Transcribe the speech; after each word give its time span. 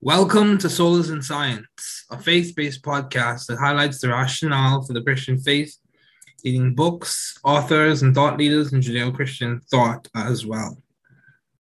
Welcome 0.00 0.58
to 0.58 0.68
Solas 0.68 1.10
in 1.10 1.20
Science, 1.20 2.04
a 2.08 2.16
faith 2.16 2.54
based 2.54 2.82
podcast 2.82 3.46
that 3.46 3.58
highlights 3.58 4.00
the 4.00 4.10
rationale 4.10 4.80
for 4.82 4.92
the 4.92 5.02
Christian 5.02 5.40
faith, 5.40 5.76
leading 6.44 6.72
books, 6.72 7.36
authors, 7.42 8.02
and 8.02 8.14
thought 8.14 8.38
leaders 8.38 8.72
in 8.72 8.80
Judeo 8.80 9.12
Christian 9.12 9.60
thought 9.72 10.06
as 10.14 10.46
well. 10.46 10.80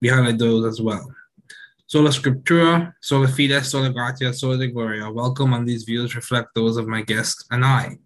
We 0.01 0.07
highlight 0.07 0.37
those 0.37 0.65
as 0.65 0.81
well. 0.81 1.13
Sola 1.87 2.09
Scriptura, 2.09 2.93
Sola 3.01 3.27
Fide, 3.27 3.65
Sola 3.65 3.89
Gratia, 3.89 4.33
Soli 4.33 4.65
Deo 4.65 4.75
Gloria. 4.75 5.11
Welcome, 5.11 5.51
and 5.51 5.67
these 5.67 5.83
views 5.83 6.15
reflect 6.15 6.55
those 6.55 6.77
of 6.77 6.87
my 6.87 7.01
guest 7.01 7.45
and 7.51 7.65
I. 7.65 7.97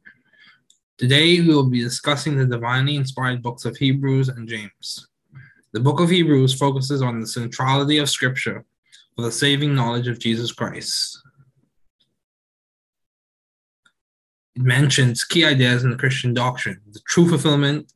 Today, 0.97 1.39
we 1.39 1.49
will 1.49 1.69
be 1.69 1.81
discussing 1.81 2.35
the 2.35 2.47
divinely 2.47 2.95
inspired 2.95 3.43
books 3.43 3.63
of 3.65 3.77
Hebrews 3.77 4.29
and 4.29 4.49
James. 4.49 5.07
The 5.73 5.81
book 5.81 5.99
of 5.99 6.09
Hebrews 6.09 6.57
focuses 6.57 7.03
on 7.03 7.19
the 7.19 7.27
centrality 7.27 7.99
of 7.99 8.09
Scripture 8.09 8.65
the 9.23 9.31
saving 9.31 9.73
knowledge 9.73 10.07
of 10.07 10.19
Jesus 10.19 10.51
Christ. 10.51 11.21
It 14.55 14.61
mentions 14.61 15.23
key 15.23 15.45
ideas 15.45 15.83
in 15.83 15.89
the 15.89 15.97
Christian 15.97 16.33
doctrine, 16.33 16.81
the 16.91 16.99
true 17.07 17.27
fulfillment 17.27 17.91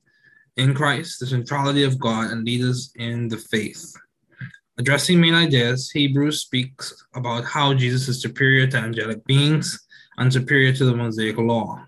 in 0.58 0.74
Christ, 0.74 1.20
the 1.20 1.28
centrality 1.28 1.84
of 1.84 2.00
God, 2.00 2.32
and 2.32 2.46
leaders 2.46 2.92
in 2.96 3.28
the 3.28 3.38
faith. 3.38 3.94
Addressing 4.78 5.20
main 5.20 5.36
ideas, 5.36 5.92
Hebrews 5.92 6.42
speaks 6.42 7.06
about 7.14 7.44
how 7.44 7.74
Jesus 7.74 8.08
is 8.08 8.22
superior 8.22 8.68
to 8.68 8.78
angelic 8.78 9.26
beings 9.26 9.86
and 10.18 10.32
superior 10.32 10.74
to 10.74 10.86
the 10.86 10.96
Mosaic 10.96 11.38
law. 11.38 11.86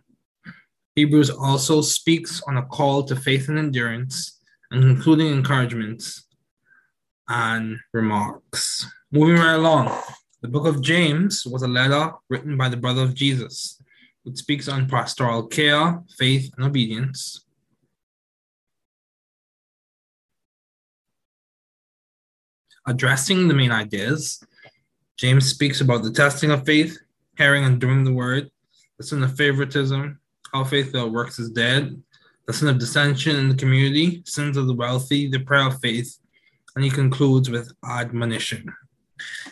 Hebrews 0.96 1.30
also 1.30 1.82
speaks 1.82 2.42
on 2.48 2.58
a 2.58 2.66
call 2.66 3.04
to 3.04 3.16
faith 3.16 3.48
and 3.48 3.58
endurance 3.58 4.40
and 4.72 4.84
concluding 4.84 5.28
encouragements 5.28 6.26
and 7.30 7.78
remarks. 7.94 8.86
Moving 9.14 9.36
right 9.36 9.56
along, 9.56 9.94
the 10.40 10.48
book 10.48 10.66
of 10.66 10.82
James 10.82 11.46
was 11.46 11.64
a 11.64 11.68
letter 11.68 12.14
written 12.30 12.56
by 12.56 12.70
the 12.70 12.78
brother 12.78 13.02
of 13.02 13.14
Jesus. 13.14 13.78
It 14.24 14.38
speaks 14.38 14.70
on 14.70 14.88
pastoral 14.88 15.48
care, 15.48 16.02
faith, 16.18 16.50
and 16.56 16.66
obedience. 16.66 17.44
Addressing 22.88 23.50
the 23.50 23.54
main 23.54 23.70
ideas, 23.70 24.42
James 25.18 25.50
speaks 25.50 25.82
about 25.82 26.04
the 26.04 26.12
testing 26.12 26.52
of 26.52 26.66
faith, 26.66 26.98
hearing 27.38 27.66
and 27.66 27.82
doing 27.82 28.06
the 28.06 28.14
word, 28.14 28.50
the 28.98 29.04
sin 29.04 29.22
of 29.24 29.36
favoritism, 29.36 30.22
how 30.54 30.64
faith 30.64 30.94
without 30.94 31.12
works 31.12 31.38
is 31.38 31.50
dead, 31.50 32.02
the 32.48 32.54
sin 32.54 32.70
of 32.70 32.80
dissension 32.80 33.36
in 33.36 33.50
the 33.50 33.56
community, 33.56 34.24
sins 34.26 34.56
of 34.56 34.68
the 34.68 34.74
wealthy, 34.74 35.30
the 35.30 35.40
prayer 35.40 35.68
of 35.68 35.82
faith, 35.82 36.18
and 36.78 36.86
he 36.86 36.90
concludes 36.90 37.50
with 37.50 37.74
admonition 37.84 38.74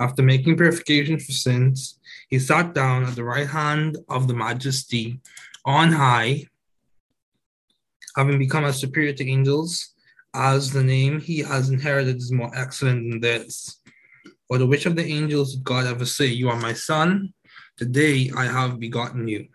After 0.00 0.22
making 0.22 0.56
purification 0.56 1.18
for 1.18 1.32
sins, 1.32 1.98
he 2.28 2.38
sat 2.38 2.74
down 2.74 3.04
at 3.04 3.14
the 3.14 3.24
right 3.24 3.46
hand 3.46 3.96
of 4.08 4.26
the 4.26 4.34
majesty 4.34 5.20
on 5.64 5.92
high, 5.92 6.44
having 8.16 8.38
become 8.38 8.64
as 8.64 8.80
superior 8.80 9.12
to 9.12 9.28
angels, 9.28 9.94
as 10.34 10.72
the 10.72 10.82
name 10.82 11.20
he 11.20 11.38
has 11.38 11.70
inherited 11.70 12.16
is 12.16 12.32
more 12.32 12.50
excellent 12.56 13.08
than 13.08 13.20
theirs. 13.20 13.80
For 14.48 14.58
to 14.58 14.66
which 14.66 14.86
of 14.86 14.96
the 14.96 15.04
angels 15.04 15.54
did 15.54 15.64
God 15.64 15.86
ever 15.86 16.04
say, 16.04 16.26
You 16.26 16.50
are 16.50 16.60
my 16.60 16.72
son? 16.72 17.32
Today 17.76 18.30
I 18.36 18.44
have 18.44 18.80
begotten 18.80 19.28
you. 19.28 19.48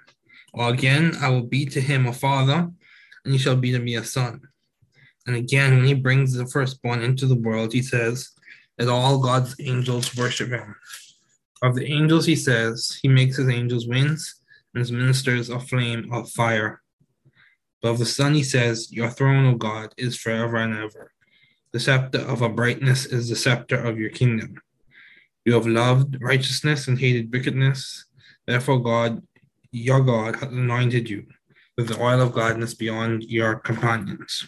Or 0.53 0.69
again, 0.69 1.13
I 1.21 1.29
will 1.29 1.43
be 1.43 1.65
to 1.67 1.81
him 1.81 2.07
a 2.07 2.13
father, 2.13 2.71
and 3.23 3.33
he 3.33 3.37
shall 3.37 3.55
be 3.55 3.71
to 3.71 3.79
me 3.79 3.95
a 3.95 4.03
son. 4.03 4.41
And 5.27 5.35
again, 5.35 5.75
when 5.75 5.85
he 5.85 5.93
brings 5.93 6.33
the 6.33 6.47
firstborn 6.47 7.01
into 7.01 7.27
the 7.27 7.35
world, 7.35 7.71
he 7.71 7.81
says, 7.81 8.31
that 8.79 8.87
all 8.87 9.19
God's 9.19 9.55
angels 9.59 10.15
worship 10.15 10.49
him. 10.49 10.73
Of 11.61 11.75
the 11.75 11.91
angels, 11.91 12.25
he 12.25 12.37
says, 12.37 12.97
he 13.01 13.09
makes 13.09 13.35
his 13.35 13.49
angels 13.49 13.85
winds 13.87 14.35
and 14.73 14.79
his 14.79 14.91
ministers 14.91 15.49
a 15.49 15.59
flame 15.59 16.11
of 16.13 16.31
fire. 16.31 16.81
But 17.81 17.89
of 17.89 17.99
the 17.99 18.05
Son, 18.05 18.33
he 18.33 18.43
says, 18.43 18.91
Your 18.91 19.09
throne, 19.09 19.45
O 19.53 19.55
God, 19.55 19.93
is 19.97 20.15
forever 20.15 20.55
and 20.57 20.73
ever. 20.77 21.11
The 21.73 21.79
scepter 21.79 22.19
of 22.19 22.41
a 22.41 22.49
brightness 22.49 23.05
is 23.05 23.29
the 23.29 23.35
scepter 23.35 23.77
of 23.77 23.99
your 23.99 24.09
kingdom. 24.09 24.55
You 25.43 25.53
have 25.53 25.67
loved 25.67 26.17
righteousness 26.21 26.87
and 26.87 26.97
hated 26.97 27.31
wickedness. 27.33 28.05
Therefore, 28.47 28.81
God, 28.81 29.21
your 29.71 29.99
God, 29.99 30.37
has 30.37 30.51
anointed 30.51 31.09
you 31.09 31.25
with 31.77 31.89
the 31.89 32.01
oil 32.01 32.21
of 32.21 32.31
gladness 32.31 32.73
beyond 32.73 33.23
your 33.23 33.55
companions. 33.55 34.47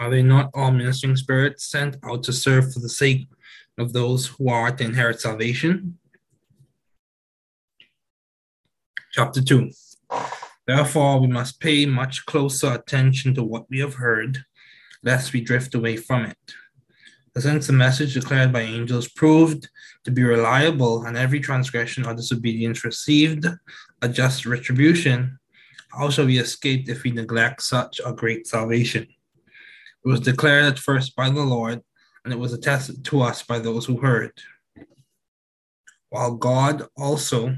Are 0.00 0.08
they 0.08 0.22
not 0.22 0.48
all 0.54 0.70
ministering 0.70 1.14
spirits 1.14 1.66
sent 1.66 1.98
out 2.02 2.22
to 2.22 2.32
serve 2.32 2.72
for 2.72 2.80
the 2.80 2.88
sake 2.88 3.28
of 3.76 3.92
those 3.92 4.28
who 4.28 4.48
are 4.48 4.70
to 4.70 4.82
inherit 4.82 5.20
salvation? 5.20 5.98
Chapter 9.12 9.42
2 9.42 9.70
Therefore, 10.66 11.20
we 11.20 11.26
must 11.26 11.60
pay 11.60 11.84
much 11.84 12.24
closer 12.24 12.72
attention 12.72 13.34
to 13.34 13.44
what 13.44 13.66
we 13.68 13.80
have 13.80 13.94
heard, 13.94 14.38
lest 15.02 15.34
we 15.34 15.42
drift 15.42 15.74
away 15.74 15.98
from 15.98 16.24
it. 16.24 16.54
Since 17.36 17.66
the 17.66 17.74
message 17.74 18.14
declared 18.14 18.54
by 18.54 18.62
angels 18.62 19.06
proved 19.06 19.68
to 20.04 20.10
be 20.10 20.22
reliable, 20.22 21.04
and 21.04 21.14
every 21.14 21.40
transgression 21.40 22.06
or 22.06 22.14
disobedience 22.14 22.84
received 22.84 23.46
a 24.00 24.08
just 24.08 24.46
retribution, 24.46 25.38
how 25.92 26.08
shall 26.08 26.24
we 26.24 26.38
escape 26.38 26.88
if 26.88 27.02
we 27.02 27.10
neglect 27.10 27.60
such 27.60 28.00
a 28.02 28.14
great 28.14 28.46
salvation? 28.46 29.06
It 30.04 30.08
was 30.08 30.20
declared 30.20 30.64
at 30.64 30.78
first 30.78 31.14
by 31.14 31.28
the 31.28 31.42
Lord, 31.42 31.82
and 32.24 32.32
it 32.32 32.38
was 32.38 32.52
attested 32.52 33.04
to 33.06 33.20
us 33.20 33.42
by 33.42 33.58
those 33.58 33.84
who 33.84 33.98
heard. 33.98 34.32
While 36.08 36.36
God 36.36 36.86
also 36.96 37.56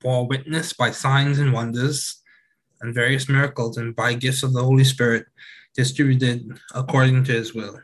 bore 0.00 0.26
witness 0.26 0.72
by 0.72 0.90
signs 0.92 1.38
and 1.38 1.52
wonders 1.52 2.22
and 2.80 2.94
various 2.94 3.28
miracles 3.28 3.76
and 3.76 3.94
by 3.94 4.14
gifts 4.14 4.42
of 4.42 4.52
the 4.52 4.64
Holy 4.64 4.84
Spirit 4.84 5.26
distributed 5.74 6.58
according 6.74 7.24
to 7.24 7.32
his 7.32 7.54
will. 7.54 7.78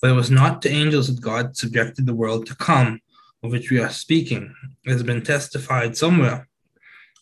For 0.00 0.10
it 0.10 0.12
was 0.12 0.30
not 0.30 0.60
to 0.62 0.70
angels 0.70 1.08
that 1.08 1.22
God 1.22 1.56
subjected 1.56 2.06
the 2.06 2.14
world 2.14 2.46
to 2.46 2.54
come, 2.56 3.00
of 3.42 3.50
which 3.50 3.70
we 3.70 3.80
are 3.80 3.90
speaking. 3.90 4.54
It 4.84 4.92
has 4.92 5.02
been 5.02 5.22
testified 5.22 5.96
somewhere 5.96 6.48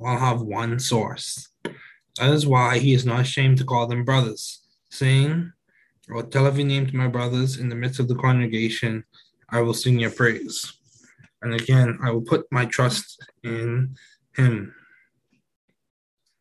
all 0.00 0.18
have 0.18 0.40
one 0.40 0.78
source. 0.78 1.48
That 2.18 2.32
is 2.32 2.46
why 2.46 2.78
he 2.78 2.94
is 2.94 3.06
not 3.06 3.20
ashamed 3.20 3.58
to 3.58 3.64
call 3.64 3.86
them 3.86 4.04
brothers, 4.04 4.60
saying, 4.90 5.52
I 6.10 6.14
will 6.14 6.24
tell 6.24 6.46
every 6.46 6.64
name 6.64 6.86
to 6.86 6.96
my 6.96 7.06
brothers 7.06 7.58
in 7.58 7.68
the 7.68 7.74
midst 7.74 8.00
of 8.00 8.08
the 8.08 8.14
congregation, 8.14 9.04
I 9.50 9.60
will 9.60 9.74
sing 9.74 9.98
your 9.98 10.10
praise. 10.10 10.72
And 11.42 11.54
again, 11.54 11.98
I 12.02 12.10
will 12.10 12.22
put 12.22 12.46
my 12.50 12.64
trust 12.64 13.22
in 13.44 13.96
him. 14.34 14.74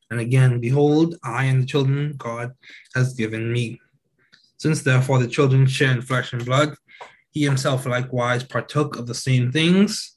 And 0.09 0.19
again, 0.19 0.59
behold, 0.59 1.15
I 1.23 1.45
and 1.45 1.63
the 1.63 1.67
children 1.67 2.15
God 2.17 2.53
has 2.95 3.13
given 3.13 3.51
me. 3.51 3.79
Since 4.57 4.81
therefore 4.81 5.19
the 5.19 5.27
children 5.27 5.67
share 5.67 5.91
in 5.91 6.01
flesh 6.01 6.33
and 6.33 6.43
blood, 6.45 6.75
he 7.31 7.43
himself 7.43 7.85
likewise 7.85 8.43
partook 8.43 8.97
of 8.97 9.05
the 9.05 9.13
same 9.13 9.51
things, 9.51 10.16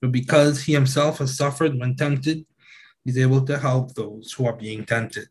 But 0.00 0.12
because 0.12 0.62
he 0.62 0.72
himself 0.72 1.18
has 1.18 1.36
suffered 1.36 1.78
when 1.78 1.96
tempted, 1.96 2.46
he's 3.04 3.18
able 3.18 3.44
to 3.46 3.58
help 3.58 3.94
those 3.94 4.32
who 4.32 4.46
are 4.46 4.56
being 4.56 4.84
tempted. 4.84 5.28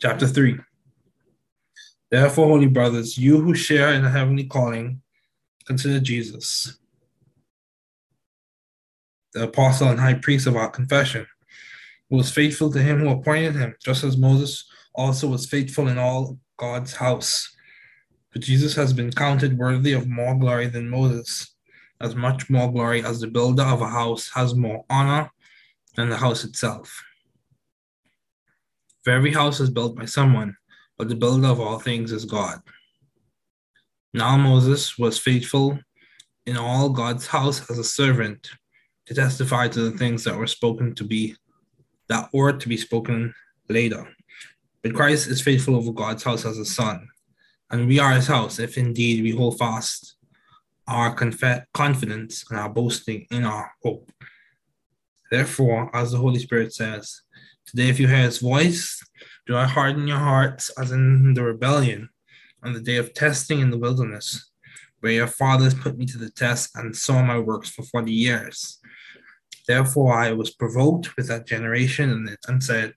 Chapter 0.00 0.26
3 0.26 0.58
Therefore, 2.10 2.48
holy 2.48 2.66
brothers, 2.66 3.16
you 3.16 3.40
who 3.40 3.54
share 3.54 3.92
in 3.92 4.02
the 4.02 4.10
heavenly 4.10 4.44
calling, 4.44 5.00
consider 5.66 6.00
Jesus, 6.00 6.78
the 9.32 9.44
apostle 9.44 9.88
and 9.88 10.00
high 10.00 10.14
priest 10.14 10.46
of 10.48 10.56
our 10.56 10.70
confession, 10.70 11.26
who 12.08 12.16
was 12.16 12.32
faithful 12.32 12.72
to 12.72 12.82
him 12.82 12.98
who 12.98 13.10
appointed 13.10 13.54
him, 13.54 13.76
just 13.84 14.02
as 14.02 14.16
Moses 14.16 14.64
also 14.94 15.28
was 15.28 15.46
faithful 15.46 15.86
in 15.86 15.98
all 15.98 16.38
God's 16.56 16.94
house. 16.94 17.54
But 18.32 18.42
Jesus 18.42 18.74
has 18.74 18.92
been 18.92 19.12
counted 19.12 19.56
worthy 19.56 19.92
of 19.92 20.08
more 20.08 20.36
glory 20.36 20.66
than 20.66 20.90
Moses, 20.90 21.54
as 22.00 22.14
much 22.14 22.48
more 22.48 22.72
glory 22.72 23.04
as 23.04 23.20
the 23.20 23.26
builder 23.26 23.62
of 23.62 23.82
a 23.82 23.88
house 23.88 24.30
has 24.34 24.54
more 24.54 24.84
honor 24.88 25.30
than 25.96 26.08
the 26.08 26.16
house 26.16 26.44
itself. 26.44 27.02
For 29.04 29.10
every 29.10 29.32
house 29.32 29.60
is 29.60 29.70
built 29.70 29.96
by 29.96 30.06
someone, 30.06 30.56
but 30.98 31.08
the 31.08 31.14
builder 31.14 31.48
of 31.48 31.60
all 31.60 31.78
things 31.78 32.12
is 32.12 32.24
God. 32.24 32.60
Now 34.12 34.36
Moses 34.36 34.98
was 34.98 35.18
faithful 35.18 35.78
in 36.46 36.56
all 36.56 36.88
God's 36.88 37.26
house 37.26 37.70
as 37.70 37.78
a 37.78 37.84
servant 37.84 38.50
to 39.06 39.14
testify 39.14 39.68
to 39.68 39.90
the 39.90 39.96
things 39.96 40.24
that 40.24 40.36
were 40.36 40.46
spoken 40.46 40.94
to 40.94 41.04
be 41.04 41.36
that 42.08 42.28
were 42.32 42.52
to 42.52 42.68
be 42.68 42.76
spoken 42.76 43.32
later. 43.68 44.08
But 44.82 44.94
Christ 44.94 45.28
is 45.28 45.40
faithful 45.40 45.76
over 45.76 45.92
God's 45.92 46.24
house 46.24 46.44
as 46.44 46.58
a 46.58 46.64
son, 46.64 47.08
and 47.70 47.86
we 47.86 48.00
are 48.00 48.12
his 48.12 48.26
house 48.26 48.58
if 48.58 48.76
indeed 48.76 49.22
we 49.22 49.30
hold 49.30 49.58
fast 49.58 50.16
our 50.90 51.14
conf- 51.14 51.64
confidence 51.72 52.44
and 52.50 52.58
our 52.58 52.68
boasting 52.68 53.26
in 53.30 53.44
our 53.44 53.72
hope. 53.82 54.10
Therefore, 55.30 55.90
as 55.94 56.10
the 56.10 56.18
Holy 56.18 56.40
Spirit 56.40 56.74
says, 56.74 57.22
today 57.64 57.88
if 57.88 58.00
you 58.00 58.08
hear 58.08 58.24
his 58.24 58.38
voice, 58.38 59.00
do 59.46 59.52
not 59.52 59.70
harden 59.70 60.08
your 60.08 60.18
hearts 60.18 60.70
as 60.70 60.90
in 60.90 61.34
the 61.34 61.44
rebellion 61.44 62.08
on 62.62 62.72
the 62.72 62.80
day 62.80 62.96
of 62.96 63.14
testing 63.14 63.60
in 63.60 63.70
the 63.70 63.78
wilderness, 63.78 64.50
where 64.98 65.12
your 65.12 65.26
fathers 65.28 65.74
put 65.74 65.96
me 65.96 66.04
to 66.06 66.18
the 66.18 66.30
test 66.30 66.70
and 66.74 66.94
saw 66.94 67.22
my 67.22 67.38
works 67.38 67.70
for 67.70 67.84
40 67.84 68.12
years. 68.12 68.78
Therefore, 69.68 70.18
I 70.18 70.32
was 70.32 70.50
provoked 70.50 71.16
with 71.16 71.28
that 71.28 71.46
generation 71.46 72.36
and 72.48 72.62
said, 72.62 72.94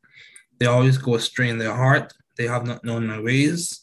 they 0.60 0.66
always 0.66 0.98
go 0.98 1.16
astray 1.16 1.50
in 1.50 1.58
their 1.60 1.76
heart. 1.76 2.14
They 2.38 2.48
have 2.48 2.66
not 2.66 2.84
known 2.84 3.06
my 3.06 3.20
ways. 3.20 3.83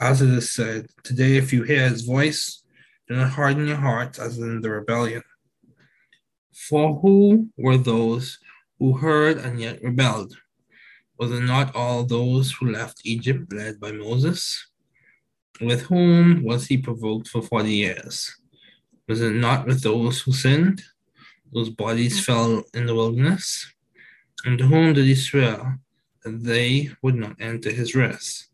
As 0.00 0.22
it 0.22 0.28
is 0.28 0.50
said, 0.50 0.88
Today, 1.04 1.36
if 1.36 1.52
you 1.52 1.62
hear 1.62 1.88
his 1.88 2.02
voice, 2.02 2.62
do 3.08 3.14
not 3.14 3.30
harden 3.30 3.68
your 3.68 3.76
hearts 3.76 4.18
as 4.18 4.38
in 4.38 4.60
the 4.60 4.70
rebellion. 4.70 5.22
For 6.52 6.98
who 7.00 7.48
were 7.56 7.76
those 7.76 8.38
who 8.78 8.96
heard 8.96 9.38
and 9.38 9.60
yet 9.60 9.82
rebelled? 9.82 10.36
Was 11.18 11.30
it 11.30 11.42
not 11.42 11.76
all 11.76 12.04
those 12.04 12.52
who 12.52 12.70
left 12.72 13.02
Egypt 13.04 13.52
led 13.52 13.78
by 13.78 13.92
Moses? 13.92 14.66
With 15.60 15.82
whom 15.82 16.42
was 16.42 16.66
he 16.66 16.76
provoked 16.76 17.28
for 17.28 17.42
forty 17.42 17.74
years? 17.74 18.34
Was 19.06 19.20
it 19.20 19.34
not 19.34 19.66
with 19.66 19.82
those 19.82 20.20
who 20.22 20.32
sinned? 20.32 20.82
Those 21.52 21.70
bodies 21.70 22.24
fell 22.24 22.64
in 22.74 22.86
the 22.86 22.94
wilderness. 22.94 23.72
And 24.44 24.58
to 24.58 24.66
whom 24.66 24.92
did 24.92 25.04
he 25.04 25.14
swear 25.14 25.78
that 26.24 26.42
they 26.42 26.90
would 27.02 27.14
not 27.14 27.36
enter 27.40 27.70
his 27.70 27.94
rest? 27.94 28.48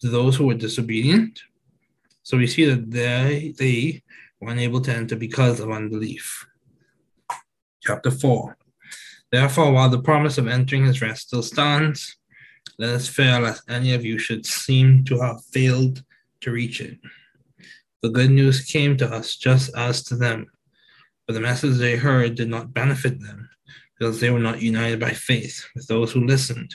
To 0.00 0.08
those 0.08 0.36
who 0.36 0.46
were 0.46 0.54
disobedient? 0.54 1.40
So 2.22 2.36
we 2.36 2.46
see 2.46 2.64
that 2.64 2.90
they, 2.90 3.54
they 3.58 4.02
were 4.40 4.50
unable 4.50 4.80
to 4.82 4.94
enter 4.94 5.16
because 5.16 5.60
of 5.60 5.70
unbelief. 5.70 6.46
Chapter 7.82 8.10
4 8.10 8.56
Therefore, 9.32 9.72
while 9.72 9.88
the 9.88 10.02
promise 10.02 10.38
of 10.38 10.48
entering 10.48 10.84
his 10.84 11.00
rest 11.00 11.28
still 11.28 11.42
stands, 11.42 12.16
let 12.78 12.90
us 12.90 13.08
fear 13.08 13.40
lest 13.40 13.62
any 13.68 13.94
of 13.94 14.04
you 14.04 14.18
should 14.18 14.44
seem 14.44 15.04
to 15.04 15.20
have 15.20 15.44
failed 15.52 16.02
to 16.40 16.50
reach 16.50 16.80
it. 16.80 16.98
The 18.02 18.08
good 18.08 18.30
news 18.30 18.64
came 18.64 18.96
to 18.96 19.12
us 19.12 19.36
just 19.36 19.74
as 19.76 20.02
to 20.04 20.16
them, 20.16 20.46
but 21.26 21.34
the 21.34 21.40
message 21.40 21.76
they 21.76 21.96
heard 21.96 22.34
did 22.34 22.48
not 22.48 22.72
benefit 22.74 23.20
them 23.20 23.48
because 23.98 24.18
they 24.18 24.30
were 24.30 24.38
not 24.38 24.62
united 24.62 24.98
by 24.98 25.10
faith 25.10 25.66
with 25.74 25.86
those 25.86 26.10
who 26.10 26.24
listened. 26.24 26.74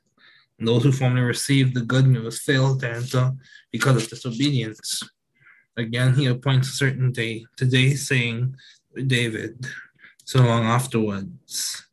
And 0.61 0.67
those 0.67 0.83
who 0.83 0.91
formerly 0.91 1.23
received 1.23 1.73
the 1.73 1.81
good 1.81 2.05
news 2.05 2.39
failed 2.39 2.81
to 2.81 2.91
enter 2.91 3.31
because 3.71 3.95
of 3.95 4.07
disobedience. 4.07 5.01
Again, 5.75 6.13
he 6.13 6.27
appoints 6.27 6.69
a 6.69 6.73
certain 6.73 7.11
day, 7.11 7.47
today 7.57 7.95
saying, 7.95 8.55
David, 9.07 9.65
so 10.23 10.41
long 10.41 10.65
afterwards, 10.65 11.87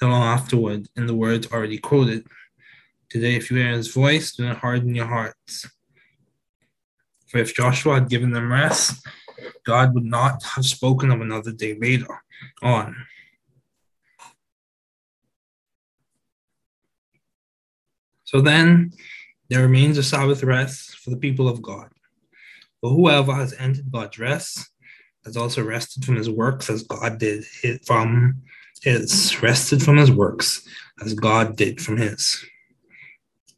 so 0.00 0.08
long 0.08 0.24
afterward, 0.24 0.88
in 0.96 1.06
the 1.06 1.14
words 1.14 1.46
already 1.52 1.78
quoted. 1.78 2.26
Today, 3.08 3.36
if 3.36 3.52
you 3.52 3.58
hear 3.58 3.70
his 3.70 3.94
voice, 3.94 4.32
do 4.32 4.46
not 4.46 4.56
harden 4.56 4.96
your 4.96 5.06
hearts. 5.06 5.70
For 7.28 7.38
if 7.38 7.54
Joshua 7.54 8.00
had 8.00 8.08
given 8.08 8.32
them 8.32 8.50
rest, 8.50 9.06
God 9.64 9.94
would 9.94 10.04
not 10.04 10.42
have 10.42 10.64
spoken 10.64 11.12
of 11.12 11.20
another 11.20 11.52
day 11.52 11.78
later 11.78 12.20
on. 12.62 12.96
So 18.28 18.42
then 18.42 18.92
there 19.48 19.62
remains 19.62 19.96
a 19.96 20.02
Sabbath 20.02 20.42
rest 20.42 20.98
for 20.98 21.08
the 21.08 21.16
people 21.16 21.48
of 21.48 21.62
God. 21.62 21.88
But 22.82 22.90
whoever 22.90 23.32
has 23.32 23.54
entered 23.54 23.90
God's 23.90 24.18
rest 24.18 24.70
has 25.24 25.34
also 25.34 25.64
rested 25.64 26.04
from 26.04 26.16
his 26.16 26.28
works 26.28 26.68
as 26.68 26.82
God 26.82 27.18
did 27.18 27.46
from 27.86 28.42
his, 28.82 29.42
rested 29.42 29.82
from 29.82 29.96
his 29.96 30.12
works 30.12 30.68
as 31.02 31.14
God 31.14 31.56
did 31.56 31.80
from 31.80 31.96
his. 31.96 32.44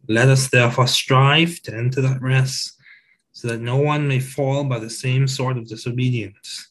Let 0.07 0.29
us 0.29 0.49
therefore 0.49 0.87
strive 0.87 1.61
to 1.63 1.75
enter 1.75 2.01
that 2.03 2.23
rest 2.23 2.81
so 3.33 3.49
that 3.49 3.61
no 3.61 3.77
one 3.77 4.07
may 4.07 4.21
fall 4.21 4.63
by 4.63 4.79
the 4.79 4.89
same 4.89 5.27
sort 5.27 5.59
of 5.59 5.67
disobedience. 5.67 6.71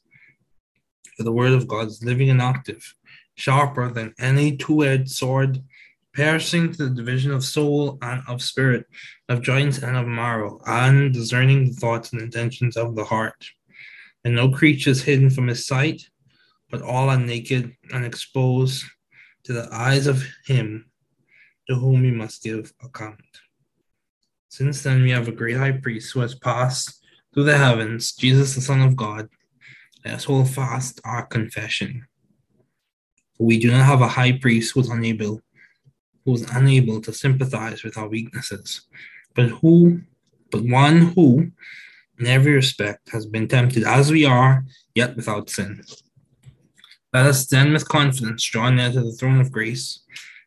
For 1.18 1.24
the 1.24 1.34
word 1.34 1.51
of 1.51 1.68
God 1.68 1.88
is 1.88 2.01
living 2.01 2.29
and 2.29 2.41
active, 2.41 2.96
sharper 3.36 3.91
than 3.91 4.13
any 4.18 4.56
two 4.56 4.86
edged 4.86 5.12
sword, 5.12 5.62
piercing 6.13 6.72
to 6.72 6.86
the 6.86 6.96
division 6.96 7.32
of 7.32 7.44
soul 7.44 7.98
and 8.01 8.22
of 8.28 8.42
spirit, 8.42 8.86
of 9.28 9.42
joints 9.42 9.80
and 9.80 9.96
of 9.96 10.08
marrow, 10.08 10.60
and 10.66 11.13
discerning 11.13 11.66
the 11.66 11.74
thoughts 11.74 12.12
and 12.12 12.22
intentions 12.22 12.78
of 12.78 12.96
the 12.96 13.04
heart. 13.04 13.46
And 14.24 14.36
no 14.36 14.51
creature 14.51 14.89
is 14.89 15.04
hidden 15.04 15.30
from 15.30 15.48
his 15.48 15.66
sight, 15.66 16.04
but 16.70 16.82
all 16.82 17.10
are 17.10 17.20
naked 17.20 17.75
and 17.94 18.06
exposed 18.06 18.86
to 19.44 19.54
the 19.54 19.70
eyes 19.72 20.08
of 20.08 20.24
him 20.46 20.89
to 21.68 21.75
whom 21.75 22.01
we 22.01 22.12
must 22.12 22.44
give 22.44 22.74
account. 22.84 23.22
Since 24.50 24.82
then, 24.82 25.04
we 25.04 25.12
have 25.12 25.28
a 25.28 25.32
great 25.32 25.58
high 25.58 25.74
priest 25.74 26.12
who 26.12 26.22
has 26.22 26.36
passed 26.36 27.04
through 27.34 27.44
the 27.44 27.58
heavens, 27.58 28.13
Jesus, 28.13 28.56
the 28.56 28.62
Son 28.62 28.82
of 28.82 28.96
God. 28.96 29.30
Let 30.04 30.16
us 30.16 30.24
hold 30.24 30.50
fast 30.50 31.00
our 31.06 31.25
confession. 31.25 32.08
We 33.38 33.60
do 33.60 33.72
not 33.72 33.86
have 33.86 34.01
a 34.01 34.08
high 34.08 34.34
priest 34.34 34.74
who 34.74 34.82
is 34.82 34.89
unable, 34.89 35.42
who 36.30 36.36
is 36.36 36.50
unable 36.52 37.02
to 37.02 37.12
sympathize 37.12 37.84
with 37.84 37.98
our 37.98 38.08
weaknesses, 38.08 38.82
but 39.34 39.50
who, 39.50 40.02
but 40.52 40.62
one 40.62 41.02
who, 41.14 41.52
in 42.20 42.28
every 42.28 42.54
respect, 42.54 43.10
has 43.10 43.26
been 43.26 43.48
tempted 43.48 43.84
as 43.84 44.12
we 44.12 44.26
are, 44.26 44.64
yet 44.94 45.16
without 45.16 45.50
sin. 45.50 45.84
Let 47.14 47.26
us 47.26 47.48
then 47.48 47.74
with 47.74 47.90
confidence 47.90 48.44
draw 48.44 48.70
near 48.70 48.92
to 48.92 49.02
the 49.02 49.14
throne 49.14 49.42
of 49.42 49.52
grace, 49.52 50.04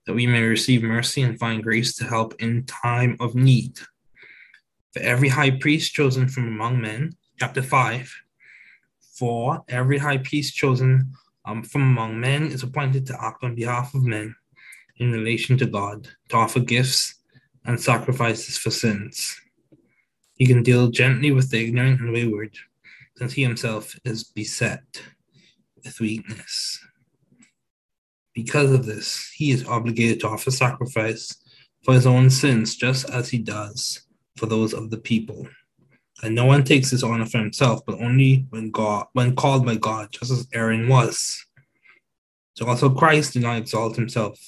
that 0.07 0.15
we 0.15 0.25
may 0.25 0.43
receive 0.43 0.85
mercy 0.85 1.23
and 1.23 1.37
find 1.37 1.65
grace 1.65 1.97
to 1.97 2.05
help 2.05 2.41
in 2.41 2.65
time 2.67 3.17
of 3.19 3.35
need. 3.35 3.79
For 4.93 5.01
every 5.01 5.31
high 5.31 5.51
priest 5.51 5.95
chosen 5.95 6.29
from 6.29 6.47
among 6.47 6.81
men, 6.81 7.15
chapter 7.41 7.63
5, 7.63 8.15
for 9.19 9.65
every 9.69 9.99
high 9.99 10.19
priest 10.19 10.55
chosen 10.55 11.13
um, 11.45 11.65
from 11.65 11.83
among 11.83 12.21
men 12.21 12.47
is 12.47 12.63
appointed 12.63 13.05
to 13.07 13.21
act 13.21 13.43
on 13.43 13.57
behalf 13.57 13.95
of 13.95 14.05
men 14.05 14.37
in 14.97 15.13
relation 15.13 15.57
to 15.59 15.67
God, 15.67 16.09
to 16.29 16.37
offer 16.37 16.61
gifts 16.61 17.17
and 17.65 17.81
sacrifices 17.81 18.59
for 18.59 18.71
sins. 18.71 19.41
He 20.35 20.47
can 20.47 20.63
deal 20.63 20.89
gently 20.89 21.31
with 21.31 21.51
the 21.51 21.65
ignorant 21.65 22.01
and 22.01 22.13
wayward, 22.13 22.57
since 23.17 23.33
he 23.33 23.43
himself 23.43 23.95
is 24.05 24.25
beset 24.25 24.83
with 25.85 26.01
weakness. 26.01 26.85
Because 28.35 28.73
of 28.73 28.87
this, 28.87 29.31
he 29.35 29.51
is 29.51 29.67
obligated 29.67 30.21
to 30.21 30.29
offer 30.29 30.51
sacrifice 30.51 31.37
for 31.85 31.95
his 31.95 32.07
own 32.07 32.31
sins, 32.31 32.77
just 32.77 33.09
as 33.11 33.29
he 33.29 33.39
does 33.39 34.03
for 34.37 34.47
those 34.47 34.73
of 34.73 34.91
the 34.91 34.99
people. 34.99 35.47
And 36.23 36.35
no 36.35 36.45
one 36.45 36.65
takes 36.65 36.91
this 36.91 37.03
honor 37.03 37.27
for 37.27 37.39
himself, 37.39 37.81
but 37.85 38.01
only 38.01 38.47
when 38.51 38.71
God, 38.71 39.07
when 39.13 39.35
called 39.35 39.67
by 39.67 39.75
God, 39.75 40.09
just 40.13 40.31
as 40.31 40.47
Aaron 40.55 40.89
was. 40.89 41.45
So 42.55 42.67
also 42.67 42.91
Christ 42.91 43.33
did 43.33 43.43
not 43.43 43.57
exalt 43.57 43.97
himself 43.97 44.39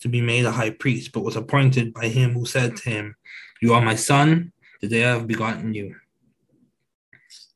to 0.00 0.08
be 0.08 0.20
made 0.20 0.44
a 0.44 0.52
high 0.52 0.70
priest, 0.70 1.12
but 1.12 1.24
was 1.24 1.36
appointed 1.36 1.92
by 1.92 2.08
him 2.08 2.32
who 2.32 2.46
said 2.46 2.76
to 2.76 2.90
him, 2.90 3.16
You 3.60 3.74
are 3.74 3.82
my 3.82 3.94
son, 3.96 4.52
today 4.80 5.04
I 5.04 5.14
have 5.14 5.26
begotten 5.26 5.74
you. 5.74 5.96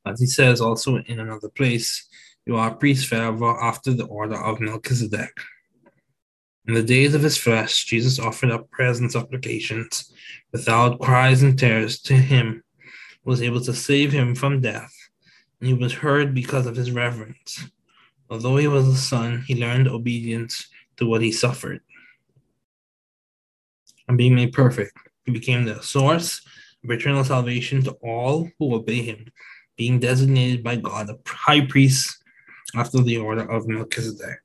As 0.07 0.21
he 0.21 0.27
says 0.27 0.61
also 0.61 0.97
in 0.97 1.21
another 1.21 1.51
place, 1.51 2.09
you 2.47 2.57
are 2.57 2.71
a 2.71 2.75
priest 2.75 3.07
forever 3.07 3.61
after 3.63 3.93
the 3.93 4.07
order 4.07 4.37
of 4.37 4.61
Melchizedek. 4.61 5.39
In 6.67 6.75
the 6.75 6.83
days 6.83 7.15
of 7.15 7.23
his 7.23 7.37
flesh, 7.37 7.85
Jesus 7.85 8.19
offered 8.19 8.51
up 8.51 8.71
prayers 8.71 9.01
and 9.01 9.11
supplications 9.11 10.13
without 10.53 11.01
cries 11.01 11.43
and 11.43 11.59
tears 11.59 12.01
to 12.03 12.15
him 12.15 12.63
who 13.25 13.31
was 13.31 13.43
able 13.43 13.61
to 13.61 13.75
save 13.75 14.13
him 14.13 14.35
from 14.35 14.61
death, 14.61 14.95
and 15.61 15.69
he 15.69 15.75
was 15.75 15.93
heard 15.93 16.35
because 16.35 16.67
of 16.67 16.77
his 16.77 16.91
reverence. 16.91 17.65
Although 18.31 18.57
he 18.57 18.69
was 18.69 18.87
a 18.87 18.97
son, 18.97 19.43
he 19.47 19.61
learned 19.61 19.89
obedience 19.89 20.69
to 20.97 21.07
what 21.07 21.23
he 21.23 21.33
suffered. 21.33 21.81
And 24.11 24.19
being 24.19 24.35
made 24.35 24.53
perfect, 24.53 24.99
he 25.25 25.31
became 25.31 25.65
the 25.65 25.81
source 25.83 26.45
of 26.83 26.91
eternal 26.91 27.23
salvation 27.23 27.81
to 27.85 27.93
all 28.03 28.51
who 28.59 28.75
obey 28.75 29.03
him, 29.03 29.29
being 29.77 30.01
designated 30.01 30.65
by 30.65 30.75
God 30.75 31.11
a 31.11 31.17
high 31.29 31.65
priest 31.65 32.21
after 32.75 33.01
the 33.03 33.19
order 33.19 33.49
of 33.49 33.69
Melchizedek. 33.69 34.41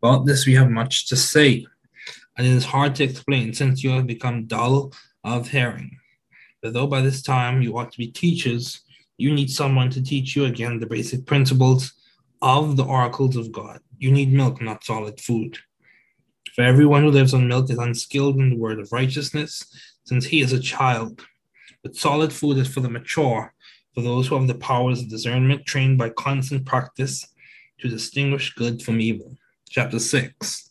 About 0.00 0.24
this, 0.24 0.46
we 0.46 0.54
have 0.54 0.70
much 0.70 1.08
to 1.08 1.16
say, 1.16 1.66
and 2.38 2.46
it 2.46 2.52
is 2.52 2.64
hard 2.64 2.94
to 2.94 3.02
explain 3.02 3.54
since 3.54 3.82
you 3.82 3.90
have 3.90 4.06
become 4.06 4.46
dull 4.46 4.92
of 5.24 5.48
hearing. 5.48 5.98
But 6.62 6.74
though 6.74 6.86
by 6.86 7.00
this 7.00 7.22
time 7.22 7.60
you 7.60 7.76
ought 7.76 7.90
to 7.90 7.98
be 7.98 8.12
teachers, 8.12 8.82
you 9.16 9.34
need 9.34 9.50
someone 9.50 9.90
to 9.90 10.00
teach 10.00 10.36
you 10.36 10.44
again 10.44 10.78
the 10.78 10.86
basic 10.86 11.26
principles 11.26 11.92
of 12.40 12.76
the 12.76 12.84
oracles 12.84 13.34
of 13.34 13.50
God. 13.50 13.80
You 13.98 14.12
need 14.12 14.32
milk, 14.32 14.62
not 14.62 14.84
solid 14.84 15.20
food. 15.20 15.58
For 16.60 16.64
everyone 16.64 17.04
who 17.04 17.10
lives 17.10 17.32
on 17.32 17.48
milk 17.48 17.70
is 17.70 17.78
unskilled 17.78 18.36
in 18.36 18.50
the 18.50 18.56
word 18.58 18.80
of 18.80 18.92
righteousness, 18.92 19.64
since 20.04 20.26
he 20.26 20.42
is 20.42 20.52
a 20.52 20.60
child. 20.60 21.22
But 21.82 21.96
solid 21.96 22.34
food 22.34 22.58
is 22.58 22.68
for 22.68 22.80
the 22.80 22.90
mature, 22.90 23.54
for 23.94 24.02
those 24.02 24.26
who 24.26 24.34
have 24.34 24.46
the 24.46 24.56
powers 24.56 25.00
of 25.00 25.08
discernment 25.08 25.64
trained 25.64 25.96
by 25.96 26.10
constant 26.10 26.66
practice 26.66 27.26
to 27.78 27.88
distinguish 27.88 28.52
good 28.52 28.82
from 28.82 29.00
evil. 29.00 29.38
Chapter 29.70 29.98
6. 29.98 30.70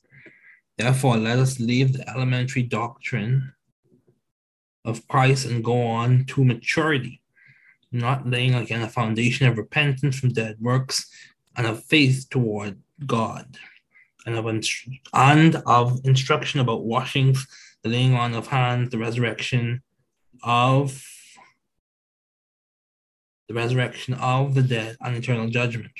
Therefore, 0.78 1.18
let 1.18 1.40
us 1.40 1.60
leave 1.60 1.94
the 1.94 2.08
elementary 2.08 2.62
doctrine 2.62 3.52
of 4.86 5.08
Christ 5.08 5.48
and 5.48 5.64
go 5.64 5.88
on 5.88 6.26
to 6.26 6.46
maturity, 6.46 7.24
not 7.92 8.30
laying 8.30 8.54
again 8.54 8.84
a 8.84 8.90
foundation 8.90 9.48
of 9.48 9.58
repentance 9.58 10.20
from 10.20 10.34
dead 10.34 10.58
works 10.60 11.10
and 11.56 11.66
of 11.66 11.84
faith 11.84 12.28
toward 12.30 12.78
God, 13.08 13.58
and 14.26 14.36
of, 14.36 14.46
and 15.14 15.56
of 15.66 16.02
instruction 16.06 16.60
about 16.60 16.86
washings, 16.86 17.48
the 17.84 17.90
laying 17.90 18.16
on 18.16 18.34
of 18.34 18.48
hands, 18.48 18.90
the 18.90 18.98
resurrection 18.98 19.82
of 20.44 21.04
the 23.48 23.56
resurrection 23.56 24.14
of 24.14 24.54
the 24.54 24.62
dead, 24.62 24.96
and 25.02 25.16
eternal 25.16 25.50
judgment. 25.50 25.92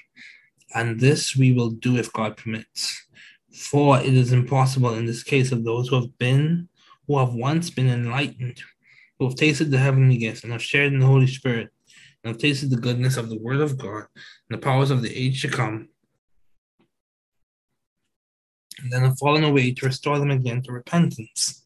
And 0.74 1.00
this 1.00 1.36
we 1.36 1.52
will 1.52 1.72
do 1.72 1.98
if 1.98 2.14
God 2.14 2.38
permits. 2.38 3.08
For 3.52 4.00
it 4.00 4.14
is 4.14 4.32
impossible 4.32 4.94
in 4.94 5.08
this 5.08 5.24
case 5.24 5.52
of 5.52 5.64
those 5.64 5.88
who 5.90 5.96
have 5.96 6.16
been, 6.20 6.70
who 7.08 7.18
have 7.18 7.34
once 7.34 7.72
been 7.72 7.90
enlightened, 7.90 8.62
who 9.18 9.26
have 9.26 9.36
tasted 9.36 9.72
the 9.72 9.80
heavenly 9.80 10.18
gifts 10.18 10.44
and 10.44 10.52
have 10.54 10.62
shared 10.62 10.94
in 10.94 11.00
the 11.00 11.08
Holy 11.08 11.26
Spirit, 11.26 11.70
and 12.24 12.34
have 12.34 12.42
tasted 12.42 12.70
the 12.70 12.78
goodness 12.78 13.18
of 13.18 13.30
the 13.30 13.40
Word 13.40 13.62
of 13.62 13.80
God 13.80 14.06
and 14.16 14.52
the 14.52 14.58
powers 14.60 14.92
of 14.92 15.02
the 15.02 15.16
age 15.16 15.42
to 15.42 15.50
come, 15.50 15.90
and 18.82 18.92
then 18.92 19.04
have 19.04 19.18
fallen 19.18 19.44
away 19.44 19.74
to 19.74 19.86
restore 19.86 20.20
them 20.20 20.32
again 20.32 20.62
to 20.64 20.72
repentance. 20.72 21.66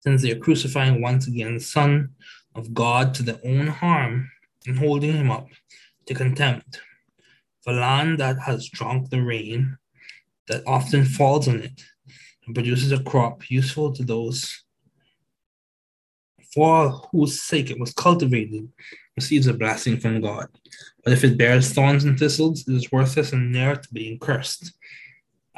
Since 0.00 0.22
they 0.22 0.32
are 0.32 0.38
crucifying 0.38 1.00
once 1.00 1.26
again 1.26 1.54
the 1.54 1.60
Son 1.60 2.10
of 2.54 2.72
God 2.74 3.14
to 3.14 3.22
their 3.22 3.40
own 3.44 3.66
harm 3.66 4.30
and 4.66 4.78
holding 4.78 5.12
him 5.12 5.30
up 5.30 5.48
to 6.06 6.14
contempt. 6.14 6.80
For 7.62 7.72
land 7.72 8.18
that 8.18 8.38
has 8.40 8.68
drunk 8.68 9.10
the 9.10 9.22
rain 9.22 9.76
that 10.48 10.66
often 10.66 11.04
falls 11.04 11.46
on 11.46 11.60
it 11.60 11.82
and 12.46 12.54
produces 12.54 12.92
a 12.92 13.02
crop 13.02 13.50
useful 13.50 13.92
to 13.92 14.02
those 14.02 14.64
for 16.54 16.90
whose 17.12 17.40
sake 17.42 17.70
it 17.70 17.78
was 17.78 17.92
cultivated 17.92 18.68
receives 19.16 19.46
a 19.46 19.54
blessing 19.54 19.98
from 19.98 20.20
God. 20.20 20.48
But 21.04 21.12
if 21.12 21.24
it 21.24 21.38
bears 21.38 21.72
thorns 21.72 22.04
and 22.04 22.18
thistles, 22.18 22.66
it 22.66 22.74
is 22.74 22.90
worthless 22.90 23.32
and 23.32 23.52
near 23.52 23.76
to 23.76 23.92
being 23.92 24.18
cursed, 24.18 24.72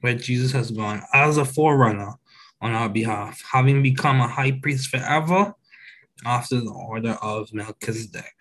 where 0.00 0.14
Jesus 0.14 0.52
has 0.52 0.70
gone 0.70 1.02
as 1.12 1.36
a 1.36 1.44
forerunner 1.44 2.14
on 2.60 2.72
our 2.72 2.88
behalf, 2.88 3.42
having 3.50 3.82
become 3.82 4.20
a 4.20 4.28
high 4.28 4.52
priest 4.52 4.88
forever 4.88 5.54
after 6.24 6.60
the 6.60 6.70
order 6.70 7.16
of 7.22 7.52
Melchizedek. 7.52 8.34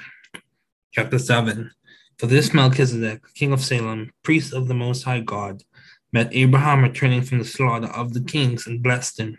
Chapter 0.91 1.19
7 1.19 1.71
For 2.17 2.27
this 2.27 2.53
Melchizedek, 2.53 3.21
king 3.35 3.53
of 3.53 3.63
Salem, 3.63 4.11
priest 4.23 4.53
of 4.53 4.67
the 4.67 4.73
Most 4.73 5.03
High 5.03 5.21
God, 5.21 5.63
met 6.11 6.29
Abraham 6.31 6.83
returning 6.83 7.21
from 7.21 7.39
the 7.39 7.45
slaughter 7.45 7.87
of 7.87 8.13
the 8.13 8.21
kings 8.21 8.65
and 8.65 8.81
blessed 8.81 9.19
him. 9.19 9.37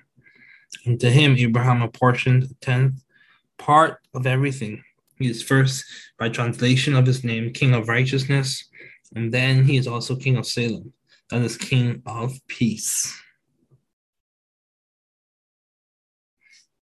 And 0.85 1.01
to 1.01 1.11
him, 1.11 1.37
Abraham 1.37 1.83
apportioned 1.83 2.45
a 2.45 2.55
tenth 2.61 3.03
part 3.59 3.99
of 4.15 4.27
everything. 4.27 4.85
He 5.19 5.29
is 5.29 5.43
first, 5.43 5.85
by 6.19 6.29
translation 6.29 6.95
of 6.95 7.07
his 7.07 7.25
name, 7.25 7.53
King 7.53 7.75
of 7.75 7.89
Righteousness, 7.89 8.69
and 9.15 9.33
then 9.33 9.65
he 9.65 9.77
is 9.77 9.87
also 9.87 10.15
King 10.15 10.37
of 10.37 10.47
Salem, 10.47 10.93
that 11.31 11.43
is 11.43 11.57
King 11.57 12.03
of 12.07 12.39
Peace. 12.47 13.15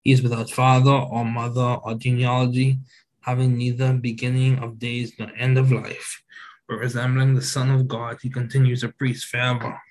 He 0.01 0.11
is 0.11 0.21
without 0.21 0.49
father 0.49 0.91
or 0.91 1.25
mother 1.25 1.77
or 1.83 1.95
genealogy, 1.95 2.79
having 3.21 3.57
neither 3.57 3.93
beginning 3.93 4.59
of 4.59 4.79
days 4.79 5.13
nor 5.19 5.29
end 5.37 5.57
of 5.57 5.71
life, 5.71 6.23
but 6.67 6.77
resembling 6.77 7.35
the 7.35 7.41
Son 7.41 7.69
of 7.69 7.87
God, 7.87 8.17
he 8.21 8.29
continues 8.29 8.83
a 8.83 8.89
priest 8.89 9.27
forever. 9.27 9.81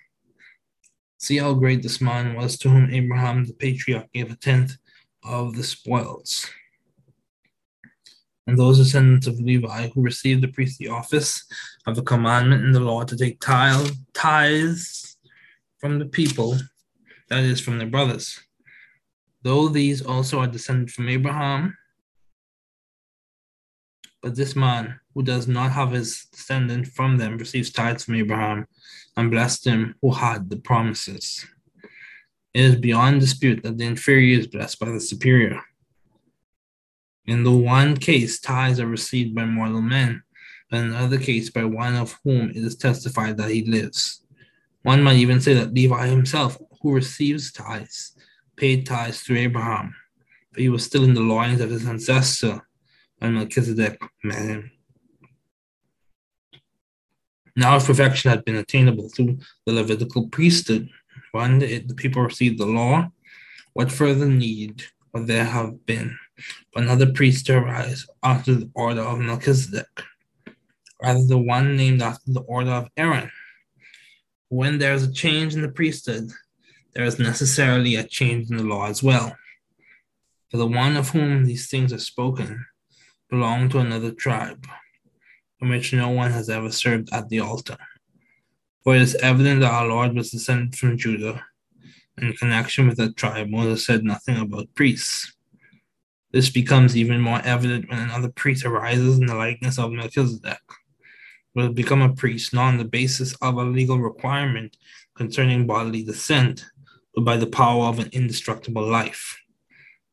See 1.18 1.36
how 1.36 1.54
great 1.54 1.82
this 1.82 2.00
man 2.00 2.34
was 2.34 2.58
to 2.58 2.70
whom 2.70 2.90
Abraham 2.90 3.44
the 3.44 3.52
patriarch 3.52 4.10
gave 4.12 4.32
a 4.32 4.36
tenth 4.36 4.76
of 5.22 5.54
the 5.54 5.64
spoils 5.64 6.46
and 8.46 8.58
those 8.58 8.78
descendants 8.78 9.26
of 9.26 9.40
Levi 9.40 9.88
who 9.88 10.02
received 10.02 10.42
the 10.42 10.48
priestly 10.48 10.88
office 10.88 11.44
of 11.86 11.96
the 11.96 12.02
commandment 12.02 12.64
in 12.64 12.72
the 12.72 12.80
law 12.80 13.02
to 13.02 13.16
take 13.16 13.40
tithes 13.40 15.16
from 15.78 15.98
the 15.98 16.06
people, 16.06 16.56
that 17.28 17.42
is, 17.42 17.60
from 17.60 17.78
their 17.78 17.88
brothers. 17.88 18.38
Though 19.42 19.68
these 19.68 20.02
also 20.02 20.40
are 20.40 20.47
descended 20.47 20.90
from 20.90 21.08
Abraham, 21.08 21.76
but 24.23 24.34
this 24.36 24.56
man 24.56 24.99
who 25.14 25.23
does 25.23 25.47
not 25.47 25.73
have 25.73 25.92
his 25.92 26.26
descendant 26.32 26.88
from 26.88 27.16
them 27.16 27.38
receives 27.38 27.71
tithes 27.71 28.04
from 28.04 28.16
Abraham 28.16 28.66
and 29.16 29.30
blessed 29.30 29.66
him 29.66 29.94
who 30.02 30.12
had 30.12 30.50
the 30.50 30.56
promises. 30.56 31.47
It 32.54 32.64
is 32.64 32.76
beyond 32.76 33.21
dispute 33.21 33.62
that 33.62 33.78
the 33.78 33.84
inferior 33.84 34.38
is 34.38 34.47
blessed 34.47 34.80
by 34.80 34.90
the 34.90 35.00
superior. 35.00 35.60
In 37.26 37.43
the 37.43 37.50
one 37.52 37.97
case, 37.97 38.39
tithes 38.39 38.78
are 38.78 38.86
received 38.86 39.34
by 39.34 39.45
mortal 39.45 39.82
men, 39.82 40.23
but 40.71 40.80
in 40.80 40.91
the 40.91 40.99
other 40.99 41.19
case, 41.19 41.50
by 41.50 41.65
one 41.65 41.97
of 41.97 42.19
whom 42.23 42.50
it 42.50 42.56
is 42.56 42.76
testified 42.76 43.36
that 43.36 43.50
he 43.50 43.65
lives. 43.65 44.23
One 44.82 45.02
might 45.02 45.17
even 45.17 45.41
say 45.41 45.54
that 45.54 45.75
Levi 45.75 46.06
himself, 46.06 46.56
who 46.80 46.95
receives 46.95 47.50
tithes, 47.50 48.12
paid 48.56 48.86
tithes 48.86 49.21
through 49.21 49.39
Abraham, 49.39 49.95
but 50.52 50.60
he 50.60 50.69
was 50.69 50.84
still 50.84 51.02
in 51.02 51.15
the 51.15 51.21
loins 51.21 51.60
of 51.60 51.71
his 51.71 51.86
ancestor 51.86 52.60
when 53.19 53.34
Melchizedek 53.34 54.00
met 54.23 54.43
him. 54.43 54.71
Now, 57.56 57.76
if 57.76 57.86
perfection 57.86 58.30
had 58.30 58.45
been 58.45 58.56
attainable 58.56 59.08
through 59.08 59.39
the 59.65 59.73
Levitical 59.73 60.28
priesthood, 60.28 60.89
when 61.32 61.58
the 61.58 61.95
people 61.97 62.23
received 62.23 62.58
the 62.58 62.67
law, 62.67 63.10
what 63.73 63.91
further 63.91 64.26
need 64.26 64.84
would 65.12 65.26
there 65.26 65.45
have 65.45 65.84
been 65.86 66.17
another 66.75 67.10
priest 67.12 67.46
to 67.46 67.56
arise 67.56 68.06
after 68.22 68.54
the 68.54 68.70
order 68.75 69.00
of 69.00 69.18
Melchizedek, 69.18 69.88
rather 71.02 71.25
the 71.25 71.38
one 71.38 71.76
named 71.76 72.02
after 72.02 72.32
the 72.32 72.40
order 72.40 72.70
of 72.70 72.88
Aaron. 72.96 73.30
When 74.49 74.78
there 74.78 74.94
is 74.94 75.02
a 75.02 75.12
change 75.12 75.54
in 75.54 75.62
the 75.62 75.68
priesthood, 75.68 76.30
there 76.94 77.04
is 77.04 77.18
necessarily 77.18 77.96
a 77.96 78.04
change 78.04 78.50
in 78.50 78.56
the 78.56 78.62
law 78.62 78.86
as 78.86 79.02
well. 79.02 79.36
For 80.50 80.58
the 80.58 80.66
one 80.66 80.96
of 80.96 81.10
whom 81.10 81.44
these 81.44 81.68
things 81.68 81.92
are 81.92 81.99
spoken 81.99 82.64
belonged 83.28 83.72
to 83.72 83.80
another 83.80 84.12
tribe, 84.12 84.66
from 85.58 85.70
which 85.70 85.92
no 85.92 86.08
one 86.10 86.30
has 86.30 86.49
ever 86.49 86.70
served 86.70 87.08
at 87.12 87.28
the 87.28 87.40
altar. 87.40 87.76
For 88.84 88.94
it 88.94 89.02
is 89.02 89.16
evident 89.16 89.60
that 89.60 89.72
our 89.72 89.88
Lord 89.88 90.14
was 90.14 90.30
descended 90.30 90.76
from 90.76 90.96
Judah. 90.96 91.44
In 92.18 92.32
connection 92.34 92.86
with 92.86 92.96
that 92.99 93.16
tribe, 93.16 93.49
Moses 93.49 93.84
said 93.84 94.04
nothing 94.04 94.38
about 94.38 94.75
priests 94.75 95.35
this 96.32 96.50
becomes 96.50 96.97
even 96.97 97.21
more 97.21 97.41
evident 97.45 97.89
when 97.89 97.99
another 97.99 98.28
priest 98.28 98.65
arises 98.65 99.19
in 99.19 99.26
the 99.26 99.34
likeness 99.34 99.78
of 99.78 99.93
Melchizedek. 99.93 100.60
Will 101.54 101.73
become 101.73 102.02
a 102.02 102.12
priest 102.12 102.52
not 102.52 102.69
on 102.69 102.76
the 102.76 102.84
basis 102.84 103.34
of 103.36 103.56
a 103.56 103.65
legal 103.65 103.99
requirement 103.99 104.76
concerning 105.17 105.67
bodily 105.67 106.02
descent, 106.02 106.67
but 107.15 107.25
by 107.25 107.39
the 107.39 107.47
power 107.47 107.86
of 107.86 107.99
an 107.99 108.10
indestructible 108.12 108.86
life. 108.86 109.39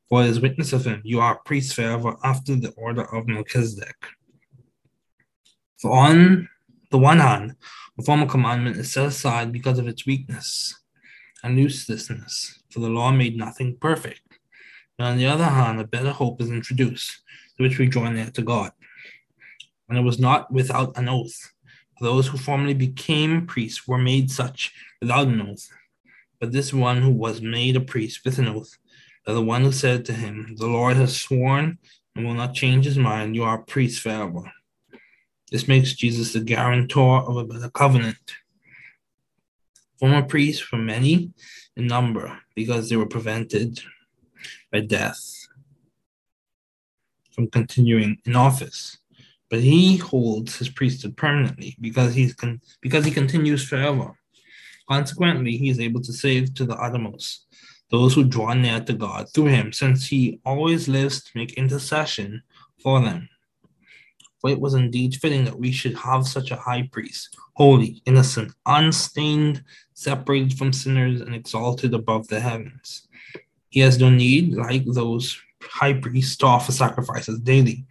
For 0.07 0.21
as 0.21 0.39
witness 0.39 0.71
of 0.71 0.85
him, 0.85 1.01
you 1.03 1.19
are 1.19 1.41
priests 1.43 1.73
forever 1.73 2.15
after 2.23 2.55
the 2.55 2.71
order 2.77 3.03
of 3.13 3.27
Melchizedek. 3.27 3.95
For 5.81 5.91
on 5.91 6.47
the 6.91 6.97
one 6.97 7.19
hand, 7.19 7.55
a 7.99 8.03
formal 8.03 8.27
commandment 8.27 8.77
is 8.77 8.93
set 8.93 9.07
aside 9.07 9.51
because 9.51 9.79
of 9.79 9.87
its 9.87 10.05
weakness 10.05 10.79
and 11.43 11.59
uselessness, 11.59 12.63
for 12.69 12.79
the 12.79 12.89
law 12.89 13.11
made 13.11 13.35
nothing 13.35 13.75
perfect. 13.81 14.21
And 14.99 15.07
on 15.07 15.17
the 15.17 15.25
other 15.25 15.45
hand, 15.45 15.79
a 15.79 15.85
better 15.85 16.11
hope 16.11 16.41
is 16.41 16.49
introduced, 16.49 17.21
to 17.57 17.63
which 17.63 17.79
we 17.79 17.87
join 17.87 18.15
near 18.15 18.29
to 18.31 18.41
God. 18.41 18.71
And 19.89 19.97
it 19.97 20.01
was 20.01 20.19
not 20.19 20.51
without 20.51 20.97
an 20.97 21.09
oath. 21.09 21.51
Those 21.99 22.27
who 22.27 22.37
formerly 22.37 22.73
became 22.73 23.45
priests 23.45 23.87
were 23.87 23.97
made 23.97 24.31
such 24.31 24.73
without 25.01 25.27
an 25.27 25.41
oath. 25.41 25.67
But 26.39 26.51
this 26.51 26.73
one 26.73 27.01
who 27.01 27.11
was 27.11 27.41
made 27.41 27.75
a 27.75 27.81
priest 27.81 28.21
with 28.25 28.37
an 28.39 28.47
oath, 28.47 28.77
that 29.25 29.33
the 29.33 29.41
one 29.41 29.61
who 29.61 29.71
said 29.71 30.05
to 30.05 30.13
him, 30.13 30.55
The 30.57 30.67
Lord 30.67 30.97
has 30.97 31.15
sworn 31.15 31.77
and 32.15 32.25
will 32.25 32.33
not 32.33 32.53
change 32.53 32.85
his 32.85 32.97
mind, 32.97 33.35
you 33.35 33.43
are 33.43 33.59
a 33.59 33.63
priest 33.63 34.01
forever. 34.01 34.51
This 35.51 35.67
makes 35.67 35.93
Jesus 35.93 36.33
the 36.33 36.41
guarantor 36.41 37.21
of 37.29 37.37
a 37.37 37.45
better 37.45 37.69
covenant. 37.69 38.33
Former 39.99 40.23
priests 40.23 40.71
were 40.71 40.79
many 40.79 41.31
in 41.77 41.87
number 41.87 42.39
because 42.55 42.89
they 42.89 42.95
were 42.95 43.05
prevented 43.05 43.79
by 44.73 44.81
death 44.81 45.47
from 47.31 47.47
continuing 47.47 48.17
in 48.25 48.35
office. 48.35 48.97
But 49.49 49.59
he 49.59 49.97
holds 49.97 50.57
his 50.57 50.69
priesthood 50.69 51.15
permanently 51.15 51.77
because 51.79 52.15
he's 52.15 52.33
con- 52.33 52.59
because 52.81 53.05
he 53.05 53.11
continues 53.11 53.63
forever. 53.63 54.17
Consequently, 54.89 55.55
he 55.57 55.69
is 55.69 55.79
able 55.79 56.01
to 56.01 56.11
save 56.11 56.55
to 56.55 56.65
the 56.65 56.75
uttermost 56.75 57.45
those 57.91 58.15
who 58.15 58.23
draw 58.23 58.53
near 58.53 58.79
to 58.81 58.93
God 58.93 59.27
through 59.29 59.45
him, 59.45 59.71
since 59.71 60.07
he 60.07 60.39
always 60.43 60.87
lives 60.87 61.23
to 61.23 61.31
make 61.35 61.53
intercession 61.53 62.41
for 62.81 62.99
them. 62.99 63.29
For 64.41 64.49
it 64.49 64.59
was 64.59 64.73
indeed 64.73 65.15
fitting 65.15 65.45
that 65.45 65.59
we 65.59 65.71
should 65.71 65.95
have 65.97 66.27
such 66.27 66.49
a 66.49 66.55
high 66.55 66.89
priest, 66.91 67.37
holy, 67.53 68.01
innocent, 68.05 68.51
unstained, 68.65 69.63
separated 69.93 70.57
from 70.57 70.73
sinners, 70.73 71.21
and 71.21 71.35
exalted 71.35 71.93
above 71.93 72.27
the 72.27 72.39
heavens. 72.39 73.07
He 73.73 73.79
has 73.79 73.97
no 73.97 74.11
need, 74.11 74.53
like 74.53 74.85
those 74.85 75.41
high 75.59 75.93
priests, 75.93 76.37
to 76.37 76.45
offer 76.45 76.71
sacrifices 76.71 77.39
daily, 77.39 77.87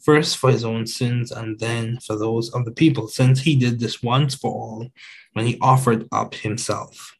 first 0.00 0.38
for 0.38 0.50
his 0.50 0.64
own 0.64 0.88
sins 0.88 1.30
and 1.30 1.56
then 1.60 2.00
for 2.00 2.18
those 2.18 2.50
of 2.52 2.64
the 2.64 2.72
people, 2.72 3.06
since 3.06 3.40
he 3.40 3.54
did 3.54 3.78
this 3.78 4.02
once 4.02 4.34
for 4.34 4.50
all 4.50 4.88
when 5.34 5.46
he 5.46 5.56
offered 5.60 6.08
up 6.10 6.34
himself. 6.34 7.16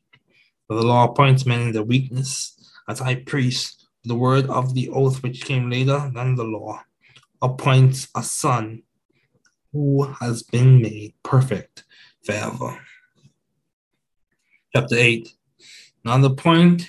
For 0.66 0.74
the 0.74 0.82
law 0.82 1.04
appoints 1.04 1.46
men 1.46 1.60
in 1.60 1.72
their 1.72 1.84
weakness 1.84 2.72
as 2.88 2.98
high 2.98 3.22
priests. 3.26 3.86
The 4.02 4.16
word 4.16 4.50
of 4.50 4.74
the 4.74 4.88
oath 4.88 5.22
which 5.22 5.44
came 5.44 5.70
later 5.70 6.10
than 6.12 6.34
the 6.34 6.42
law 6.42 6.82
appoints 7.40 8.08
a 8.16 8.24
son 8.24 8.82
who 9.72 10.02
has 10.20 10.42
been 10.42 10.82
made 10.82 11.14
perfect 11.22 11.84
forever. 12.24 12.76
Chapter 14.74 14.96
8. 14.96 15.32
Now, 16.04 16.18
the 16.18 16.34
point 16.34 16.88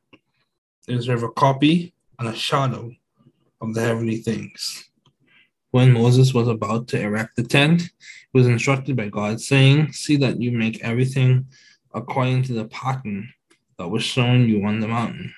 There 0.87 0.97
is 0.97 1.07
a 1.07 1.29
copy 1.29 1.93
and 2.17 2.27
a 2.27 2.35
shadow 2.35 2.91
of 3.61 3.73
the 3.73 3.81
heavenly 3.81 4.17
things. 4.17 4.89
When 5.69 5.93
Moses 5.93 6.33
was 6.33 6.47
about 6.47 6.87
to 6.89 7.01
erect 7.01 7.35
the 7.35 7.43
tent, 7.43 7.81
he 7.81 7.89
was 8.33 8.47
instructed 8.47 8.95
by 8.95 9.09
God, 9.09 9.39
saying, 9.39 9.93
See 9.93 10.17
that 10.17 10.41
you 10.41 10.51
make 10.51 10.83
everything 10.83 11.45
according 11.93 12.43
to 12.43 12.53
the 12.53 12.65
pattern 12.65 13.31
that 13.77 13.89
was 13.89 14.03
shown 14.03 14.49
you 14.49 14.65
on 14.65 14.79
the 14.79 14.87
mountain. 14.87 15.33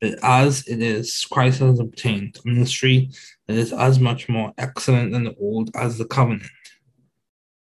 But 0.00 0.18
as 0.22 0.66
it 0.66 0.82
is, 0.82 1.24
Christ 1.30 1.60
has 1.60 1.80
obtained 1.80 2.38
a 2.44 2.48
ministry 2.48 3.10
that 3.46 3.56
is 3.56 3.72
as 3.72 3.98
much 3.98 4.28
more 4.28 4.52
excellent 4.58 5.12
than 5.12 5.24
the 5.24 5.34
old 5.40 5.70
as 5.74 5.96
the 5.96 6.04
covenant. 6.04 6.50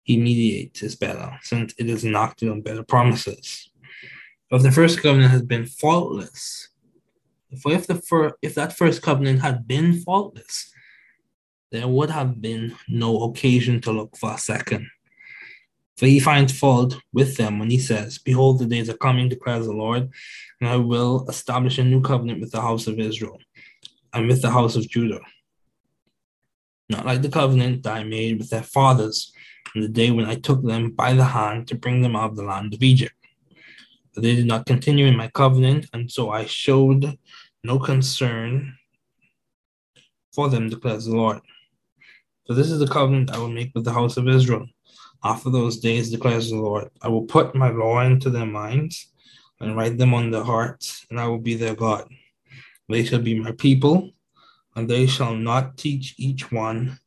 He 0.03 0.17
mediates 0.17 0.83
is 0.83 0.95
better, 0.95 1.39
since 1.43 1.73
it 1.77 1.89
is 1.89 2.03
enacted 2.03 2.49
on 2.49 2.61
better 2.61 2.83
promises. 2.83 3.69
If 4.51 4.62
the 4.62 4.71
first 4.71 5.01
covenant 5.01 5.31
has 5.31 5.41
been 5.41 5.65
faultless, 5.65 6.69
if 7.49 7.65
if 7.65 7.88
the 7.88 7.95
fir- 7.95 8.38
if 8.41 8.55
that 8.55 8.77
first 8.77 9.01
covenant 9.01 9.41
had 9.41 9.67
been 9.67 10.01
faultless, 10.01 10.71
there 11.71 11.88
would 11.88 12.12
have 12.12 12.41
been 12.41 12.75
no 12.88 13.23
occasion 13.23 13.81
to 13.81 13.91
look 13.91 14.15
for 14.17 14.34
a 14.34 14.38
second. 14.38 14.88
For 15.97 16.05
he 16.05 16.19
finds 16.19 16.58
fault 16.58 16.97
with 17.13 17.38
them 17.38 17.58
when 17.58 17.71
he 17.71 17.79
says, 17.79 18.19
Behold, 18.19 18.60
the 18.60 18.65
days 18.65 18.89
are 18.89 18.97
coming, 18.97 19.29
declares 19.29 19.65
the 19.65 19.71
Lord, 19.71 20.10
and 20.60 20.69
I 20.69 20.75
will 20.75 21.25
establish 21.29 21.77
a 21.77 21.84
new 21.84 22.01
covenant 22.01 22.41
with 22.41 22.51
the 22.51 22.62
house 22.62 22.88
of 22.88 22.99
Israel 22.99 23.39
and 24.13 24.27
with 24.27 24.41
the 24.41 24.51
house 24.51 24.75
of 24.75 24.89
Judah. 24.89 25.21
Not 26.89 27.05
like 27.05 27.21
the 27.21 27.29
covenant 27.29 27.84
that 27.84 27.95
I 27.95 28.03
made 28.03 28.38
with 28.38 28.49
their 28.49 28.63
fathers 28.63 29.34
on 29.75 29.81
the 29.81 29.88
day 29.88 30.12
when 30.12 30.25
I 30.25 30.36
took 30.36 30.63
them 30.63 30.91
by 30.91 31.13
the 31.13 31.23
hand 31.23 31.67
to 31.69 31.75
bring 31.75 32.01
them 32.01 32.15
out 32.15 32.31
of 32.31 32.36
the 32.36 32.43
land 32.43 32.73
of 32.73 32.84
Egypt. 32.84 33.15
They 34.15 34.36
did 34.36 34.47
not 34.47 34.65
continue 34.65 35.06
in 35.06 35.17
my 35.17 35.28
covenant, 35.30 35.88
and 35.93 36.12
so 36.12 36.32
I 36.32 36.45
showed 36.45 37.17
no 37.63 37.80
concern 37.80 38.78
for 40.34 40.49
them, 40.49 40.69
declares 40.69 41.06
the 41.06 41.15
Lord. 41.15 41.41
For 42.47 42.54
this 42.54 42.69
is 42.69 42.80
the 42.80 42.88
covenant 42.88 43.32
I 43.32 43.38
will 43.39 43.49
make 43.49 43.71
with 43.73 43.86
the 43.86 43.93
house 43.93 44.17
of 44.17 44.28
Israel 44.28 44.67
after 45.25 45.49
those 45.49 45.80
days, 45.80 46.12
declares 46.12 46.51
the 46.51 46.58
Lord, 46.58 46.89
I 47.01 47.08
will 47.08 47.23
put 47.23 47.56
my 47.56 47.69
law 47.69 48.01
into 48.01 48.30
their 48.30 48.45
minds 48.45 49.12
and 49.60 49.75
write 49.75 49.97
them 49.97 50.13
on 50.13 50.30
their 50.30 50.43
hearts, 50.43 51.06
and 51.10 51.19
I 51.19 51.28
will 51.28 51.39
be 51.39 51.56
their 51.56 51.75
God. 51.75 52.08
They 52.88 53.04
shall 53.04 53.21
be 53.21 53.39
my 53.39 53.51
people, 53.54 54.12
and 54.75 54.88
they 54.88 55.08
shall 55.08 55.34
not 55.34 55.78
teach 55.78 56.13
each 56.19 56.51
one 56.51 56.99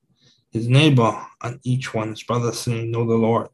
his 0.51 0.66
neighbor 0.66 1.16
and 1.42 1.61
each 1.62 1.94
one 1.94 2.11
his 2.11 2.25
brother, 2.25 2.53
saying, 2.53 2.90
Know 2.90 3.07
the 3.07 3.14
Lord. 3.14 3.49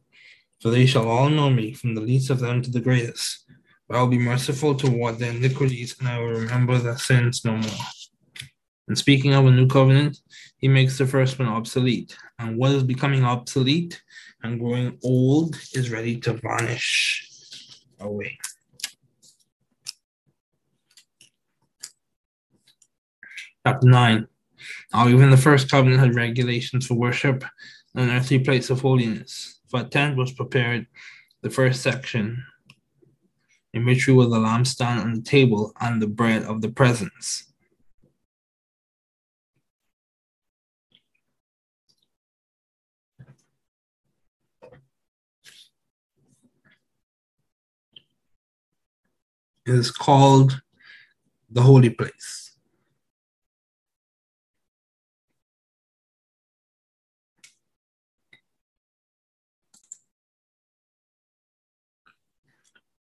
For 0.61 0.71
they 0.71 0.87
shall 0.87 1.07
all 1.07 1.29
know 1.29 1.51
me, 1.51 1.73
from 1.73 1.93
the 1.93 2.01
least 2.01 2.31
of 2.31 2.39
them 2.39 2.63
to 2.63 2.71
the 2.71 2.79
greatest. 2.79 3.44
I 3.91 3.99
will 3.99 4.07
be 4.07 4.17
merciful 4.17 4.75
toward 4.75 5.19
their 5.19 5.31
iniquities, 5.31 5.95
and 5.99 6.07
I 6.07 6.19
will 6.19 6.31
remember 6.31 6.77
their 6.77 6.97
sins 6.97 7.45
no 7.45 7.55
more. 7.55 7.85
And 8.87 8.97
speaking 8.97 9.33
of 9.33 9.45
a 9.45 9.51
new 9.51 9.67
covenant, 9.67 10.17
he 10.57 10.67
makes 10.67 10.97
the 10.97 11.05
first 11.05 11.37
one 11.37 11.47
obsolete. 11.47 12.17
And 12.39 12.57
what 12.57 12.71
is 12.71 12.83
becoming 12.83 13.23
obsolete 13.23 14.01
and 14.43 14.59
growing 14.59 14.97
old 15.03 15.55
is 15.73 15.91
ready 15.91 16.17
to 16.21 16.33
vanish 16.33 17.27
away. 17.99 18.37
Chapter 23.65 23.87
9. 23.87 24.27
Now, 24.93 25.07
even 25.07 25.29
the 25.29 25.37
first 25.37 25.69
covenant 25.69 25.99
had 25.99 26.15
regulations 26.15 26.87
for 26.87 26.95
worship 26.95 27.43
and 27.95 28.09
an 28.09 28.15
earthly 28.15 28.39
place 28.39 28.69
of 28.69 28.81
holiness. 28.81 29.59
For 29.69 29.81
a 29.81 29.83
tent 29.83 30.17
was 30.17 30.31
prepared, 30.31 30.85
the 31.41 31.49
first 31.49 31.81
section, 31.81 32.43
in 33.75 33.85
which 33.85 34.07
we 34.07 34.13
were 34.13 34.25
the 34.25 34.37
lampstand 34.37 35.01
and 35.01 35.17
the 35.17 35.21
table 35.21 35.73
and 35.81 36.01
the 36.01 36.07
bread 36.07 36.43
of 36.43 36.61
the 36.61 36.69
presence. 36.69 37.43
is 49.67 49.89
called 49.89 50.61
the 51.49 51.63
holy 51.63 51.89
place. 51.89 52.44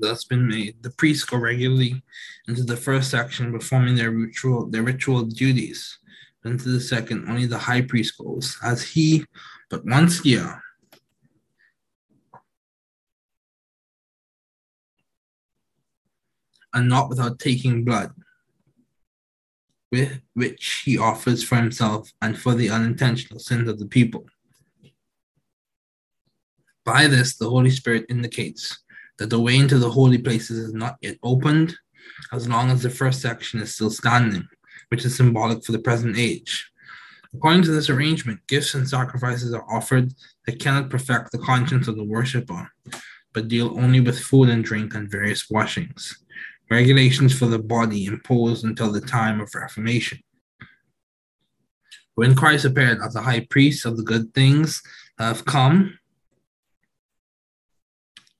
thus 0.00 0.24
been 0.24 0.48
made, 0.48 0.82
the 0.82 0.90
priests 0.90 1.24
go 1.24 1.36
regularly 1.36 2.02
into 2.46 2.64
the 2.64 2.76
first 2.76 3.10
section 3.10 3.52
performing 3.52 3.94
their 3.94 4.10
ritual 4.10 4.66
their 4.66 4.82
ritual 4.82 5.22
duties. 5.24 5.98
Into 6.44 6.68
the 6.68 6.80
second, 6.80 7.28
only 7.28 7.46
the 7.46 7.58
high 7.58 7.82
priest 7.82 8.16
goes, 8.16 8.56
as 8.62 8.82
he 8.82 9.26
but 9.68 9.84
once 9.84 10.24
a 10.24 10.28
year 10.28 10.62
and 16.72 16.88
not 16.88 17.08
without 17.08 17.38
taking 17.38 17.84
blood, 17.84 18.12
with 19.90 20.20
which 20.34 20.82
he 20.84 20.98
offers 20.98 21.42
for 21.42 21.56
himself 21.56 22.12
and 22.22 22.38
for 22.38 22.54
the 22.54 22.70
unintentional 22.70 23.40
sins 23.40 23.68
of 23.68 23.78
the 23.78 23.86
people. 23.86 24.26
By 26.84 27.06
this, 27.06 27.36
the 27.36 27.50
Holy 27.50 27.70
Spirit 27.70 28.06
indicates 28.08 28.78
that 29.18 29.30
the 29.30 29.40
way 29.40 29.56
into 29.56 29.78
the 29.78 29.90
holy 29.90 30.18
places 30.18 30.58
is 30.58 30.74
not 30.74 30.96
yet 31.00 31.16
opened, 31.22 31.74
as 32.32 32.48
long 32.48 32.70
as 32.70 32.82
the 32.82 32.90
first 32.90 33.20
section 33.20 33.60
is 33.60 33.74
still 33.74 33.90
standing, 33.90 34.46
which 34.88 35.04
is 35.04 35.16
symbolic 35.16 35.64
for 35.64 35.72
the 35.72 35.78
present 35.78 36.16
age. 36.16 36.70
According 37.34 37.62
to 37.64 37.72
this 37.72 37.90
arrangement, 37.90 38.46
gifts 38.46 38.74
and 38.74 38.88
sacrifices 38.88 39.52
are 39.52 39.70
offered 39.70 40.14
that 40.46 40.60
cannot 40.60 40.90
perfect 40.90 41.32
the 41.32 41.38
conscience 41.38 41.88
of 41.88 41.96
the 41.96 42.04
worshiper, 42.04 42.70
but 43.32 43.48
deal 43.48 43.78
only 43.78 44.00
with 44.00 44.18
food 44.18 44.48
and 44.48 44.64
drink 44.64 44.94
and 44.94 45.10
various 45.10 45.50
washings 45.50 46.16
regulations 46.70 47.36
for 47.36 47.46
the 47.46 47.58
body 47.58 48.06
imposed 48.06 48.64
until 48.64 48.92
the 48.92 49.00
time 49.00 49.40
of 49.40 49.54
Reformation. 49.54 50.20
When 52.14 52.34
Christ 52.34 52.64
appeared 52.64 52.98
as 53.02 53.14
a 53.14 53.22
high 53.22 53.46
priest 53.48 53.86
of 53.86 53.96
the 53.96 54.02
good 54.02 54.34
things 54.34 54.82
that 55.18 55.24
have 55.24 55.44
come, 55.44 55.98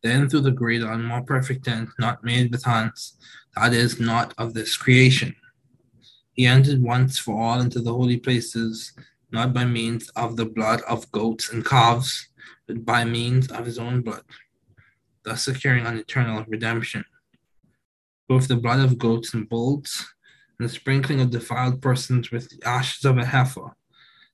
then 0.03 0.29
through 0.29 0.43
the 0.43 0.51
greater 0.51 0.91
and 0.91 1.05
more 1.05 1.23
perfect 1.23 1.65
tent, 1.65 1.89
not 1.99 2.25
made 2.25 2.51
with 2.53 2.65
hands, 2.65 3.17
that 3.57 3.73
is, 3.73 3.99
not 3.99 4.35
of 4.39 4.55
this 4.55 4.77
creation, 4.77 5.35
he 6.33 6.47
entered 6.47 6.83
once 6.83 7.19
for 7.19 7.41
all 7.41 7.61
into 7.61 7.81
the 7.81 7.93
holy 7.93 8.19
places, 8.19 8.93
not 9.33 9.53
by 9.53 9.65
means 9.65 10.09
of 10.11 10.37
the 10.37 10.47
blood 10.47 10.81
of 10.83 11.11
goats 11.11 11.53
and 11.53 11.65
calves, 11.65 12.29
but 12.67 12.85
by 12.85 13.05
means 13.05 13.51
of 13.51 13.67
his 13.67 13.79
own 13.79 14.03
blood 14.03 14.23
thus 15.29 15.45
securing 15.45 15.87
an 15.87 15.99
eternal 15.99 16.45
redemption. 16.49 17.05
Both 18.29 18.49
the 18.49 18.57
blood 18.57 18.81
of 18.81 18.99
goats 18.99 19.35
and 19.35 19.49
bulls 19.49 20.15
and 20.59 20.69
the 20.69 20.73
sprinkling 20.73 21.21
of 21.21 21.31
defiled 21.31 21.83
persons 21.83 22.31
with 22.31 22.49
the 22.49 22.67
ashes 22.67 23.05
of 23.05 23.19
a 23.19 23.25
heifer 23.25 23.77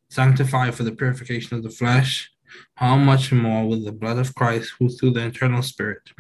sanctify 0.09 0.70
for 0.70 0.85
the 0.85 0.92
purification 0.92 1.57
of 1.57 1.62
the 1.62 1.70
flesh, 1.70 2.31
how 2.77 2.97
much 2.97 3.33
more 3.33 3.67
will 3.67 3.85
the 3.85 3.93
blood 3.93 4.19
of 4.19 4.35
Christ, 4.35 4.73
who 4.79 4.88
through 4.88 5.12
the 5.12 5.27
eternal 5.27 5.62
Spirit 5.62 6.11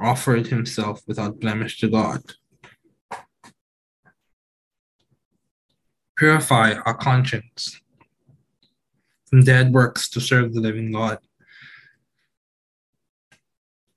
offered 0.00 0.46
himself 0.48 1.00
without 1.06 1.40
blemish 1.40 1.78
to 1.80 1.88
God, 1.88 2.20
purify 6.16 6.74
our 6.86 6.94
conscience 6.94 7.80
from 9.26 9.44
dead 9.44 9.72
works 9.72 10.08
to 10.10 10.20
serve 10.20 10.52
the 10.52 10.60
living 10.60 10.92
God? 10.92 11.18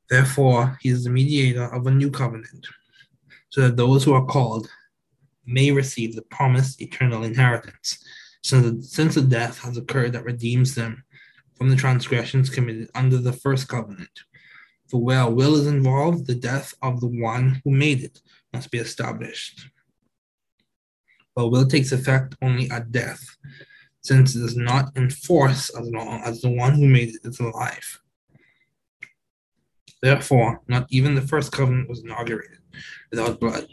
Therefore, 0.10 0.78
he 0.82 0.89
is 0.89 1.04
the 1.04 1.10
mediator 1.10 1.65
of 1.73 1.86
a 1.86 1.91
new 1.91 2.10
covenant, 2.10 2.65
so 3.50 3.62
that 3.62 3.76
those 3.76 4.04
who 4.04 4.13
are 4.13 4.26
called 4.26 4.69
may 5.45 5.71
receive 5.71 6.15
the 6.15 6.21
promised 6.23 6.82
eternal 6.82 7.23
inheritance, 7.23 8.04
since, 8.43 8.91
since 8.93 9.17
a 9.17 9.21
death 9.21 9.60
has 9.60 9.78
occurred 9.78 10.13
that 10.13 10.23
redeems 10.23 10.76
them 10.76 11.04
from 11.58 11.70
the 11.70 11.76
transgressions 11.76 12.50
committed 12.50 12.89
under 12.93 13.17
the 13.17 13.34
first 13.34 13.67
covenant. 13.67 14.10
For 14.88 15.02
where 15.02 15.28
will 15.28 15.56
is 15.56 15.67
involved, 15.67 16.28
the 16.28 16.36
death 16.36 16.74
of 16.82 17.02
the 17.02 17.08
one 17.08 17.62
who 17.63 17.72
made 17.72 18.04
it 18.04 18.22
must 18.54 18.72
be 18.72 18.78
established. 18.78 19.70
But 21.36 21.50
will 21.50 21.67
takes 21.67 21.91
effect 21.91 22.36
only 22.41 22.70
at 22.72 22.91
death, 22.91 23.38
since 24.02 24.36
it 24.36 24.43
is 24.43 24.56
not 24.56 24.96
in 24.96 25.10
force 25.10 25.70
as 25.70 25.89
long 25.89 26.22
as 26.24 26.41
the 26.41 26.50
one 26.50 26.76
who 26.76 26.88
made 26.88 27.10
it 27.10 27.22
is 27.24 27.39
alive. 27.39 28.00
Therefore, 30.02 30.62
not 30.67 30.88
even 30.89 31.15
the 31.15 31.22
first 31.22 31.52
covenant 31.52 31.89
was 31.89 32.04
inaugurated 32.04 32.60
without 33.12 33.39
blood. 33.39 33.67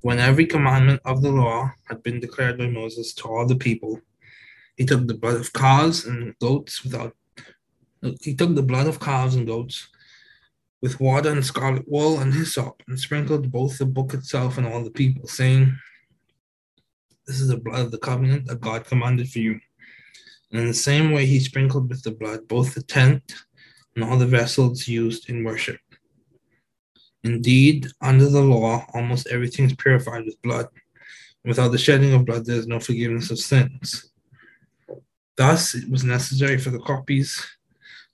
When 0.00 0.18
every 0.18 0.46
commandment 0.46 1.00
of 1.04 1.22
the 1.22 1.30
law 1.32 1.70
had 1.88 2.02
been 2.02 2.20
declared 2.20 2.58
by 2.58 2.68
Moses 2.68 3.12
to 3.14 3.28
all 3.28 3.46
the 3.46 3.56
people, 3.56 4.00
he 4.76 4.84
took 4.84 5.06
the 5.06 5.14
blood 5.14 5.40
of 5.40 5.52
calves 5.52 6.04
and 6.04 6.34
goats 6.40 6.82
without. 6.82 7.16
He 8.20 8.34
took 8.34 8.54
the 8.54 8.62
blood 8.62 8.86
of 8.86 9.00
calves 9.00 9.34
and 9.34 9.46
goats 9.46 9.88
with 10.82 11.00
water 11.00 11.30
and 11.30 11.44
scarlet 11.44 11.88
wool 11.88 12.18
and 12.20 12.34
hyssop, 12.34 12.82
and 12.88 13.00
sprinkled 13.00 13.50
both 13.50 13.78
the 13.78 13.86
book 13.86 14.12
itself 14.12 14.58
and 14.58 14.66
all 14.66 14.84
the 14.84 14.90
people, 14.90 15.26
saying, 15.26 15.74
This 17.26 17.40
is 17.40 17.48
the 17.48 17.56
blood 17.56 17.86
of 17.86 17.90
the 17.90 17.98
covenant 17.98 18.46
that 18.46 18.60
God 18.60 18.84
commanded 18.84 19.30
for 19.30 19.38
you. 19.38 19.58
And 20.50 20.60
in 20.60 20.66
the 20.66 20.74
same 20.74 21.12
way, 21.12 21.24
he 21.24 21.40
sprinkled 21.40 21.88
with 21.88 22.02
the 22.02 22.10
blood 22.10 22.46
both 22.48 22.74
the 22.74 22.82
tent 22.82 23.22
and 23.94 24.04
all 24.04 24.18
the 24.18 24.26
vessels 24.26 24.86
used 24.86 25.30
in 25.30 25.42
worship. 25.42 25.80
Indeed, 27.22 27.86
under 28.02 28.28
the 28.28 28.42
law, 28.42 28.84
almost 28.92 29.28
everything 29.28 29.64
is 29.64 29.74
purified 29.74 30.26
with 30.26 30.42
blood. 30.42 30.68
Without 31.44 31.68
the 31.68 31.78
shedding 31.78 32.12
of 32.12 32.26
blood, 32.26 32.44
there 32.44 32.56
is 32.56 32.66
no 32.66 32.78
forgiveness 32.78 33.30
of 33.30 33.38
sins. 33.38 34.10
Thus, 35.36 35.74
it 35.74 35.90
was 35.90 36.04
necessary 36.04 36.58
for 36.58 36.70
the 36.70 36.78
copies 36.80 37.44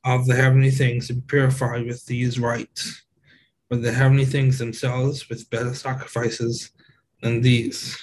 of 0.05 0.27
the 0.27 0.35
heavenly 0.35 0.71
things 0.71 1.07
to 1.07 1.15
be 1.15 1.21
purified 1.21 1.87
with 1.87 2.07
these 2.07 2.39
rites, 2.39 3.03
but 3.69 3.83
the 3.83 3.93
heavenly 3.93 4.25
things 4.25 4.59
themselves 4.59 5.29
with 5.29 5.51
better 5.51 5.75
sacrifices 5.75 6.71
than 7.23 7.43
these. 7.43 8.03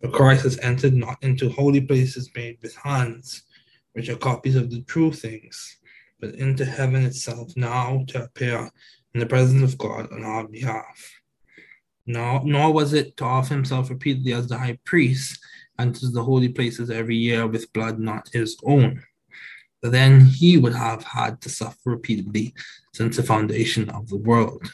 But 0.00 0.12
Christ 0.12 0.44
has 0.44 0.58
entered 0.60 0.94
not 0.94 1.22
into 1.22 1.50
holy 1.50 1.82
places 1.82 2.30
made 2.34 2.58
with 2.62 2.74
hands, 2.76 3.42
which 3.92 4.08
are 4.08 4.16
copies 4.16 4.56
of 4.56 4.70
the 4.70 4.80
true 4.82 5.12
things, 5.12 5.76
but 6.18 6.34
into 6.34 6.64
heaven 6.64 7.04
itself 7.04 7.52
now 7.56 8.04
to 8.08 8.24
appear 8.24 8.70
in 9.12 9.20
the 9.20 9.26
presence 9.26 9.62
of 9.62 9.78
God 9.78 10.10
on 10.10 10.24
our 10.24 10.48
behalf. 10.48 11.12
No, 12.06 12.40
nor 12.44 12.72
was 12.72 12.94
it 12.94 13.16
to 13.18 13.24
offer 13.24 13.54
himself 13.54 13.90
repeatedly 13.90 14.32
as 14.32 14.48
the 14.48 14.58
high 14.58 14.78
priest 14.84 15.38
enters 15.82 16.12
the 16.12 16.22
holy 16.22 16.48
places 16.48 16.90
every 16.90 17.16
year 17.16 17.46
with 17.46 17.72
blood 17.72 17.98
not 17.98 18.30
his 18.32 18.56
own. 18.64 19.02
But 19.82 19.92
then 19.92 20.26
he 20.26 20.56
would 20.56 20.74
have 20.74 21.02
had 21.02 21.40
to 21.42 21.48
suffer 21.48 21.90
repeatedly 21.96 22.54
since 22.94 23.16
the 23.16 23.22
foundation 23.22 23.90
of 23.90 24.08
the 24.08 24.16
world. 24.16 24.70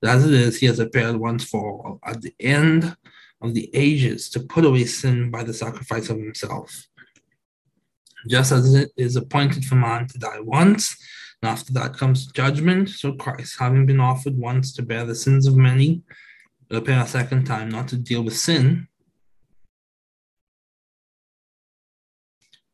But 0.00 0.10
as 0.10 0.24
it 0.24 0.32
is, 0.32 0.58
he 0.58 0.66
has 0.66 0.78
appeared 0.78 1.16
once 1.16 1.44
for 1.44 1.60
all 1.60 1.98
at 2.04 2.22
the 2.22 2.34
end 2.40 2.96
of 3.42 3.54
the 3.54 3.68
ages 3.74 4.30
to 4.30 4.40
put 4.40 4.64
away 4.64 4.84
sin 4.84 5.30
by 5.30 5.42
the 5.42 5.54
sacrifice 5.54 6.08
of 6.08 6.18
himself. 6.18 6.86
Just 8.28 8.52
as 8.52 8.74
it 8.74 8.90
is 8.96 9.16
appointed 9.16 9.64
for 9.64 9.74
man 9.74 10.06
to 10.08 10.18
die 10.18 10.40
once, 10.40 10.96
and 11.42 11.50
after 11.50 11.72
that 11.72 11.96
comes 11.96 12.26
judgment, 12.26 12.90
so 12.90 13.12
Christ, 13.12 13.56
having 13.58 13.86
been 13.86 14.00
offered 14.00 14.36
once 14.36 14.72
to 14.74 14.82
bear 14.82 15.04
the 15.06 15.14
sins 15.14 15.46
of 15.46 15.56
many, 15.56 16.02
will 16.68 16.78
appear 16.78 17.00
a 17.00 17.06
second 17.06 17.46
time 17.46 17.70
not 17.70 17.88
to 17.88 17.96
deal 17.96 18.22
with 18.22 18.36
sin, 18.36 18.88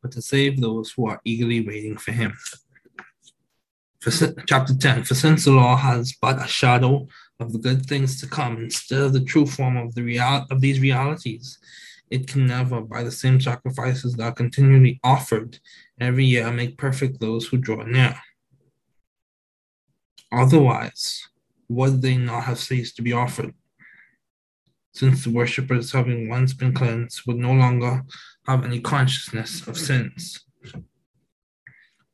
but 0.07 0.13
to 0.13 0.21
save 0.21 0.61
those 0.61 0.91
who 0.91 1.07
are 1.07 1.19
eagerly 1.25 1.59
waiting 1.67 1.97
for 1.97 2.13
him. 2.13 2.33
For 3.99 4.11
chapter 4.47 4.73
10 4.73 5.03
For 5.03 5.15
since 5.15 5.43
the 5.43 5.51
law 5.51 5.75
has 5.75 6.15
but 6.21 6.41
a 6.41 6.47
shadow 6.47 7.07
of 7.41 7.51
the 7.51 7.59
good 7.59 7.85
things 7.85 8.21
to 8.21 8.27
come 8.27 8.57
instead 8.57 9.01
of 9.01 9.13
the 9.13 9.25
true 9.25 9.45
form 9.45 9.75
of 9.75 9.93
the 9.95 10.03
real 10.03 10.45
of 10.49 10.61
these 10.61 10.79
realities, 10.79 11.59
it 12.09 12.25
can 12.25 12.47
never, 12.47 12.79
by 12.79 13.03
the 13.03 13.11
same 13.11 13.41
sacrifices 13.41 14.13
that 14.13 14.23
are 14.23 14.31
continually 14.31 14.99
offered 15.03 15.59
every 15.99 16.25
year, 16.25 16.49
make 16.51 16.77
perfect 16.77 17.19
those 17.19 17.47
who 17.47 17.57
draw 17.57 17.83
near. 17.83 18.15
Otherwise, 20.31 21.27
would 21.67 22.01
they 22.01 22.15
not 22.15 22.43
have 22.43 22.59
ceased 22.59 22.95
to 22.95 23.01
be 23.01 23.11
offered? 23.11 23.53
Since 24.93 25.25
the 25.25 25.31
worshippers, 25.31 25.91
having 25.91 26.29
once 26.29 26.53
been 26.53 26.73
cleansed, 26.73 27.23
would 27.27 27.37
no 27.37 27.51
longer 27.51 28.03
have 28.47 28.63
any 28.63 28.79
consciousness 28.79 29.67
of 29.67 29.77
sins. 29.77 30.45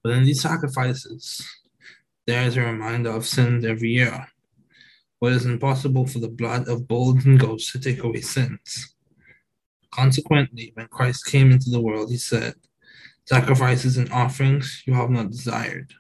But 0.04 0.14
in 0.14 0.26
these 0.26 0.42
sacrifices, 0.42 1.48
there 2.26 2.44
is 2.44 2.58
a 2.58 2.62
reminder 2.62 3.12
of 3.12 3.26
sins 3.26 3.64
every 3.66 3.92
year. 3.92 4.28
For 5.20 5.30
it 5.30 5.36
is 5.36 5.46
impossible 5.46 6.06
for 6.08 6.20
the 6.20 6.30
blood 6.30 6.68
of 6.68 6.88
bulls 6.88 7.26
and 7.26 7.40
goats 7.40 7.72
to 7.72 7.80
take 7.80 8.04
away 8.04 8.22
sins. 8.22 8.96
Consequently, 9.92 10.72
when 10.74 10.88
Christ 10.88 11.26
came 11.28 11.52
into 11.52 11.70
the 11.70 11.82
world, 11.82 12.10
he 12.10 12.18
said, 12.18 12.56
Sacrifices 13.26 13.98
and 13.98 14.12
offerings 14.12 14.84
you 14.86 14.94
have 14.94 15.10
not 15.10 15.32
desired, 15.32 15.94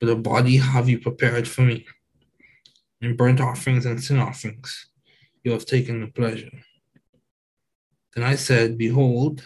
but 0.00 0.08
a 0.08 0.16
body 0.16 0.56
have 0.56 0.88
you 0.88 0.98
prepared 0.98 1.46
for 1.46 1.62
me. 1.62 1.86
In 3.00 3.16
burnt 3.16 3.40
offerings 3.40 3.86
and 3.86 4.02
sin 4.02 4.18
offerings 4.18 4.86
you 5.44 5.52
have 5.52 5.64
taken 5.64 6.00
no 6.00 6.08
pleasure. 6.08 6.50
Then 8.14 8.24
I 8.24 8.34
said, 8.34 8.78
Behold, 8.78 9.42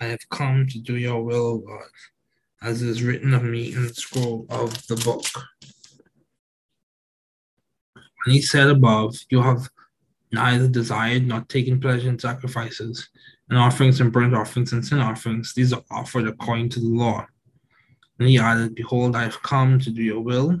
I 0.00 0.06
have 0.06 0.28
come 0.30 0.66
to 0.68 0.78
do 0.78 0.96
your 0.96 1.22
will, 1.22 1.46
O 1.46 1.58
God, 1.58 1.88
as 2.62 2.82
is 2.82 3.02
written 3.02 3.34
of 3.34 3.42
me 3.42 3.72
in 3.74 3.88
the 3.88 3.94
scroll 3.94 4.46
of 4.48 4.86
the 4.86 4.96
book. 4.96 5.24
When 8.24 8.34
he 8.34 8.42
said 8.42 8.68
above, 8.68 9.16
You 9.28 9.42
have 9.42 9.68
neither 10.32 10.68
desired 10.68 11.26
nor 11.26 11.40
taken 11.42 11.80
pleasure 11.80 12.08
in 12.08 12.18
sacrifices, 12.18 13.08
and 13.48 13.58
offerings 13.58 14.00
and 14.00 14.12
burnt 14.12 14.34
offerings 14.34 14.72
and 14.72 14.84
sin 14.84 15.00
offerings, 15.00 15.52
these 15.54 15.72
are 15.72 15.82
offered 15.90 16.28
according 16.28 16.68
to 16.70 16.80
the 16.80 16.86
law. 16.86 17.26
And 18.18 18.28
he 18.28 18.38
added, 18.38 18.74
Behold, 18.74 19.16
I 19.16 19.22
have 19.22 19.42
come 19.42 19.80
to 19.80 19.90
do 19.90 20.02
your 20.02 20.20
will. 20.20 20.60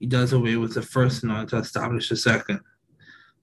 He 0.00 0.06
does 0.06 0.32
away 0.32 0.56
with 0.56 0.74
the 0.74 0.82
first 0.82 1.22
in 1.22 1.30
order 1.30 1.46
to 1.50 1.58
establish 1.58 2.08
the 2.08 2.16
second. 2.16 2.60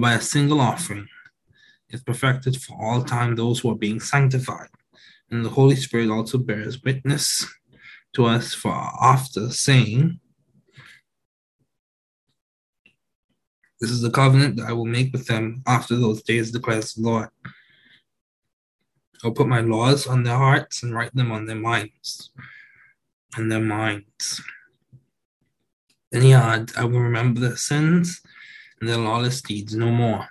By 0.00 0.14
a 0.14 0.20
single 0.20 0.60
offering, 0.60 1.08
is 1.90 2.02
perfected 2.02 2.60
for 2.60 2.76
all 2.80 3.04
time 3.04 3.36
those 3.36 3.60
who 3.60 3.70
are 3.70 3.76
being 3.76 4.00
sanctified. 4.00 4.68
And 5.30 5.44
the 5.44 5.50
Holy 5.50 5.76
Spirit 5.76 6.10
also 6.10 6.38
bears 6.38 6.82
witness 6.82 7.46
to 8.14 8.26
us 8.26 8.54
for 8.54 8.72
after 8.72 9.50
saying, 9.50 10.20
This 13.80 13.90
is 13.90 14.00
the 14.00 14.10
covenant 14.10 14.56
that 14.56 14.68
I 14.68 14.72
will 14.72 14.86
make 14.86 15.12
with 15.12 15.26
them 15.26 15.62
after 15.66 15.96
those 15.96 16.22
days, 16.22 16.50
declares 16.50 16.94
the 16.94 17.02
Lord. 17.02 17.28
I'll 19.22 19.32
put 19.32 19.48
my 19.48 19.60
laws 19.60 20.06
on 20.06 20.22
their 20.22 20.36
hearts 20.36 20.82
and 20.82 20.94
write 20.94 21.14
them 21.14 21.30
on 21.30 21.46
their 21.46 21.56
minds. 21.56 22.30
On 23.36 23.48
their 23.48 23.60
minds. 23.60 24.42
Then 26.10 26.22
he 26.22 26.32
adds, 26.32 26.74
I 26.76 26.84
will 26.84 27.00
remember 27.00 27.40
their 27.40 27.56
sins 27.56 28.22
and 28.84 28.92
their 28.92 28.98
lawless 28.98 29.40
deeds 29.40 29.74
no 29.74 29.90
more. 29.90 30.28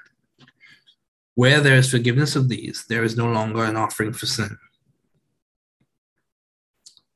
Where 1.34 1.60
there 1.60 1.78
is 1.78 1.90
forgiveness 1.90 2.36
of 2.36 2.50
these, 2.50 2.86
there 2.88 3.04
is 3.04 3.18
no 3.18 3.26
longer 3.26 3.64
an 3.64 3.76
offering 3.76 4.14
for 4.14 4.28
sin. 4.28 4.56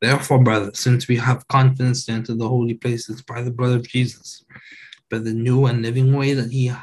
Therefore, 0.01 0.43
brothers, 0.43 0.79
since 0.79 1.07
we 1.07 1.17
have 1.17 1.47
confidence 1.47 2.05
to 2.05 2.13
enter 2.13 2.33
the 2.33 2.49
holy 2.49 2.73
places 2.73 3.21
by 3.21 3.43
the 3.43 3.51
blood 3.51 3.73
of 3.73 3.87
Jesus, 3.87 4.45
by 5.11 5.19
the 5.19 5.31
new 5.31 5.67
and 5.67 5.83
living 5.83 6.11
way 6.11 6.33
that 6.33 6.51
he 6.51 6.73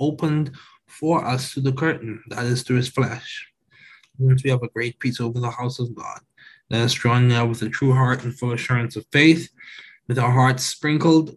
opened 0.00 0.52
for 0.86 1.22
us 1.22 1.52
through 1.52 1.64
the 1.64 1.72
curtain, 1.72 2.22
that 2.28 2.46
is 2.46 2.62
through 2.62 2.76
his 2.76 2.88
flesh. 2.88 3.46
Since 4.18 4.42
we 4.42 4.48
have 4.48 4.62
a 4.62 4.68
great 4.68 4.98
peace 5.00 5.20
over 5.20 5.38
the 5.38 5.50
house 5.50 5.80
of 5.80 5.94
God, 5.94 6.20
let 6.70 6.80
us 6.80 6.94
draw 6.94 7.18
near 7.18 7.44
with 7.44 7.60
a 7.60 7.68
true 7.68 7.92
heart 7.92 8.24
and 8.24 8.34
full 8.34 8.52
assurance 8.52 8.96
of 8.96 9.04
faith, 9.12 9.50
with 10.06 10.18
our 10.18 10.32
hearts 10.32 10.64
sprinkled 10.64 11.36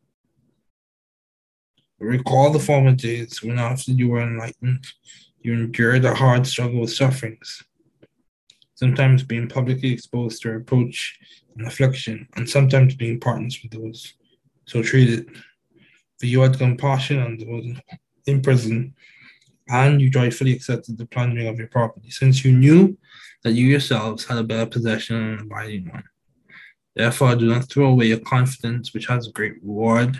Recall 2.01 2.49
the 2.49 2.59
former 2.59 2.93
days 2.93 3.43
when, 3.43 3.59
after 3.59 3.91
you 3.91 4.09
were 4.09 4.23
enlightened, 4.23 4.87
you 5.39 5.53
endured 5.53 6.03
a 6.03 6.15
hard 6.15 6.47
struggle 6.47 6.81
with 6.81 6.91
sufferings, 6.91 7.63
sometimes 8.73 9.21
being 9.21 9.47
publicly 9.47 9.93
exposed 9.93 10.41
to 10.41 10.49
reproach 10.49 11.19
and 11.55 11.67
affliction, 11.67 12.27
and 12.35 12.49
sometimes 12.49 12.95
being 12.95 13.19
partners 13.19 13.59
with 13.61 13.71
those 13.71 14.15
so 14.65 14.81
treated. 14.81 15.29
For 16.19 16.25
you 16.25 16.41
had 16.41 16.57
compassion 16.57 17.19
on 17.19 17.37
those 17.37 17.67
in 18.25 18.41
prison 18.41 18.95
and 19.69 20.01
you 20.01 20.09
joyfully 20.09 20.53
accepted 20.53 20.97
the 20.97 21.05
plundering 21.05 21.47
of 21.47 21.59
your 21.59 21.67
property, 21.67 22.09
since 22.09 22.43
you 22.43 22.51
knew 22.51 22.97
that 23.43 23.53
you 23.53 23.67
yourselves 23.67 24.25
had 24.25 24.39
a 24.39 24.43
better 24.43 24.65
possession 24.65 25.17
and 25.17 25.39
an 25.39 25.45
abiding 25.45 25.87
one. 25.87 26.03
Therefore, 26.95 27.35
do 27.35 27.45
not 27.47 27.69
throw 27.69 27.89
away 27.89 28.07
your 28.07 28.19
confidence, 28.19 28.91
which 28.91 29.05
has 29.05 29.27
a 29.27 29.31
great 29.31 29.61
reward, 29.61 30.19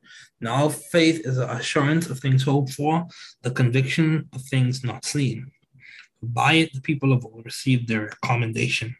Now, 0.41 0.69
faith 0.69 1.21
is 1.23 1.35
the 1.35 1.51
assurance 1.55 2.09
of 2.09 2.19
things 2.19 2.43
hoped 2.43 2.73
for, 2.73 3.05
the 3.43 3.51
conviction 3.51 4.27
of 4.33 4.41
things 4.41 4.83
not 4.83 5.05
seen. 5.05 5.51
By 6.23 6.53
it, 6.53 6.73
the 6.73 6.81
people 6.81 7.13
of 7.13 7.25
old 7.25 7.45
received 7.45 7.87
their 7.87 8.09
commendation. 8.25 8.95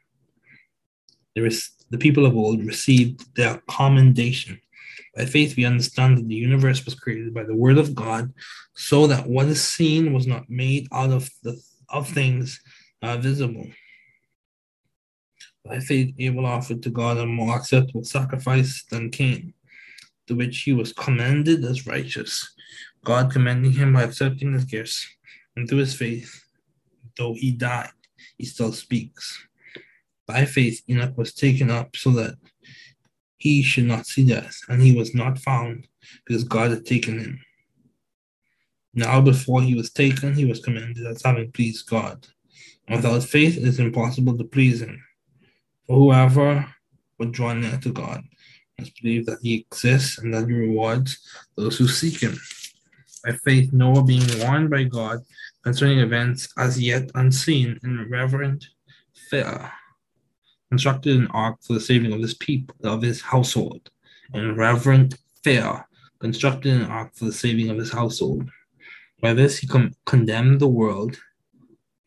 There 1.35 1.45
is, 1.45 1.71
the 1.89 1.97
people 1.97 2.25
of 2.25 2.35
old 2.35 2.63
received 2.63 3.35
their 3.35 3.61
commendation. 3.67 4.61
By 5.15 5.25
faith, 5.25 5.57
we 5.57 5.65
understand 5.65 6.17
that 6.17 6.27
the 6.27 6.35
universe 6.35 6.85
was 6.85 6.95
created 6.95 7.33
by 7.33 7.43
the 7.43 7.55
word 7.55 7.77
of 7.77 7.95
God, 7.95 8.33
so 8.75 9.07
that 9.07 9.27
what 9.27 9.47
is 9.47 9.61
seen 9.61 10.13
was 10.13 10.27
not 10.27 10.49
made 10.49 10.87
out 10.91 11.11
of 11.11 11.29
the 11.43 11.59
of 11.89 12.07
things 12.07 12.61
are 13.01 13.17
visible. 13.17 13.67
By 15.65 15.79
faith, 15.79 16.15
Abel 16.17 16.45
offered 16.45 16.81
to 16.83 16.89
God 16.89 17.17
a 17.17 17.25
more 17.25 17.55
acceptable 17.55 18.03
sacrifice 18.03 18.83
than 18.89 19.09
Cain, 19.11 19.53
to 20.27 20.35
which 20.35 20.59
he 20.59 20.73
was 20.73 20.93
commended 20.93 21.63
as 21.65 21.87
righteous, 21.87 22.53
God 23.03 23.31
commending 23.31 23.73
him 23.73 23.93
by 23.93 24.03
accepting 24.03 24.53
his 24.53 24.65
gifts, 24.65 25.07
and 25.55 25.67
through 25.67 25.79
his 25.79 25.95
faith, 25.95 26.43
though 27.17 27.33
he 27.33 27.51
died, 27.51 27.89
he 28.37 28.45
still 28.45 28.71
speaks. 28.71 29.45
By 30.27 30.45
faith, 30.45 30.81
Enoch 30.89 31.17
was 31.17 31.33
taken 31.33 31.69
up 31.69 31.95
so 31.95 32.11
that 32.11 32.35
he 33.37 33.63
should 33.63 33.85
not 33.85 34.05
see 34.05 34.25
death, 34.25 34.57
and 34.69 34.81
he 34.81 34.95
was 34.95 35.15
not 35.15 35.39
found 35.39 35.87
because 36.25 36.43
God 36.43 36.71
had 36.71 36.85
taken 36.85 37.19
him. 37.19 37.39
Now, 38.93 39.21
before 39.21 39.61
he 39.61 39.73
was 39.73 39.91
taken, 39.91 40.35
he 40.35 40.45
was 40.45 40.59
commended 40.59 41.05
as 41.07 41.23
having 41.23 41.51
pleased 41.51 41.89
God. 41.89 42.27
And 42.87 42.97
without 42.97 43.23
faith, 43.23 43.57
it 43.57 43.63
is 43.63 43.79
impossible 43.79 44.37
to 44.37 44.43
please 44.43 44.81
him. 44.81 45.01
For 45.87 45.95
whoever 45.95 46.73
would 47.17 47.31
draw 47.31 47.53
near 47.53 47.77
to 47.77 47.91
God 47.91 48.23
must 48.79 49.01
believe 49.01 49.25
that 49.25 49.39
he 49.41 49.55
exists 49.55 50.17
and 50.17 50.33
that 50.33 50.47
he 50.47 50.53
rewards 50.53 51.19
those 51.55 51.77
who 51.77 51.87
seek 51.87 52.21
him. 52.21 52.37
By 53.23 53.33
faith, 53.33 53.71
Noah, 53.71 54.03
being 54.03 54.25
warned 54.39 54.69
by 54.69 54.83
God 54.83 55.19
concerning 55.63 55.99
events 55.99 56.51
as 56.57 56.81
yet 56.81 57.11
unseen 57.15 57.79
in 57.83 58.09
reverent 58.09 58.65
fear, 59.29 59.71
constructed 60.69 61.17
an 61.17 61.27
ark 61.27 61.59
for 61.61 61.73
the 61.73 61.79
saving 61.79 62.13
of 62.13 62.21
his 62.21 62.33
people, 62.33 62.75
of 62.83 63.01
his 63.01 63.21
household. 63.21 63.89
In 64.33 64.55
reverent 64.55 65.15
fear, 65.43 65.85
constructed 66.19 66.73
an 66.73 66.85
ark 66.85 67.11
for 67.13 67.25
the 67.25 67.33
saving 67.33 67.69
of 67.69 67.77
his 67.77 67.91
household. 67.91 68.49
By 69.21 69.33
this 69.33 69.59
he 69.59 69.67
con- 69.67 69.93
condemned 70.05 70.59
the 70.59 70.67
world 70.67 71.17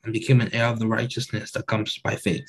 and 0.03 0.13
became 0.13 0.41
an 0.41 0.53
heir 0.53 0.67
of 0.67 0.79
the 0.79 0.89
righteousness 0.89 1.53
that 1.53 1.67
comes 1.67 1.99
by 1.99 2.17
faith. 2.17 2.49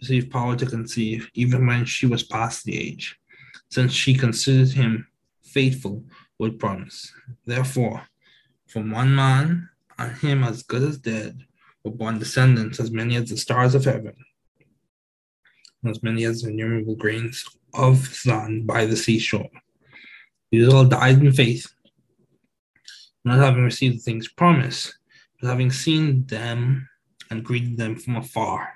received 0.00 0.30
power 0.30 0.56
to 0.56 0.66
conceive, 0.66 1.30
even 1.34 1.66
when 1.66 1.84
she 1.84 2.06
was 2.06 2.22
past 2.22 2.64
the 2.64 2.78
age, 2.78 3.18
since 3.70 3.92
she 3.92 4.14
considered 4.14 4.68
him 4.68 5.06
faithful 5.42 6.04
with 6.38 6.58
promise. 6.58 7.12
Therefore, 7.44 8.02
from 8.66 8.90
one 8.90 9.14
man, 9.14 9.68
and 9.98 10.16
him 10.18 10.44
as 10.44 10.62
good 10.62 10.82
as 10.82 10.98
dead, 10.98 11.40
were 11.84 11.90
born 11.90 12.18
descendants 12.18 12.80
as 12.80 12.90
many 12.90 13.16
as 13.16 13.30
the 13.30 13.36
stars 13.36 13.74
of 13.74 13.84
heaven, 13.84 14.14
as 15.86 16.02
many 16.02 16.24
as 16.24 16.42
the 16.42 16.50
innumerable 16.50 16.96
grains 16.96 17.44
of 17.74 18.06
sand 18.06 18.66
by 18.66 18.84
the 18.84 18.96
seashore. 18.96 19.48
These 20.50 20.72
all 20.72 20.84
died 20.84 21.20
in 21.20 21.32
faith, 21.32 21.72
not 23.24 23.38
having 23.38 23.64
received 23.64 23.96
the 23.96 24.00
things 24.00 24.28
promised, 24.28 24.98
but 25.40 25.48
having 25.48 25.70
seen 25.70 26.26
them 26.26 26.88
and 27.30 27.44
greeted 27.44 27.76
them 27.76 27.96
from 27.96 28.16
afar. 28.16 28.75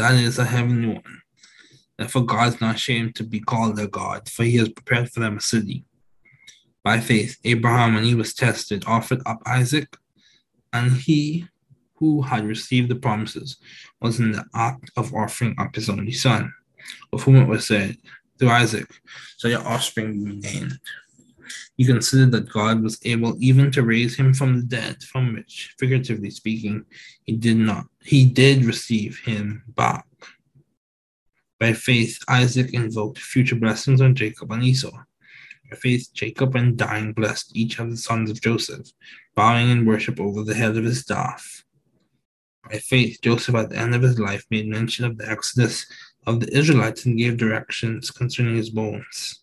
that 0.00 0.14
is 0.14 0.38
a 0.38 0.44
heavenly 0.44 0.94
one. 0.94 1.20
Therefore, 1.98 2.24
God 2.24 2.48
is 2.48 2.60
not 2.60 2.76
ashamed 2.76 3.14
to 3.16 3.22
be 3.22 3.40
called 3.40 3.76
their 3.76 3.86
God, 3.86 4.28
for 4.30 4.44
he 4.44 4.56
has 4.56 4.70
prepared 4.70 5.10
for 5.10 5.20
them 5.20 5.36
a 5.36 5.40
city. 5.40 5.84
By 6.82 7.00
faith, 7.00 7.36
Abraham, 7.44 7.94
when 7.94 8.04
he 8.04 8.14
was 8.14 8.32
tested, 8.32 8.84
offered 8.86 9.20
up 9.26 9.42
Isaac, 9.44 9.94
and 10.72 10.92
he 10.92 11.46
who 11.96 12.22
had 12.22 12.46
received 12.46 12.88
the 12.88 12.94
promises 12.94 13.58
was 14.00 14.18
in 14.18 14.32
the 14.32 14.44
act 14.54 14.90
of 14.96 15.14
offering 15.14 15.54
up 15.58 15.74
his 15.74 15.90
only 15.90 16.12
son, 16.12 16.50
of 17.12 17.22
whom 17.22 17.36
it 17.36 17.48
was 17.48 17.66
said, 17.66 17.98
Through 18.38 18.48
Isaac 18.48 18.88
shall 19.36 19.50
your 19.50 19.66
offspring 19.66 20.24
be 20.24 20.36
named. 20.36 20.80
He 21.76 21.84
considered 21.84 22.32
that 22.32 22.50
God 22.50 22.82
was 22.82 22.98
able 23.04 23.36
even 23.40 23.70
to 23.72 23.82
raise 23.82 24.16
him 24.16 24.34
from 24.34 24.56
the 24.56 24.62
dead, 24.62 25.02
from 25.02 25.34
which, 25.34 25.74
figuratively 25.78 26.30
speaking, 26.30 26.84
he 27.24 27.36
did 27.36 27.56
not 27.56 27.86
he 28.02 28.24
did 28.24 28.64
receive 28.64 29.20
him 29.20 29.62
back. 29.68 30.06
By 31.58 31.74
faith, 31.74 32.18
Isaac 32.28 32.72
invoked 32.72 33.18
future 33.18 33.56
blessings 33.56 34.00
on 34.00 34.14
Jacob 34.14 34.50
and 34.52 34.62
Esau. 34.64 34.96
By 35.70 35.76
faith, 35.76 36.08
Jacob, 36.14 36.56
and 36.56 36.76
dying, 36.76 37.12
blessed 37.12 37.54
each 37.54 37.78
of 37.78 37.90
the 37.90 37.96
sons 37.96 38.30
of 38.30 38.40
Joseph, 38.40 38.88
bowing 39.34 39.68
in 39.68 39.84
worship 39.84 40.18
over 40.18 40.42
the 40.42 40.54
head 40.54 40.76
of 40.76 40.84
his 40.84 41.00
staff. 41.00 41.64
By 42.68 42.78
faith, 42.78 43.18
Joseph, 43.22 43.54
at 43.54 43.70
the 43.70 43.78
end 43.78 43.94
of 43.94 44.02
his 44.02 44.18
life, 44.18 44.44
made 44.50 44.68
mention 44.68 45.04
of 45.04 45.18
the 45.18 45.30
exodus 45.30 45.86
of 46.26 46.40
the 46.40 46.56
Israelites 46.56 47.04
and 47.04 47.18
gave 47.18 47.36
directions 47.36 48.10
concerning 48.10 48.56
his 48.56 48.70
bones. 48.70 49.42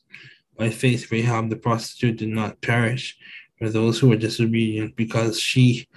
By 0.61 0.69
faith 0.69 1.11
Rahab 1.11 1.49
the 1.49 1.55
prostitute 1.55 2.17
did 2.17 2.29
not 2.29 2.61
perish 2.61 3.17
for 3.57 3.67
those 3.67 3.97
who 3.97 4.09
were 4.09 4.15
disobedient, 4.15 4.95
because 4.95 5.39
she 5.39 5.87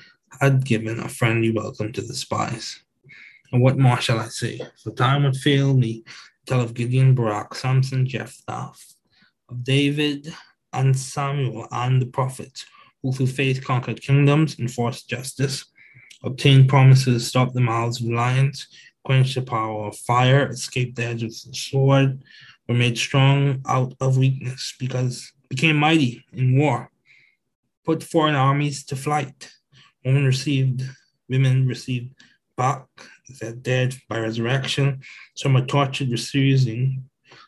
had 0.41 0.65
given 0.65 1.01
a 1.01 1.09
friendly 1.11 1.51
welcome 1.53 1.93
to 1.93 2.01
the 2.01 2.15
spies. 2.15 2.81
And 3.53 3.61
what 3.61 3.77
more 3.77 4.01
shall 4.01 4.19
I 4.19 4.29
say? 4.29 4.63
For 4.83 4.91
time 4.93 5.25
would 5.25 5.37
fail 5.37 5.77
me 5.77 6.01
to 6.01 6.11
tell 6.47 6.61
of 6.63 6.73
Gideon, 6.73 7.15
Barak, 7.15 7.55
Samson, 7.55 8.07
Jephthah, 8.07 8.73
of 9.51 9.65
David 9.65 10.33
and 10.73 10.99
Samuel 10.99 11.69
and 11.71 12.01
the 12.01 12.07
prophets, 12.07 12.65
who 13.03 13.13
through 13.13 13.27
faith 13.27 13.63
conquered 13.63 14.01
kingdoms, 14.01 14.59
enforced 14.59 15.11
justice, 15.11 15.67
obtained 16.23 16.71
promises, 16.71 17.27
stopped 17.27 17.53
the 17.53 17.61
mouths 17.61 18.01
of 18.01 18.09
lions, 18.09 18.69
quenched 19.05 19.35
the 19.35 19.43
power 19.43 19.89
of 19.89 19.97
fire, 19.99 20.49
escaped 20.49 20.97
the 20.97 21.05
edge 21.05 21.23
of 21.23 21.29
the 21.29 21.53
sword, 21.53 22.23
were 22.69 22.75
made 22.75 22.99
strong 22.99 23.63
out 23.67 23.95
of 24.01 24.19
weakness, 24.19 24.75
because 24.79 25.33
became 25.49 25.77
mighty 25.77 26.25
in 26.33 26.59
war, 26.59 26.91
put 27.85 28.03
foreign 28.03 28.35
armies 28.35 28.85
to 28.87 28.97
flight. 28.97 29.51
Women 30.05 30.25
received, 30.25 30.83
women 31.29 31.67
received 31.67 32.15
back 32.57 32.87
their 33.41 33.53
dead 33.53 33.95
by 34.09 34.19
resurrection. 34.19 35.01
Some 35.37 35.55
were 35.55 35.65
tortured, 35.65 36.11
refusing. 36.11 37.05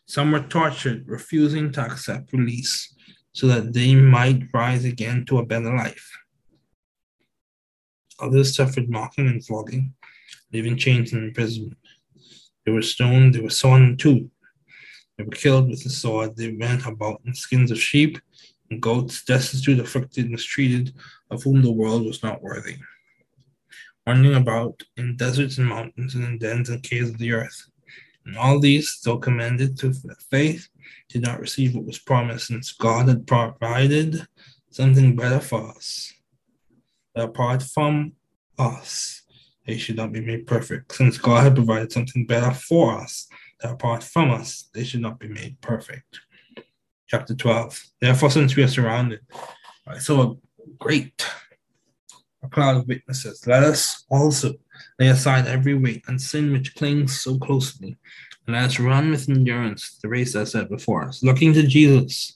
Some 0.06 0.32
were 0.32 0.40
tortured, 0.40 1.04
refusing 1.06 1.72
to 1.72 1.82
accept 1.82 2.32
release 2.32 2.94
so 3.32 3.46
that 3.48 3.72
they 3.74 3.94
might 3.94 4.44
rise 4.54 4.84
again 4.84 5.24
to 5.26 5.38
a 5.38 5.46
better 5.46 5.74
life. 5.76 6.10
Others 8.18 8.56
suffered 8.56 8.88
mocking 8.88 9.26
and 9.26 9.44
flogging, 9.44 9.92
living 10.52 10.76
chains 10.76 11.12
and 11.12 11.24
imprisonment. 11.24 11.76
They 12.64 12.72
were 12.72 12.82
stoned, 12.82 13.34
they 13.34 13.40
were 13.40 13.50
sawn 13.50 13.96
too. 13.98 14.30
They 15.16 15.24
were 15.24 15.30
killed 15.30 15.68
with 15.68 15.82
the 15.82 15.90
sword. 15.90 16.36
They 16.36 16.52
went 16.52 16.86
about 16.86 17.22
in 17.24 17.34
skins 17.34 17.70
of 17.70 17.80
sheep 17.80 18.18
and 18.70 18.82
goats, 18.82 19.24
destitute, 19.24 19.80
afflicted, 19.80 20.30
mistreated, 20.30 20.94
of 21.30 21.42
whom 21.42 21.62
the 21.62 21.72
world 21.72 22.04
was 22.04 22.22
not 22.22 22.42
worthy. 22.42 22.76
Wandering 24.06 24.36
about 24.36 24.82
in 24.96 25.16
deserts 25.16 25.58
and 25.58 25.66
mountains 25.66 26.14
and 26.14 26.24
in 26.24 26.38
dens 26.38 26.68
and 26.68 26.82
caves 26.82 27.10
of 27.10 27.18
the 27.18 27.32
earth. 27.32 27.70
And 28.24 28.36
all 28.36 28.58
these, 28.58 29.00
though 29.04 29.18
commended 29.18 29.78
to 29.78 29.94
faith, 30.30 30.68
did 31.08 31.22
not 31.22 31.40
receive 31.40 31.74
what 31.74 31.86
was 31.86 31.98
promised, 31.98 32.48
since 32.48 32.72
God 32.72 33.08
had 33.08 33.26
provided 33.26 34.26
something 34.70 35.16
better 35.16 35.40
for 35.40 35.70
us. 35.70 36.12
That 37.14 37.26
apart 37.26 37.62
from 37.62 38.12
us, 38.58 39.22
they 39.66 39.78
should 39.78 39.96
not 39.96 40.12
be 40.12 40.20
made 40.20 40.46
perfect. 40.46 40.92
Since 40.94 41.18
God 41.18 41.44
had 41.44 41.54
provided 41.54 41.92
something 41.92 42.26
better 42.26 42.52
for 42.52 43.00
us, 43.00 43.28
that 43.60 43.72
apart 43.72 44.02
from 44.02 44.30
us, 44.30 44.68
they 44.74 44.84
should 44.84 45.00
not 45.00 45.18
be 45.18 45.28
made 45.28 45.60
perfect. 45.60 46.20
Chapter 47.08 47.34
12. 47.34 47.84
Therefore, 48.00 48.30
since 48.30 48.56
we 48.56 48.62
are 48.62 48.68
surrounded 48.68 49.20
by 49.86 49.98
so 49.98 50.40
great 50.78 51.26
a 52.42 52.48
cloud 52.48 52.76
of 52.76 52.88
witnesses, 52.88 53.46
let 53.46 53.62
us 53.62 54.04
also 54.10 54.54
lay 54.98 55.08
aside 55.08 55.46
every 55.46 55.74
weight 55.74 56.04
and 56.08 56.20
sin 56.20 56.52
which 56.52 56.74
clings 56.74 57.20
so 57.20 57.38
closely 57.38 57.96
and 58.46 58.54
let 58.54 58.64
us 58.64 58.78
run 58.78 59.10
with 59.10 59.28
endurance 59.28 59.98
the 60.02 60.08
race 60.08 60.32
that's 60.32 60.52
set 60.52 60.68
before 60.68 61.04
us, 61.04 61.22
looking 61.22 61.52
to 61.52 61.66
Jesus, 61.66 62.35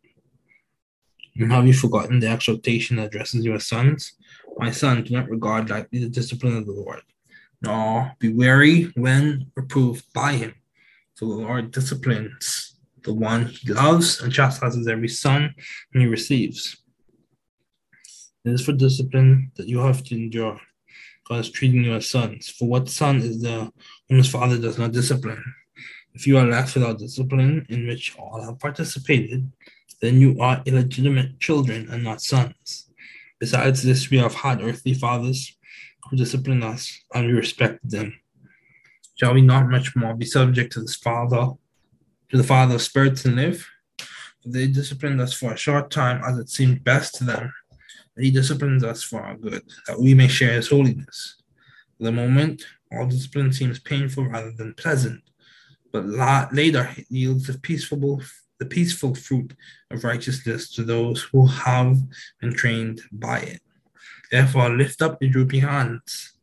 And 1.37 1.51
have 1.51 1.65
you 1.65 1.73
forgotten 1.73 2.19
the 2.19 2.27
exhortation 2.27 2.97
that 2.97 3.07
addresses 3.07 3.45
your 3.45 3.59
sons? 3.59 4.13
My 4.57 4.71
son, 4.71 5.03
do 5.03 5.13
not 5.13 5.29
regard 5.29 5.69
lightly 5.69 5.99
the 5.99 6.09
discipline 6.09 6.57
of 6.57 6.65
the 6.65 6.73
Lord, 6.73 7.01
nor 7.61 8.13
be 8.19 8.33
wary 8.33 8.91
when 8.95 9.51
reproved 9.55 10.05
by 10.13 10.33
him. 10.33 10.55
For 11.15 11.25
the 11.25 11.33
Lord 11.33 11.71
disciplines 11.71 12.75
the 13.03 13.13
one 13.13 13.45
he 13.45 13.73
loves 13.73 14.21
and 14.21 14.31
chastises 14.31 14.87
every 14.87 15.07
son 15.07 15.55
whom 15.91 16.01
he 16.01 16.07
receives. 16.07 16.77
It 18.43 18.51
is 18.51 18.65
for 18.65 18.73
discipline 18.73 19.51
that 19.55 19.67
you 19.67 19.79
have 19.79 20.03
to 20.05 20.15
endure. 20.15 20.59
God 21.27 21.39
is 21.39 21.51
treating 21.51 21.83
you 21.83 21.93
as 21.93 22.09
sons. 22.09 22.49
For 22.49 22.67
what 22.67 22.89
son 22.89 23.17
is 23.17 23.41
there 23.41 23.69
whom 24.09 24.17
his 24.17 24.29
father 24.29 24.57
does 24.57 24.77
not 24.77 24.91
discipline? 24.91 25.43
If 26.13 26.27
you 26.27 26.37
are 26.37 26.45
left 26.45 26.75
without 26.75 26.99
discipline 26.99 27.65
in 27.69 27.87
which 27.87 28.17
all 28.17 28.43
have 28.43 28.59
participated, 28.59 29.49
then 30.01 30.19
you 30.19 30.39
are 30.39 30.63
illegitimate 30.65 31.39
children 31.39 31.87
and 31.89 32.03
not 32.03 32.21
sons. 32.21 32.89
Besides 33.39 33.83
this, 33.83 34.09
we 34.09 34.17
have 34.17 34.33
had 34.33 34.61
earthly 34.61 34.93
fathers 34.93 35.55
who 36.09 36.17
disciplined 36.17 36.63
us, 36.63 36.91
and 37.13 37.27
we 37.27 37.33
respected 37.33 37.89
them. 37.89 38.13
Shall 39.15 39.33
we 39.33 39.41
not 39.41 39.69
much 39.69 39.95
more 39.95 40.15
be 40.15 40.25
subject 40.25 40.73
to 40.73 40.81
this 40.81 40.95
Father, 40.95 41.51
to 42.29 42.37
the 42.37 42.43
Father 42.43 42.75
of 42.75 42.81
spirits 42.81 43.25
and 43.25 43.35
live? 43.35 43.67
For 44.41 44.49
they 44.49 44.67
disciplined 44.67 45.21
us 45.21 45.33
for 45.33 45.53
a 45.53 45.57
short 45.57 45.91
time 45.91 46.23
as 46.27 46.39
it 46.39 46.49
seemed 46.49 46.83
best 46.83 47.15
to 47.15 47.23
them. 47.23 47.53
And 48.15 48.25
he 48.25 48.31
disciplines 48.31 48.83
us 48.83 49.03
for 49.03 49.21
our 49.21 49.37
good, 49.37 49.61
that 49.87 49.99
we 49.99 50.13
may 50.15 50.27
share 50.27 50.53
his 50.53 50.69
holiness. 50.69 51.35
For 51.97 52.05
the 52.05 52.11
moment, 52.11 52.65
all 52.91 53.05
discipline 53.05 53.53
seems 53.53 53.79
painful 53.79 54.27
rather 54.27 54.51
than 54.51 54.73
pleasant, 54.73 55.21
but 55.93 56.05
later 56.05 56.89
it 56.97 57.05
yields 57.09 57.47
the 57.47 57.57
peaceful, 57.59 58.21
the 58.61 58.65
peaceful 58.67 59.15
fruit 59.15 59.55
of 59.89 60.03
righteousness 60.03 60.71
to 60.71 60.83
those 60.83 61.23
who 61.23 61.47
have 61.47 61.97
been 62.39 62.53
trained 62.53 63.01
by 63.11 63.39
it. 63.39 63.59
Therefore, 64.31 64.69
lift 64.69 65.01
up 65.01 65.17
your 65.19 65.31
drooping 65.31 65.61
hands. 65.61 66.33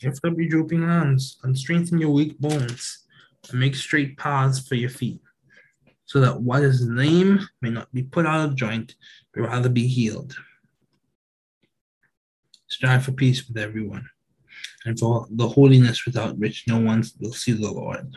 Lift 0.00 0.24
up 0.24 0.38
your 0.38 0.48
drooping 0.48 0.82
hands 0.82 1.40
and 1.42 1.58
strengthen 1.58 1.98
your 1.98 2.10
weak 2.10 2.38
bones 2.38 3.04
and 3.50 3.58
make 3.58 3.74
straight 3.74 4.16
paths 4.16 4.64
for 4.68 4.76
your 4.76 4.90
feet, 4.90 5.20
so 6.04 6.20
that 6.20 6.40
what 6.40 6.62
is 6.62 6.86
lame 6.86 7.40
may 7.62 7.70
not 7.70 7.92
be 7.92 8.04
put 8.04 8.24
out 8.24 8.48
of 8.48 8.54
joint, 8.54 8.94
but 9.34 9.42
rather 9.42 9.68
be 9.68 9.88
healed. 9.88 10.36
Strive 12.68 13.04
for 13.04 13.12
peace 13.12 13.48
with 13.48 13.56
everyone, 13.56 14.08
and 14.84 14.96
for 14.96 15.26
the 15.30 15.48
holiness 15.48 16.06
without 16.06 16.38
which 16.38 16.68
no 16.68 16.78
one 16.78 17.02
will 17.18 17.32
see 17.32 17.50
the 17.50 17.72
Lord. 17.72 18.14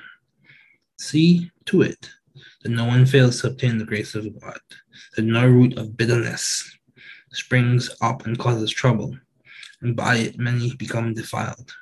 See 1.00 1.50
to 1.66 1.82
it 1.82 2.12
that 2.64 2.70
no 2.70 2.86
one 2.86 3.06
fails 3.06 3.42
to 3.42 3.48
obtain 3.48 3.78
the 3.78 3.86
grace 3.86 4.16
of 4.16 4.40
God, 4.40 4.60
that 5.16 5.24
no 5.24 5.48
root 5.48 5.78
of 5.78 5.98
bitterness 5.98 6.78
springs 7.32 7.90
up 8.02 8.26
and 8.26 8.38
causes 8.38 8.72
trouble, 8.72 9.18
and 9.82 9.96
by 9.96 10.18
it 10.18 10.38
many 10.38 10.74
become 10.76 11.14
defiled. 11.14 11.74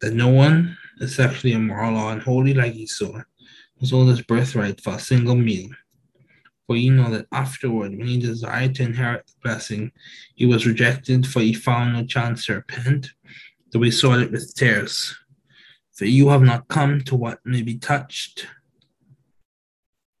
That 0.00 0.14
no 0.14 0.28
one 0.28 0.76
is 0.98 1.14
sexually 1.14 1.54
immoral 1.54 1.96
or 1.96 2.12
unholy 2.12 2.54
like 2.54 2.74
Esau, 2.74 3.22
who 3.78 3.86
sold 3.86 4.08
his 4.08 4.22
birthright 4.22 4.80
for 4.80 4.94
a 4.94 4.98
single 4.98 5.36
meal. 5.36 5.70
For 6.66 6.76
you 6.76 6.92
know 6.92 7.10
that 7.10 7.26
afterward, 7.32 7.96
when 7.96 8.06
he 8.06 8.18
desired 8.18 8.74
to 8.76 8.84
inherit 8.84 9.26
the 9.26 9.34
blessing, 9.42 9.92
he 10.34 10.46
was 10.46 10.66
rejected, 10.66 11.26
for 11.26 11.40
he 11.40 11.52
found 11.52 11.92
no 11.92 12.04
chance 12.04 12.46
to 12.46 12.54
repent, 12.54 13.10
though 13.70 13.82
he 13.82 13.90
sought 13.90 14.20
it 14.20 14.30
with 14.30 14.54
tears. 14.54 15.16
For 15.92 16.04
you 16.04 16.28
have 16.28 16.42
not 16.42 16.68
come 16.68 17.02
to 17.02 17.16
what 17.16 17.44
may 17.44 17.62
be 17.62 17.78
touched 17.78 18.46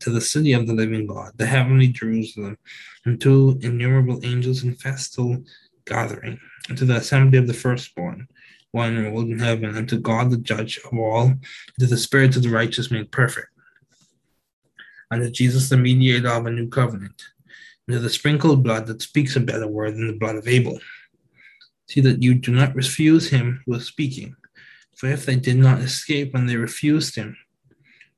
to 0.00 0.10
the 0.10 0.20
city 0.20 0.52
of 0.52 0.66
the 0.66 0.72
living 0.72 1.06
God, 1.06 1.32
the 1.36 1.46
heavenly 1.46 1.88
Jerusalem, 1.88 2.58
and 3.04 3.20
to 3.20 3.58
innumerable 3.62 4.20
angels 4.24 4.64
in 4.64 4.74
festal 4.74 5.42
gathering, 5.86 6.38
and 6.68 6.78
to 6.78 6.84
the 6.84 6.96
assembly 6.96 7.38
of 7.38 7.46
the 7.46 7.54
firstborn, 7.54 8.26
one 8.72 8.96
enrolled 8.96 9.28
in 9.28 9.38
heaven, 9.38 9.76
and 9.76 9.88
to 9.88 9.98
God 9.98 10.30
the 10.30 10.38
judge 10.38 10.78
of 10.84 10.98
all, 10.98 11.26
and 11.26 11.44
to 11.78 11.86
the 11.86 11.96
spirits 11.96 12.36
of 12.36 12.42
the 12.42 12.50
righteous 12.50 12.90
made 12.90 13.12
perfect, 13.12 13.48
and 15.10 15.22
to 15.22 15.30
Jesus 15.30 15.68
the 15.68 15.76
mediator 15.76 16.28
of 16.28 16.46
a 16.46 16.50
new 16.50 16.68
covenant, 16.68 17.22
and 17.86 17.94
to 17.94 18.00
the 18.00 18.10
sprinkled 18.10 18.62
blood 18.62 18.86
that 18.86 19.02
speaks 19.02 19.36
a 19.36 19.40
better 19.40 19.66
word 19.66 19.94
than 19.94 20.06
the 20.06 20.18
blood 20.18 20.36
of 20.36 20.48
Abel. 20.48 20.78
See 21.88 22.00
that 22.02 22.22
you 22.22 22.34
do 22.36 22.52
not 22.52 22.74
refuse 22.74 23.28
him 23.28 23.62
who 23.66 23.74
is 23.74 23.86
speaking, 23.86 24.36
for 24.96 25.08
if 25.08 25.26
they 25.26 25.36
did 25.36 25.56
not 25.56 25.80
escape 25.80 26.32
when 26.32 26.46
they 26.46 26.56
refused 26.56 27.16
him, 27.16 27.36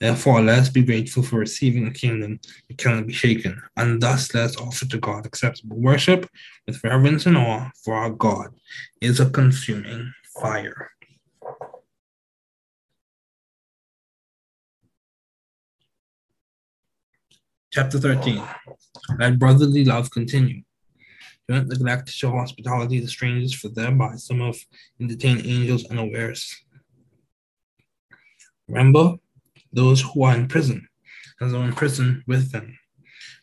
Therefore, 0.00 0.40
let 0.40 0.60
us 0.60 0.70
be 0.70 0.82
grateful 0.82 1.22
for 1.22 1.38
receiving 1.38 1.86
a 1.86 1.92
kingdom 1.92 2.40
that 2.68 2.78
cannot 2.78 3.06
be 3.06 3.12
shaken, 3.12 3.60
and 3.76 4.00
thus 4.00 4.32
let 4.32 4.44
us 4.44 4.56
offer 4.56 4.86
to 4.86 4.98
God 4.98 5.26
acceptable 5.26 5.76
worship 5.76 6.26
with 6.66 6.82
reverence 6.82 7.26
and 7.26 7.36
awe, 7.36 7.70
for 7.84 7.94
our 7.94 8.08
God 8.08 8.54
is 9.02 9.20
a 9.20 9.28
consuming 9.28 10.10
fire. 10.40 10.90
Chapter 17.70 17.98
13 17.98 18.42
Let 19.18 19.38
brotherly 19.38 19.84
love 19.84 20.10
continue. 20.10 20.62
Do 21.46 21.56
not 21.56 21.66
neglect 21.66 22.06
to 22.06 22.12
show 22.12 22.30
hospitality 22.30 23.02
to 23.02 23.06
strangers, 23.06 23.52
for 23.52 23.68
thereby 23.68 24.16
some 24.16 24.40
have 24.40 24.56
entertained 24.98 25.44
angels 25.44 25.84
unawares. 25.90 26.56
Remember 28.66 29.16
those 29.72 30.00
who 30.00 30.24
are 30.24 30.34
in 30.34 30.48
prison, 30.48 30.88
as 31.40 31.52
though 31.52 31.62
in 31.62 31.72
prison 31.72 32.22
with 32.26 32.50
them, 32.52 32.78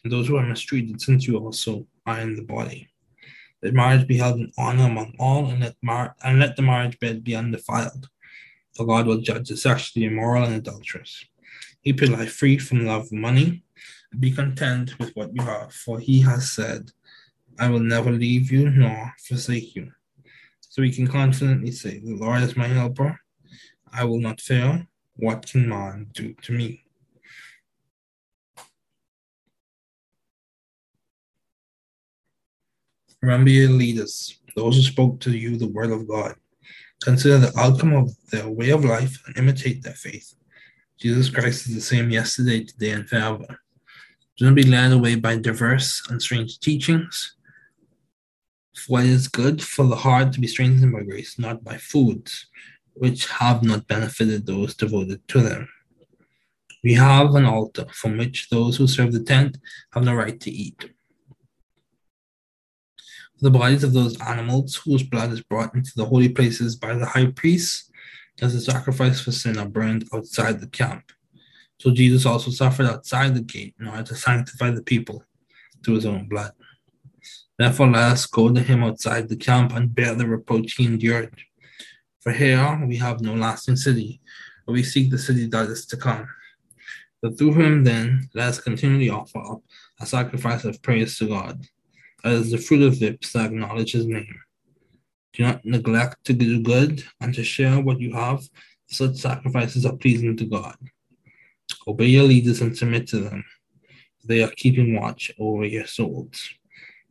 and 0.03 0.11
those 0.11 0.28
who 0.28 0.38
are 0.38 0.45
mistreated, 0.45 1.01
since 1.01 1.28
you 1.28 1.38
also 1.38 1.88
are 2.05 2.19
in 2.19 2.36
the 2.36 2.43
body. 2.43 2.89
Let 3.63 3.73
marriage 3.73 4.07
be 4.07 4.17
held 4.17 4.39
in 4.39 4.51
honor 4.57 4.86
among 4.86 5.15
all, 5.19 5.47
and 5.47 5.61
let, 5.61 5.75
mar- 5.82 6.15
and 6.23 6.39
let 6.39 6.55
the 6.55 6.61
marriage 6.61 6.99
bed 6.99 7.23
be 7.23 7.36
undefiled. 7.36 8.07
For 8.75 8.86
God 8.86 9.07
will 9.07 9.21
judge 9.21 9.49
the 9.49 9.57
sexually 9.57 10.05
immoral 10.05 10.43
and 10.43 10.55
adulterous. 10.55 11.25
Keep 11.84 12.01
your 12.01 12.11
life 12.11 12.34
free 12.34 12.57
from 12.57 12.86
love 12.86 13.05
of 13.05 13.11
money, 13.11 13.63
and 14.11 14.21
be 14.21 14.32
content 14.32 14.97
with 14.99 15.15
what 15.15 15.34
you 15.34 15.41
have, 15.43 15.73
for 15.73 15.99
he 15.99 16.21
has 16.21 16.51
said, 16.51 16.91
I 17.59 17.69
will 17.69 17.80
never 17.80 18.11
leave 18.11 18.51
you 18.51 18.69
nor 18.69 19.13
forsake 19.28 19.75
you. 19.75 19.91
So 20.59 20.84
we 20.84 20.91
can 20.91 21.07
confidently 21.07 21.71
say, 21.71 21.99
The 21.99 22.13
Lord 22.13 22.43
is 22.43 22.55
my 22.55 22.67
helper. 22.67 23.19
I 23.91 24.03
will 24.03 24.19
not 24.19 24.39
fail. 24.39 24.84
What 25.18 25.47
can 25.47 25.68
man 25.68 26.07
do 26.13 26.34
to 26.43 26.53
me? 26.53 26.84
Remember 33.22 33.49
your 33.49 33.72
leaders, 33.72 34.39
those 34.55 34.76
who 34.76 34.84
spoke 34.84 35.20
to 35.22 35.32
you 35.32 35.57
the 35.57 35.68
word 35.68 35.91
of 35.91 36.07
God. 36.07 36.36
Consider 37.03 37.39
the 37.39 37.59
outcome 37.59 37.93
of 37.93 38.11
their 38.30 38.47
way 38.47 38.70
of 38.70 38.86
life 38.86 39.22
and 39.26 39.38
imitate 39.38 39.84
their 39.84 39.93
faith. 39.93 40.36
Jesus 40.99 41.30
Christ 41.30 41.68
is 41.68 41.76
the 41.76 41.82
same 41.82 42.09
yesterday, 42.11 42.63
today, 42.63 42.91
and 42.91 43.09
forever. 43.09 43.59
Do 44.38 44.45
not 44.45 44.55
be 44.55 44.63
led 44.63 44.91
away 44.91 45.15
by 45.15 45.38
diverse 45.38 46.07
and 46.09 46.22
strange 46.22 46.59
teachings. 46.59 47.36
For 48.76 48.99
it 48.99 49.07
is 49.07 49.28
good 49.28 49.63
for 49.63 49.86
the 49.86 49.95
heart 49.95 50.32
to 50.34 50.39
be 50.39 50.47
strengthened 50.47 50.93
by 50.93 51.01
grace, 51.01 51.39
not 51.39 51.63
by 51.63 51.78
foods, 51.78 52.47
which 53.00 53.28
have 53.28 53.64
not 53.64 53.88
benefited 53.88 54.45
those 54.45 54.76
devoted 54.76 55.28
to 55.28 55.41
them. 55.41 55.70
We 56.84 56.93
have 56.93 57.36
an 57.36 57.45
altar 57.45 57.86
from 57.91 58.18
which 58.18 58.50
those 58.50 58.78
who 58.78 58.88
serve 58.88 59.12
the 59.12 59.24
tent 59.24 59.58
have 59.93 60.04
no 60.04 60.16
right 60.16 60.39
to 60.39 60.52
eat. 60.52 60.91
The 63.39 63.52
bodies 63.52 63.84
of 63.84 63.93
those 63.93 64.20
animals 64.22 64.76
whose 64.78 65.04
blood 65.04 65.32
is 65.32 65.41
brought 65.41 65.76
into 65.76 65.91
the 65.95 66.06
holy 66.06 66.30
places 66.30 66.76
by 66.76 66.95
the 66.95 67.06
high 67.06 67.28
priest 67.28 67.91
as 68.41 68.56
a 68.56 68.62
sacrifice 68.62 69.20
for 69.20 69.32
sin 69.32 69.58
are 69.58 69.68
burned 69.68 70.08
outside 70.14 70.60
the 70.60 70.68
camp. 70.68 71.12
So 71.80 71.91
Jesus 71.91 72.26
also 72.26 72.50
suffered 72.50 72.88
outside 72.88 73.36
the 73.36 73.41
gate 73.41 73.76
in 73.80 73.88
order 73.88 74.04
to 74.04 74.16
sanctify 74.16 74.72
the 74.72 74.82
people 74.82 75.24
through 75.84 75.95
his 75.95 76.06
own 76.06 76.28
blood. 76.28 76.52
Therefore, 77.60 77.88
let 77.88 78.12
us 78.12 78.26
go 78.26 78.52
to 78.52 78.62
him 78.62 78.84
outside 78.84 79.30
the 79.30 79.36
camp 79.36 79.74
and 79.74 79.93
bear 79.93 80.16
the 80.16 80.28
reproach 80.28 80.74
he 80.74 80.86
endured 80.86 81.36
For 82.28 82.34
here 82.34 82.84
we 82.86 82.97
have 82.97 83.21
no 83.21 83.36
lasting 83.36 83.78
city, 83.78 84.19
but 84.65 84.73
we 84.73 84.84
seek 84.84 85.09
the 85.09 85.17
city 85.17 85.45
that 85.47 85.69
is 85.69 85.86
to 85.86 85.95
come. 85.95 86.28
But 87.21 87.38
through 87.38 87.53
him, 87.53 87.86
then, 87.86 88.28
let 88.34 88.49
us 88.49 88.59
continually 88.59 89.09
offer 89.09 89.39
up 89.39 89.61
a 90.01 90.05
sacrifice 90.05 90.65
of 90.65 90.82
praise 90.82 91.17
to 91.19 91.30
God. 91.30 91.65
That 92.25 92.34
is 92.34 92.51
the 92.51 92.57
fruit 92.57 92.84
of 92.84 92.99
lips 92.99 93.32
that 93.32 93.45
acknowledge 93.45 93.93
his 93.93 94.05
name. 94.05 94.41
Do 95.32 95.43
not 95.43 95.63
neglect 95.63 96.25
to 96.25 96.34
do 96.34 96.61
good 96.61 97.01
and 97.21 97.34
to 97.34 97.45
share 97.45 97.80
what 97.80 98.01
you 98.01 98.11
have. 98.11 98.41
Such 98.88 99.15
sacrifices 99.15 99.86
are 99.86 99.95
pleasing 99.95 100.36
to 100.36 100.45
God. 100.47 100.75
Obey 101.88 102.07
your 102.07 102.25
leaders 102.25 102.59
and 102.59 102.78
submit 102.78 103.07
to 103.07 103.19
them. 103.19 103.45
They 104.25 104.43
are 104.43 104.51
keeping 104.57 104.99
watch 104.99 105.32
over 105.39 105.63
your 105.63 105.88
souls. 105.88 106.49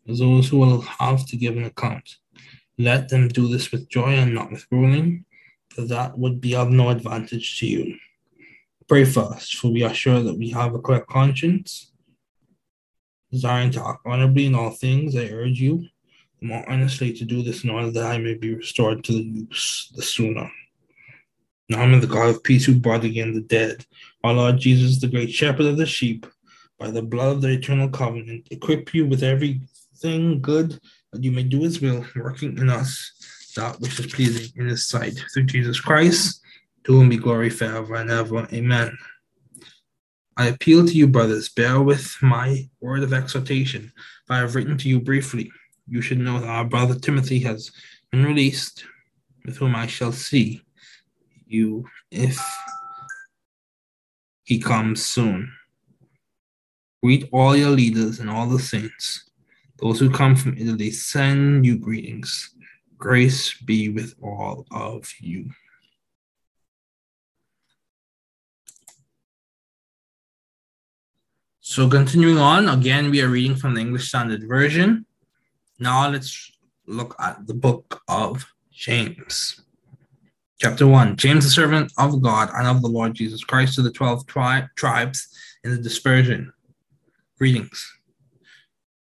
As 0.06 0.18
those 0.18 0.50
who 0.50 0.58
will 0.58 0.82
have 0.82 1.24
to 1.28 1.38
give 1.38 1.56
an 1.56 1.64
account, 1.64 2.16
let 2.78 3.08
them 3.08 3.28
do 3.28 3.48
this 3.48 3.72
with 3.72 3.88
joy 3.88 4.14
and 4.14 4.34
not 4.34 4.50
with 4.50 4.68
groaning, 4.68 5.24
for 5.70 5.82
that 5.82 6.18
would 6.18 6.40
be 6.40 6.54
of 6.54 6.70
no 6.70 6.90
advantage 6.90 7.58
to 7.60 7.66
you. 7.66 7.96
Pray 8.88 9.04
first, 9.04 9.56
for 9.56 9.72
we 9.72 9.82
are 9.82 9.94
sure 9.94 10.20
that 10.20 10.38
we 10.38 10.50
have 10.50 10.74
a 10.74 10.78
clear 10.78 11.00
conscience. 11.00 11.92
Desiring 13.32 13.72
to 13.72 13.86
act 13.86 14.00
honorably 14.06 14.46
in 14.46 14.54
all 14.54 14.70
things, 14.70 15.16
I 15.16 15.24
urge 15.24 15.60
you 15.60 15.86
more 16.40 16.64
earnestly 16.68 17.12
to 17.12 17.24
do 17.24 17.42
this 17.42 17.64
in 17.64 17.70
order 17.70 17.90
that 17.90 18.04
I 18.04 18.18
may 18.18 18.34
be 18.34 18.54
restored 18.54 19.02
to 19.04 19.12
the 19.12 19.22
use 19.22 19.90
the 19.94 20.02
sooner. 20.02 20.50
Now 21.68 21.80
I'm 21.80 22.00
the 22.00 22.06
God 22.06 22.28
of 22.28 22.42
peace 22.44 22.64
who 22.64 22.78
brought 22.78 23.04
again 23.04 23.34
the 23.34 23.40
dead, 23.40 23.84
our 24.22 24.34
Lord 24.34 24.58
Jesus, 24.58 25.00
the 25.00 25.08
great 25.08 25.32
shepherd 25.32 25.66
of 25.66 25.76
the 25.76 25.86
sheep, 25.86 26.26
by 26.78 26.90
the 26.90 27.02
blood 27.02 27.36
of 27.36 27.42
the 27.42 27.48
eternal 27.48 27.88
covenant, 27.88 28.46
equip 28.50 28.94
you 28.94 29.06
with 29.06 29.22
everything 29.22 30.40
good 30.40 30.78
that 31.16 31.24
you 31.24 31.32
may 31.32 31.42
do 31.42 31.60
his 31.60 31.80
will, 31.80 32.04
working 32.14 32.58
in 32.58 32.68
us 32.68 33.12
that 33.56 33.80
which 33.80 33.98
is 33.98 34.06
pleasing 34.12 34.52
in 34.56 34.68
his 34.68 34.86
sight. 34.86 35.18
Through 35.32 35.44
Jesus 35.44 35.80
Christ, 35.80 36.42
to 36.84 36.92
whom 36.92 37.08
be 37.08 37.16
glory 37.16 37.50
forever 37.50 37.94
and 37.94 38.10
ever. 38.10 38.46
Amen. 38.52 38.96
I 40.36 40.48
appeal 40.48 40.86
to 40.86 40.92
you, 40.92 41.08
brothers, 41.08 41.48
bear 41.48 41.80
with 41.80 42.14
my 42.20 42.68
word 42.80 43.02
of 43.02 43.14
exhortation. 43.14 43.90
If 43.96 44.30
I 44.30 44.38
have 44.38 44.54
written 44.54 44.76
to 44.76 44.88
you 44.88 45.00
briefly, 45.00 45.50
you 45.88 46.02
should 46.02 46.18
know 46.18 46.38
that 46.38 46.48
our 46.48 46.64
brother 46.64 46.94
Timothy 46.94 47.38
has 47.40 47.72
been 48.12 48.24
released, 48.24 48.84
with 49.46 49.56
whom 49.56 49.74
I 49.74 49.86
shall 49.86 50.12
see 50.12 50.60
you 51.46 51.86
if 52.10 52.38
he 54.44 54.58
comes 54.58 55.02
soon. 55.02 55.50
Greet 57.02 57.28
all 57.32 57.56
your 57.56 57.70
leaders 57.70 58.20
and 58.20 58.28
all 58.28 58.46
the 58.46 58.58
saints. 58.58 59.30
Those 59.78 60.00
who 60.00 60.10
come 60.10 60.36
from 60.36 60.56
Italy 60.56 60.90
send 60.90 61.66
you 61.66 61.78
greetings. 61.78 62.54
Grace 62.96 63.54
be 63.54 63.90
with 63.90 64.14
all 64.22 64.66
of 64.70 65.12
you. 65.20 65.50
So, 71.60 71.90
continuing 71.90 72.38
on, 72.38 72.68
again, 72.68 73.10
we 73.10 73.20
are 73.20 73.28
reading 73.28 73.56
from 73.56 73.74
the 73.74 73.80
English 73.80 74.08
Standard 74.08 74.48
Version. 74.48 75.04
Now 75.78 76.08
let's 76.08 76.52
look 76.86 77.14
at 77.20 77.46
the 77.46 77.54
book 77.54 78.02
of 78.08 78.46
James. 78.72 79.60
Chapter 80.58 80.86
1 80.86 81.16
James, 81.16 81.44
the 81.44 81.50
servant 81.50 81.92
of 81.98 82.22
God 82.22 82.48
and 82.54 82.66
of 82.66 82.80
the 82.80 82.88
Lord 82.88 83.12
Jesus 83.14 83.44
Christ, 83.44 83.74
to 83.74 83.82
the 83.82 83.90
12 83.90 84.26
tri- 84.26 84.68
tribes 84.76 85.28
in 85.64 85.70
the 85.70 85.76
dispersion. 85.76 86.50
Greetings. 87.36 87.92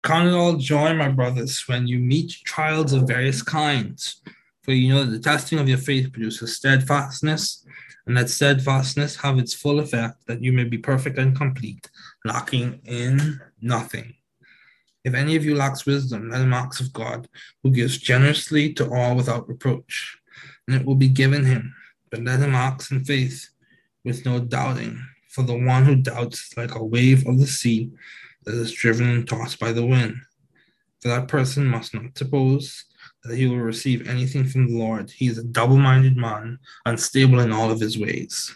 Count 0.04 0.28
it 0.28 0.34
all 0.34 0.58
joy, 0.58 0.93
my 0.93 1.08
brothers, 1.08 1.64
when 1.68 1.88
you 1.88 1.97
meet 1.97 2.32
trials 2.43 2.91
of 2.91 3.08
various 3.08 3.41
kinds. 3.41 4.22
For 4.62 4.74
you 4.74 4.93
know 4.93 5.06
that 5.06 5.12
the 5.12 5.20
testing 5.20 5.60
of 5.60 5.70
your 5.70 5.78
faith 5.78 6.12
produces 6.12 6.58
steadfastness, 6.58 7.66
and 8.06 8.18
that 8.18 8.30
steadfastness 8.30 9.16
have 9.18 9.39
its 9.39 9.54
full 9.54 9.80
effect, 9.80 10.26
that 10.28 10.43
you 10.43 10.51
may 10.51 10.66
be 10.66 10.78
perfect 10.78 11.18
and 11.18 11.36
complete, 11.36 11.89
lacking 12.26 12.82
in 12.84 13.39
nothing. 13.62 14.14
If 15.06 15.14
any 15.14 15.38
of 15.38 15.45
you 15.45 15.56
lacks 15.56 15.86
wisdom, 15.86 16.30
let 16.30 16.41
him 16.41 16.54
ask 16.54 16.82
of 16.82 16.91
God, 16.91 17.30
who 17.62 17.72
gives 17.72 17.97
generously 17.97 18.74
to 18.74 18.89
all 18.89 19.16
without 19.16 19.47
reproach, 19.47 20.18
and 20.68 20.76
it 20.76 20.86
will 20.86 20.95
be 20.95 21.08
given 21.08 21.45
him. 21.45 21.74
But 22.10 22.24
let 22.24 22.41
him 22.41 22.56
ask 22.56 22.91
in 22.91 23.06
faith, 23.06 23.49
with 24.04 24.26
no 24.26 24.39
doubting. 24.39 25.01
For 25.30 25.43
the 25.43 25.58
one 25.58 25.86
who 25.86 25.95
doubts 25.95 26.51
is 26.51 26.58
like 26.58 26.76
a 26.76 26.84
wave 26.84 27.26
of 27.26 27.39
the 27.39 27.47
sea 27.47 27.91
that 28.46 28.56
is 28.56 28.72
driven 28.72 29.10
and 29.10 29.28
tossed 29.28 29.60
by 29.60 29.72
the 29.72 29.86
wind. 29.86 30.16
For 31.02 31.10
that 31.10 31.28
person 31.28 31.66
must 31.66 31.94
not 31.94 32.18
suppose 32.18 32.86
that 33.24 33.38
he 33.38 33.48
will 33.48 33.58
receive 33.58 34.08
anything 34.08 34.46
from 34.46 34.68
the 34.68 34.78
Lord. 34.78 35.12
He 35.12 35.28
is 35.28 35.38
a 35.38 35.44
double 35.44 35.78
minded 35.78 36.16
man, 36.18 36.60
unstable 36.86 37.39
in 37.39 37.52
all 37.52 37.72
of 37.72 37.80
his 37.80 37.98
ways. 37.98 38.56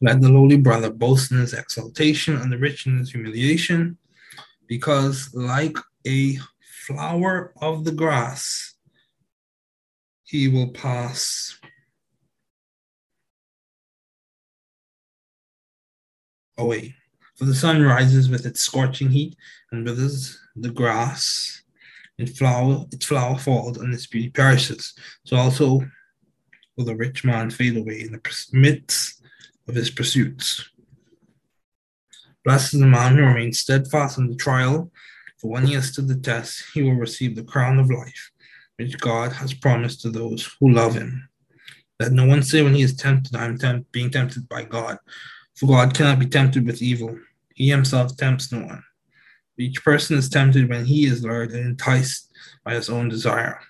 Let 0.00 0.20
the 0.20 0.30
lowly 0.30 0.56
brother 0.56 0.90
boast 0.90 1.30
in 1.30 1.38
his 1.38 1.52
exaltation 1.52 2.36
and 2.36 2.50
the 2.50 2.56
rich 2.58 2.86
in 2.86 2.98
his 2.98 3.10
humiliation, 3.10 3.98
because 4.66 5.34
like 5.34 5.76
a 6.06 6.38
flower 6.86 7.52
of 7.60 7.84
the 7.84 7.92
grass, 7.92 8.74
he 10.24 10.48
will 10.48 10.68
pass 10.68 11.58
oh, 16.56 16.64
away. 16.64 16.94
For 17.40 17.46
the 17.46 17.54
sun 17.54 17.82
rises 17.82 18.28
with 18.28 18.44
its 18.44 18.60
scorching 18.60 19.08
heat 19.08 19.34
and 19.72 19.86
withers 19.86 20.38
the 20.56 20.68
grass, 20.68 21.62
and 22.18 22.28
flower 22.28 22.84
its 22.92 23.06
flower 23.06 23.38
falls 23.38 23.78
and 23.78 23.94
its 23.94 24.06
beauty 24.06 24.28
perishes. 24.28 24.92
So 25.24 25.38
also 25.38 25.80
will 26.76 26.84
the 26.84 26.94
rich 26.94 27.24
man 27.24 27.48
fade 27.48 27.78
away 27.78 28.02
in 28.02 28.12
the 28.12 28.20
midst 28.52 29.22
of 29.66 29.74
his 29.74 29.88
pursuits. 29.88 30.68
Blessed 32.44 32.74
is 32.74 32.80
the 32.80 32.86
man 32.86 33.16
who 33.16 33.22
remains 33.22 33.60
steadfast 33.60 34.18
in 34.18 34.28
the 34.28 34.36
trial, 34.36 34.92
for 35.38 35.50
when 35.50 35.66
he 35.66 35.72
has 35.72 35.88
stood 35.88 36.08
the 36.08 36.16
test, 36.16 36.62
he 36.74 36.82
will 36.82 36.96
receive 36.96 37.36
the 37.36 37.42
crown 37.42 37.78
of 37.78 37.90
life, 37.90 38.32
which 38.76 39.00
God 39.00 39.32
has 39.32 39.54
promised 39.54 40.02
to 40.02 40.10
those 40.10 40.54
who 40.60 40.72
love 40.72 40.92
him. 40.92 41.26
Let 41.98 42.12
no 42.12 42.26
one 42.26 42.42
say 42.42 42.60
when 42.60 42.74
he 42.74 42.82
is 42.82 42.94
tempted, 42.94 43.34
I 43.34 43.46
am 43.46 43.56
tempt- 43.56 43.92
being 43.92 44.10
tempted 44.10 44.46
by 44.46 44.64
God, 44.64 44.98
for 45.56 45.68
God 45.68 45.94
cannot 45.94 46.18
be 46.18 46.26
tempted 46.26 46.66
with 46.66 46.82
evil. 46.82 47.18
He 47.60 47.68
himself 47.68 48.16
tempts 48.16 48.50
no 48.50 48.60
one. 48.60 48.82
Each 49.58 49.84
person 49.84 50.16
is 50.16 50.30
tempted 50.30 50.70
when 50.70 50.86
he 50.86 51.04
is 51.04 51.22
lured 51.22 51.50
and 51.50 51.66
enticed 51.66 52.32
by 52.64 52.72
his 52.72 52.88
own 52.88 53.10
desire. 53.10 53.60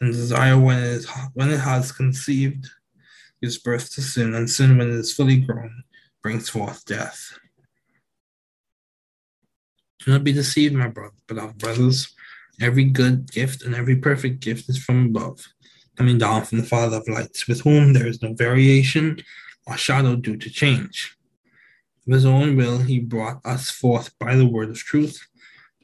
And 0.00 0.12
desire, 0.12 0.58
when 0.58 0.78
it, 0.78 0.86
is, 0.86 1.08
when 1.32 1.50
it 1.50 1.60
has 1.60 1.92
conceived, 1.92 2.66
gives 3.40 3.58
birth 3.58 3.94
to 3.94 4.02
sin, 4.02 4.34
and 4.34 4.50
sin, 4.50 4.76
when 4.76 4.88
it 4.88 4.96
is 4.96 5.14
fully 5.14 5.36
grown, 5.36 5.84
brings 6.20 6.48
forth 6.48 6.84
death. 6.84 7.38
Do 10.00 10.10
not 10.10 10.24
be 10.24 10.32
deceived, 10.32 10.74
my 10.74 10.88
brother, 10.88 11.14
beloved 11.28 11.58
brothers. 11.58 12.12
Every 12.60 12.86
good 12.86 13.30
gift 13.30 13.62
and 13.62 13.76
every 13.76 13.94
perfect 13.94 14.40
gift 14.40 14.68
is 14.68 14.82
from 14.82 15.06
above, 15.06 15.46
coming 15.96 16.18
down 16.18 16.42
from 16.42 16.58
the 16.58 16.66
Father 16.66 16.96
of 16.96 17.06
lights, 17.06 17.46
with 17.46 17.60
whom 17.60 17.92
there 17.92 18.08
is 18.08 18.20
no 18.20 18.32
variation 18.32 19.22
or 19.68 19.76
shadow 19.76 20.16
due 20.16 20.38
to 20.38 20.50
change. 20.50 21.16
Of 22.06 22.14
his 22.14 22.24
own 22.24 22.56
will, 22.56 22.78
he 22.78 22.98
brought 22.98 23.44
us 23.44 23.70
forth 23.70 24.16
by 24.18 24.34
the 24.34 24.46
word 24.46 24.70
of 24.70 24.78
truth, 24.78 25.20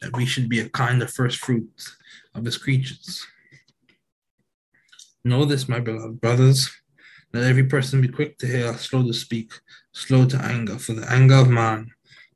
that 0.01 0.17
we 0.17 0.27
should 0.27 0.49
be 0.49 0.61
a 0.61 0.69
kind 0.69 1.03
of 1.03 1.13
first 1.13 1.39
fruits 1.39 1.97
of 2.35 2.45
his 2.45 2.59
creatures. 2.59 3.27
Know 5.25 5.45
this, 5.45 5.69
my 5.69 5.81
beloved 5.81 6.21
brothers 6.21 6.71
let 7.33 7.45
every 7.45 7.65
person 7.65 8.01
be 8.01 8.09
quick 8.09 8.39
to 8.39 8.47
hear, 8.47 8.77
slow 8.79 9.03
to 9.03 9.13
speak, 9.13 9.53
slow 9.93 10.25
to 10.27 10.39
anger, 10.39 10.79
for 10.79 10.95
the 10.95 11.11
anger 11.13 11.35
of 11.35 11.51
man 11.51 11.91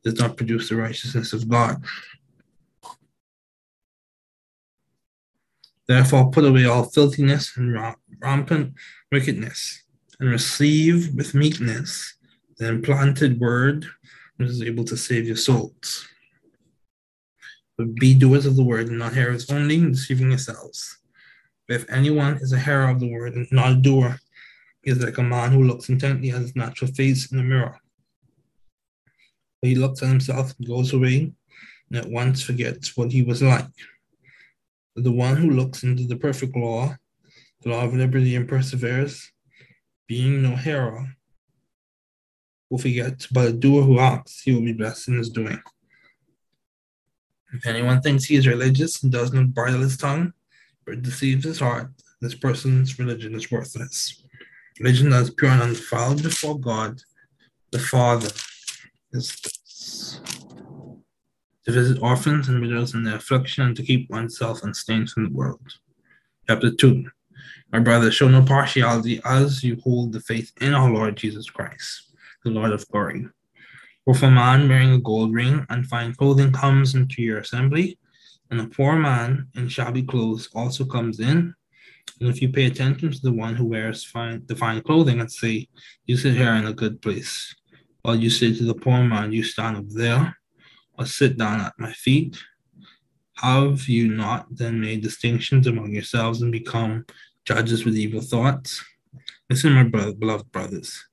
does 0.04 0.18
not 0.18 0.36
produce 0.36 0.68
the 0.68 0.76
righteousness 0.76 1.32
of 1.32 1.48
God. 1.48 1.82
Therefore, 5.88 6.30
put 6.30 6.44
away 6.44 6.66
all 6.66 6.84
filthiness 6.84 7.56
and 7.56 7.74
rampant 8.20 8.74
wickedness, 9.10 9.82
and 10.20 10.30
receive 10.30 11.14
with 11.14 11.34
meekness 11.34 12.14
the 12.62 12.68
implanted 12.68 13.40
word 13.40 13.86
is 14.38 14.62
able 14.62 14.84
to 14.84 14.96
save 14.96 15.26
your 15.26 15.36
souls. 15.36 16.06
But 17.76 17.94
be 17.94 18.14
doers 18.14 18.46
of 18.46 18.56
the 18.56 18.64
word 18.64 18.88
and 18.88 18.98
not 18.98 19.14
hearers 19.14 19.50
only, 19.50 19.80
deceiving 19.80 20.30
yourselves. 20.30 20.98
But 21.66 21.76
if 21.80 21.90
anyone 21.90 22.36
is 22.36 22.52
a 22.52 22.58
hearer 22.58 22.88
of 22.88 23.00
the 23.00 23.10
word 23.10 23.34
and 23.34 23.46
not 23.50 23.72
a 23.72 23.74
doer, 23.76 24.18
he 24.82 24.90
is 24.90 25.02
like 25.02 25.18
a 25.18 25.22
man 25.22 25.52
who 25.52 25.64
looks 25.64 25.88
intently 25.88 26.30
at 26.30 26.40
his 26.40 26.56
natural 26.56 26.90
face 26.92 27.30
in 27.32 27.38
a 27.38 27.42
mirror. 27.42 27.78
But 29.60 29.68
he 29.68 29.74
looks 29.76 30.02
at 30.02 30.08
himself 30.08 30.54
and 30.58 30.68
goes 30.68 30.92
away 30.92 31.32
and 31.88 31.98
at 31.98 32.10
once 32.10 32.42
forgets 32.42 32.96
what 32.96 33.12
he 33.12 33.22
was 33.22 33.42
like. 33.42 33.66
But 34.94 35.04
the 35.04 35.12
one 35.12 35.36
who 35.36 35.50
looks 35.50 35.84
into 35.84 36.06
the 36.06 36.16
perfect 36.16 36.56
law, 36.56 36.94
the 37.62 37.70
law 37.70 37.84
of 37.84 37.94
liberty, 37.94 38.36
and 38.36 38.48
perseveres, 38.48 39.30
being 40.08 40.42
no 40.42 40.56
hearer, 40.56 41.06
will 42.72 42.78
forget, 42.78 43.26
but 43.30 43.48
a 43.48 43.52
doer 43.52 43.82
who 43.82 44.00
acts, 44.00 44.40
he 44.40 44.54
will 44.54 44.62
be 44.62 44.72
blessed 44.72 45.08
in 45.08 45.18
his 45.18 45.28
doing. 45.28 45.62
If 47.52 47.66
anyone 47.66 48.00
thinks 48.00 48.24
he 48.24 48.36
is 48.36 48.46
religious 48.46 49.02
and 49.02 49.12
does 49.12 49.30
not 49.30 49.52
bridle 49.52 49.82
his 49.82 49.98
tongue, 49.98 50.32
but 50.86 51.02
deceives 51.02 51.44
his 51.44 51.58
heart, 51.58 51.90
this 52.22 52.34
person's 52.34 52.98
religion 52.98 53.34
is 53.34 53.50
worthless. 53.50 54.24
Religion 54.80 55.10
that 55.10 55.20
is 55.20 55.30
pure 55.30 55.50
and 55.50 55.60
undefiled 55.60 56.22
before 56.22 56.58
God, 56.58 56.98
the 57.72 57.78
Father, 57.78 58.30
is 59.12 59.38
this. 59.42 60.20
To 61.66 61.72
visit 61.72 62.02
orphans 62.02 62.48
and 62.48 62.58
widows 62.58 62.94
in 62.94 63.04
their 63.04 63.16
affliction 63.16 63.66
and 63.66 63.76
to 63.76 63.82
keep 63.82 64.08
oneself 64.08 64.62
unstained 64.62 65.10
from 65.10 65.24
the 65.24 65.34
world. 65.34 65.74
Chapter 66.48 66.72
2 66.74 67.04
My 67.70 67.80
brothers, 67.80 68.14
show 68.14 68.28
no 68.28 68.42
partiality 68.42 69.20
as 69.26 69.62
you 69.62 69.78
hold 69.84 70.12
the 70.12 70.20
faith 70.20 70.52
in 70.62 70.72
our 70.72 70.90
Lord 70.90 71.16
Jesus 71.18 71.50
Christ, 71.50 72.11
the 72.44 72.50
Lord 72.50 72.72
of 72.72 72.86
glory. 72.88 73.26
For 74.04 74.14
if 74.14 74.22
a 74.22 74.30
man 74.30 74.68
wearing 74.68 74.92
a 74.92 74.98
gold 74.98 75.32
ring 75.32 75.64
and 75.68 75.86
fine 75.86 76.14
clothing 76.14 76.52
comes 76.52 76.94
into 76.94 77.22
your 77.22 77.38
assembly, 77.38 77.98
and 78.50 78.60
a 78.60 78.66
poor 78.66 78.96
man 78.96 79.48
in 79.54 79.68
shabby 79.68 80.02
clothes 80.02 80.48
also 80.54 80.84
comes 80.84 81.20
in, 81.20 81.54
and 82.20 82.28
if 82.28 82.42
you 82.42 82.50
pay 82.50 82.66
attention 82.66 83.10
to 83.10 83.20
the 83.20 83.32
one 83.32 83.54
who 83.54 83.64
wears 83.64 84.04
fine, 84.04 84.42
the 84.46 84.56
fine 84.56 84.82
clothing 84.82 85.20
and 85.20 85.30
say, 85.30 85.68
You 86.06 86.16
sit 86.16 86.34
here 86.34 86.52
in 86.54 86.66
a 86.66 86.72
good 86.72 87.00
place, 87.00 87.54
while 88.02 88.16
you 88.16 88.30
say 88.30 88.54
to 88.54 88.64
the 88.64 88.74
poor 88.74 89.02
man, 89.02 89.32
You 89.32 89.42
stand 89.42 89.76
up 89.76 89.88
there, 89.88 90.36
or 90.98 91.06
sit 91.06 91.38
down 91.38 91.60
at 91.60 91.72
my 91.78 91.92
feet, 91.92 92.38
have 93.36 93.88
you 93.88 94.08
not 94.08 94.46
then 94.50 94.80
made 94.80 95.02
distinctions 95.02 95.66
among 95.66 95.92
yourselves 95.92 96.42
and 96.42 96.52
become 96.52 97.04
judges 97.44 97.84
with 97.84 97.96
evil 97.96 98.20
thoughts? 98.20 98.84
Listen, 99.50 99.72
my 99.72 99.82
beloved 99.84 100.52
brothers. 100.52 101.04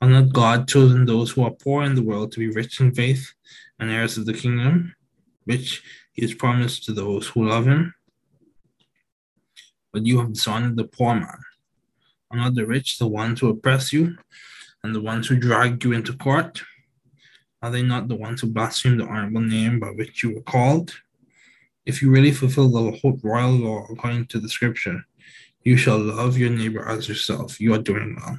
Has 0.00 0.10
not 0.10 0.32
God 0.32 0.68
chosen 0.68 1.04
those 1.04 1.30
who 1.30 1.42
are 1.42 1.50
poor 1.50 1.82
in 1.82 1.94
the 1.94 2.02
world 2.02 2.30
to 2.32 2.38
be 2.38 2.50
rich 2.50 2.80
in 2.80 2.94
faith 2.94 3.32
and 3.78 3.90
heirs 3.90 4.16
of 4.16 4.26
the 4.26 4.32
kingdom, 4.32 4.94
which 5.44 5.82
he 6.12 6.22
has 6.22 6.34
promised 6.34 6.84
to 6.84 6.92
those 6.92 7.26
who 7.28 7.48
love 7.48 7.66
him? 7.66 7.94
But 9.92 10.06
you 10.06 10.18
have 10.20 10.32
dishonored 10.32 10.76
the 10.76 10.84
poor 10.84 11.14
man. 11.14 11.38
Are 12.30 12.36
not 12.36 12.54
the 12.54 12.66
rich 12.66 12.98
the 12.98 13.08
ones 13.08 13.40
who 13.40 13.48
oppress 13.48 13.92
you 13.92 14.16
and 14.84 14.94
the 14.94 15.00
ones 15.00 15.26
who 15.26 15.36
drag 15.36 15.82
you 15.82 15.92
into 15.92 16.12
court? 16.12 16.62
Are 17.62 17.70
they 17.70 17.82
not 17.82 18.06
the 18.06 18.14
ones 18.14 18.40
who 18.40 18.48
blaspheme 18.48 18.98
the 18.98 19.04
honorable 19.04 19.40
name 19.40 19.80
by 19.80 19.88
which 19.88 20.22
you 20.22 20.34
were 20.34 20.42
called? 20.42 20.94
If 21.86 22.02
you 22.02 22.10
really 22.10 22.32
fulfill 22.32 22.68
the 22.68 22.98
whole 22.98 23.18
royal 23.22 23.50
law 23.50 23.86
according 23.90 24.26
to 24.26 24.38
the 24.38 24.48
scripture, 24.48 25.04
you 25.64 25.76
shall 25.76 25.98
love 25.98 26.38
your 26.38 26.50
neighbor 26.50 26.86
as 26.86 27.08
yourself. 27.08 27.60
You 27.60 27.74
are 27.74 27.78
doing 27.78 28.16
well. 28.20 28.38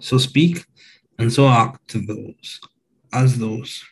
So 0.00 0.18
speak 0.18 0.64
and 1.18 1.32
so 1.32 1.48
act 1.48 1.88
to 1.88 2.00
those 2.00 2.60
as 3.12 3.38
those 3.38 3.82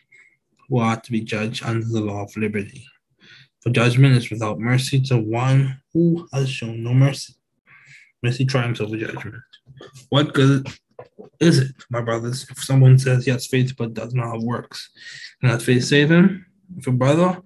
who 0.67 0.79
are 0.79 0.99
to 0.99 1.11
be 1.11 1.21
judged 1.21 1.63
under 1.63 1.85
the 1.85 2.01
law 2.01 2.23
of 2.23 2.35
liberty. 2.37 2.85
For 3.61 3.69
judgment 3.69 4.17
is 4.17 4.29
without 4.29 4.59
mercy 4.59 4.99
to 5.01 5.17
one 5.17 5.81
who 5.93 6.27
has 6.33 6.49
shown 6.49 6.83
no 6.83 6.93
mercy. 6.93 7.35
Mercy 8.23 8.45
triumphs 8.45 8.81
over 8.81 8.97
judgment. 8.97 9.35
What 10.09 10.33
good 10.33 10.67
is 11.39 11.59
it, 11.59 11.75
my 11.89 12.01
brothers, 12.01 12.47
if 12.49 12.63
someone 12.63 12.97
says 12.97 13.25
he 13.25 13.31
has 13.31 13.47
faith 13.47 13.75
but 13.77 13.93
does 13.93 14.13
not 14.13 14.33
have 14.33 14.43
works? 14.43 14.89
Can 15.39 15.49
that 15.49 15.61
faith 15.61 15.83
save 15.83 16.11
him? 16.11 16.45
If 16.77 16.87
a 16.87 16.91
brother 16.91 17.41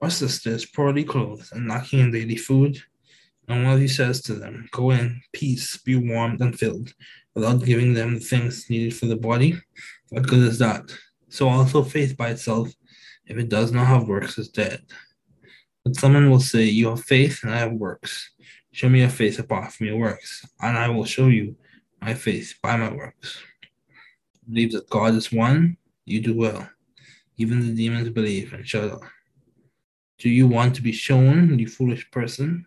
or 0.00 0.10
sister 0.10 0.50
is 0.50 0.66
poorly 0.66 1.04
clothed 1.04 1.48
and 1.52 1.68
lacking 1.68 2.00
in 2.00 2.10
daily 2.10 2.36
food, 2.36 2.78
and 3.48 3.66
of 3.66 3.80
you 3.80 3.88
says 3.88 4.20
to 4.22 4.34
them, 4.34 4.68
Go 4.72 4.90
in 4.90 5.20
peace, 5.32 5.76
be 5.78 5.96
warmed 5.96 6.40
and 6.40 6.58
filled, 6.58 6.92
without 7.34 7.64
giving 7.64 7.94
them 7.94 8.14
the 8.14 8.20
things 8.20 8.68
needed 8.68 8.94
for 8.96 9.06
the 9.06 9.16
body, 9.16 9.56
what 10.10 10.26
good 10.26 10.40
is 10.40 10.58
that? 10.58 10.90
So 11.28 11.48
also 11.48 11.82
faith 11.82 12.16
by 12.16 12.30
itself, 12.30 12.68
if 13.26 13.36
it 13.36 13.48
does 13.48 13.72
not 13.72 13.86
have 13.86 14.08
works, 14.08 14.38
is 14.38 14.48
dead. 14.48 14.80
But 15.84 15.96
someone 15.96 16.30
will 16.30 16.40
say, 16.40 16.64
You 16.64 16.90
have 16.90 17.04
faith 17.04 17.40
and 17.42 17.52
I 17.52 17.58
have 17.58 17.72
works. 17.72 18.30
Show 18.72 18.88
me 18.88 19.00
your 19.00 19.08
faith 19.08 19.38
apart 19.38 19.72
from 19.72 19.86
your 19.86 19.96
works, 19.96 20.44
and 20.60 20.76
I 20.76 20.88
will 20.88 21.04
show 21.04 21.28
you 21.28 21.56
my 22.00 22.14
faith 22.14 22.54
by 22.62 22.76
my 22.76 22.92
works. 22.92 23.38
Believe 24.48 24.72
that 24.72 24.90
God 24.90 25.14
is 25.14 25.32
one, 25.32 25.76
you 26.04 26.20
do 26.20 26.36
well. 26.36 26.68
Even 27.36 27.60
the 27.60 27.74
demons 27.74 28.08
believe 28.10 28.52
and 28.52 28.66
shudder. 28.66 28.98
Do 30.18 30.30
you 30.30 30.46
want 30.46 30.74
to 30.76 30.82
be 30.82 30.92
shown, 30.92 31.58
you 31.58 31.68
foolish 31.68 32.10
person, 32.10 32.66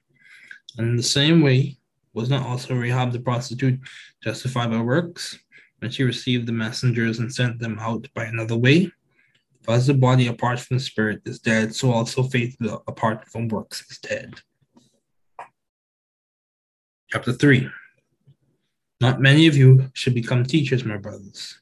And 0.77 0.87
in 0.87 0.95
the 0.95 1.03
same 1.03 1.41
way, 1.41 1.77
was 2.13 2.29
not 2.29 2.45
also 2.45 2.75
Rahab 2.75 3.11
the 3.11 3.19
prostitute 3.19 3.79
justified 4.21 4.71
by 4.71 4.81
works? 4.81 5.37
when 5.81 5.89
she 5.89 6.03
received 6.03 6.47
the 6.47 6.51
messengers 6.51 7.19
and 7.19 7.33
sent 7.33 7.59
them 7.59 7.77
out 7.79 8.07
by 8.13 8.25
another 8.25 8.55
way. 8.55 8.91
For 9.63 9.73
as 9.73 9.87
the 9.87 9.95
body 9.95 10.27
apart 10.27 10.59
from 10.59 10.77
the 10.77 10.83
spirit 10.83 11.21
is 11.25 11.39
dead, 11.39 11.75
so 11.75 11.91
also 11.91 12.23
faith 12.23 12.55
apart 12.87 13.27
from 13.27 13.47
works 13.47 13.83
is 13.89 13.97
dead. 13.97 14.35
Chapter 17.09 17.33
3 17.33 17.69
Not 19.01 19.21
many 19.21 19.47
of 19.47 19.57
you 19.57 19.89
should 19.93 20.13
become 20.13 20.43
teachers, 20.43 20.85
my 20.85 20.97
brothers, 20.97 21.59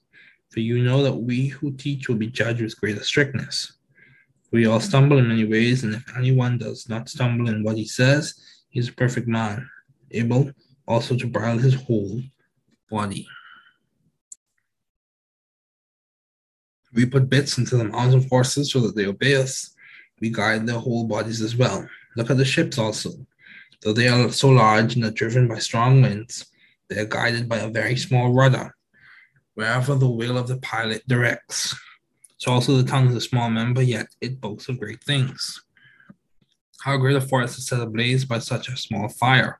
for 0.50 0.60
you 0.60 0.84
know 0.84 1.02
that 1.04 1.16
we 1.16 1.48
who 1.48 1.72
teach 1.72 2.08
will 2.08 2.16
be 2.16 2.28
judged 2.28 2.62
with 2.62 2.80
greater 2.80 3.04
strictness. 3.04 3.74
We 4.52 4.66
all 4.66 4.80
stumble 4.80 5.18
in 5.18 5.28
many 5.28 5.46
ways, 5.46 5.84
and 5.84 5.96
if 5.96 6.18
anyone 6.18 6.58
does 6.58 6.90
not 6.90 7.10
stumble 7.10 7.50
in 7.50 7.64
what 7.64 7.78
he 7.78 7.86
says, 7.86 8.34
he 8.70 8.80
is 8.80 8.90
a 8.90 8.94
perfect 8.94 9.28
man, 9.28 9.70
able 10.12 10.52
also 10.88 11.16
to 11.16 11.28
bridle 11.28 11.60
his 11.60 11.76
whole 11.76 12.22
body. 12.90 13.28
We 16.94 17.06
put 17.06 17.30
bits 17.30 17.58
into 17.58 17.78
the 17.78 17.84
mouths 17.84 18.16
of 18.16 18.28
horses 18.30 18.72
so 18.72 18.80
that 18.82 18.96
they 18.96 19.06
obey 19.06 19.36
us. 19.36 19.76
We 20.20 20.32
guide 20.32 20.66
their 20.66 20.80
whole 20.80 21.06
bodies 21.06 21.42
as 21.42 21.56
well. 21.56 21.88
Look 22.16 22.32
at 22.32 22.38
the 22.38 22.46
ships 22.46 22.78
also. 22.78 23.12
Though 23.82 23.94
they 23.94 24.08
are 24.08 24.32
so 24.32 24.50
large 24.50 24.96
and 24.96 25.06
are 25.06 25.12
driven 25.12 25.48
by 25.48 25.60
strong 25.60 26.02
winds, 26.02 26.48
they 26.90 27.00
are 27.00 27.06
guided 27.06 27.48
by 27.48 27.58
a 27.60 27.70
very 27.70 27.96
small 27.96 28.34
rudder, 28.34 28.76
wherever 29.54 29.96
the 29.96 30.10
will 30.10 30.38
of 30.38 30.48
the 30.48 30.58
pilot 30.58 31.08
directs. 31.08 31.76
So 32.38 32.52
also 32.52 32.76
the 32.76 32.90
tongue 32.90 33.08
is 33.10 33.16
a 33.16 33.22
small 33.22 33.50
member, 33.50 33.82
yet 33.82 34.08
it 34.20 34.42
boasts 34.42 34.70
of 34.70 34.80
great 34.80 35.04
things. 35.04 35.62
How 36.82 36.96
great 36.98 37.18
a 37.18 37.22
forest 37.22 37.58
is 37.58 37.68
set 37.68 37.82
ablaze 37.82 38.24
by 38.26 38.40
such 38.40 38.70
a 38.70 38.78
small 38.78 39.10
fire. 39.10 39.60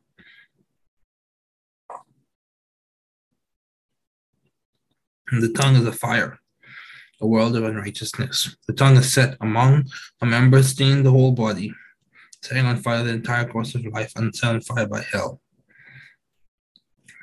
And 5.32 5.44
the 5.44 5.52
tongue 5.54 5.76
is 5.76 5.86
a 5.86 5.92
fire, 5.92 6.40
a 7.22 7.28
world 7.28 7.56
of 7.56 7.64
unrighteousness. 7.64 8.56
The 8.68 8.74
tongue 8.74 8.96
is 8.98 9.12
set 9.12 9.36
among 9.42 9.86
a 10.22 10.26
member, 10.26 10.64
staining 10.64 11.04
the 11.04 11.12
whole 11.12 11.34
body, 11.34 11.74
setting 12.42 12.66
on 12.66 12.78
fire 12.78 13.04
the 13.04 13.12
entire 13.12 13.46
course 13.46 13.76
of 13.76 13.86
life, 13.86 14.14
and 14.16 14.36
set 14.36 14.56
on 14.56 14.62
fire 14.62 14.88
by 14.88 15.02
hell. 15.02 15.42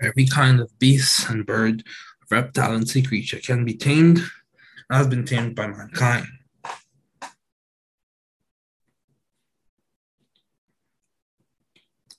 Every 0.03 0.27
kind 0.27 0.61
of 0.61 0.79
beast 0.79 1.29
and 1.31 1.47
bird, 1.47 1.83
reptile, 2.31 2.75
and 2.75 2.87
sea 2.87 3.03
creature 3.03 3.41
can 3.41 3.65
be 3.65 3.75
tamed 3.75 4.19
and 4.19 4.99
has 4.99 5.09
been 5.09 5.25
tamed 5.25 5.57
by 5.57 5.67
mankind. 5.67 6.27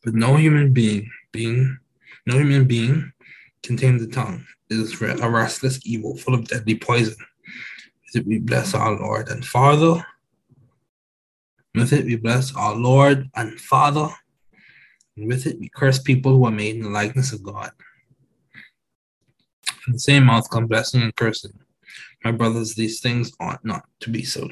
But 0.04 0.14
no 0.14 0.36
human 0.36 0.74
being, 0.74 1.10
being, 1.32 1.78
no 2.26 2.38
human 2.38 2.66
being 2.66 3.12
can 3.64 3.78
tame 3.78 3.98
the 3.98 4.08
tongue. 4.08 4.46
It 4.70 4.76
is 4.76 5.02
a 5.02 5.30
restless 5.30 5.80
evil 5.86 6.18
full 6.18 6.34
of 6.34 6.48
deadly 6.48 6.76
poison. 6.76 7.16
With 8.06 8.22
it 8.22 8.28
we 8.28 8.40
bless 8.40 8.74
our 8.74 8.92
Lord 8.92 9.30
and 9.30 9.46
Father. 9.46 10.06
With 11.74 11.94
it 11.94 12.06
we 12.06 12.16
bless 12.16 12.56
our 12.56 12.76
Lord 12.76 13.30
and 13.36 13.60
Father. 13.60 14.10
and 15.16 15.28
with 15.28 15.46
it 15.48 15.60
we 15.60 15.70
curse 15.70 16.00
people 16.00 16.38
who 16.38 16.46
are 16.46 16.52
made 16.52 16.76
in 16.76 16.84
the 16.84 16.90
likeness 16.90 17.34
of 17.34 17.44
God. 17.44 17.72
From 19.82 19.94
the 19.94 20.00
same 20.00 20.26
mouth 20.26 20.50
come 20.50 20.68
blessing 20.68 21.02
and 21.02 21.16
cursing. 21.16 21.58
My 22.24 22.32
brothers, 22.32 22.76
these 22.76 23.00
things 23.00 23.32
ought 23.40 23.64
not 23.64 23.86
to 24.02 24.10
be 24.10 24.24
so. 24.24 24.50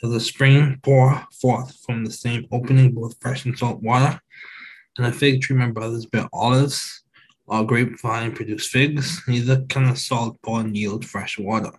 Does 0.00 0.12
a 0.12 0.20
spring 0.20 0.78
pour 0.82 1.26
forth 1.40 1.78
from 1.86 2.04
the 2.04 2.10
same 2.10 2.46
opening 2.52 2.92
both 2.92 3.16
fresh 3.18 3.46
and 3.46 3.58
salt 3.58 3.82
water? 3.82 4.20
And 4.98 5.06
a 5.06 5.12
fig 5.12 5.40
tree, 5.40 5.56
my 5.56 5.70
brothers, 5.70 6.04
bear 6.04 6.28
olives, 6.34 7.02
or 7.46 7.64
grapevine 7.64 8.32
produce 8.32 8.68
figs, 8.68 9.22
neither 9.26 9.64
can 9.68 9.84
a 9.84 9.96
salt 9.96 10.40
pond 10.42 10.76
yield 10.76 11.06
fresh 11.06 11.38
water. 11.38 11.72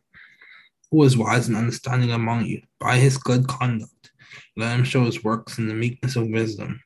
Who 0.90 1.04
is 1.04 1.18
wise 1.18 1.48
and 1.48 1.58
understanding 1.58 2.12
among 2.12 2.46
you? 2.46 2.64
By 2.80 2.98
his 2.98 3.18
good 3.18 3.48
conduct, 3.48 4.12
let 4.56 4.76
him 4.76 4.84
show 4.84 5.06
his 5.06 5.24
works 5.24 5.60
in 5.60 5.68
the 5.68 5.76
meekness 5.76 6.16
of 6.16 6.30
wisdom. 6.30 6.82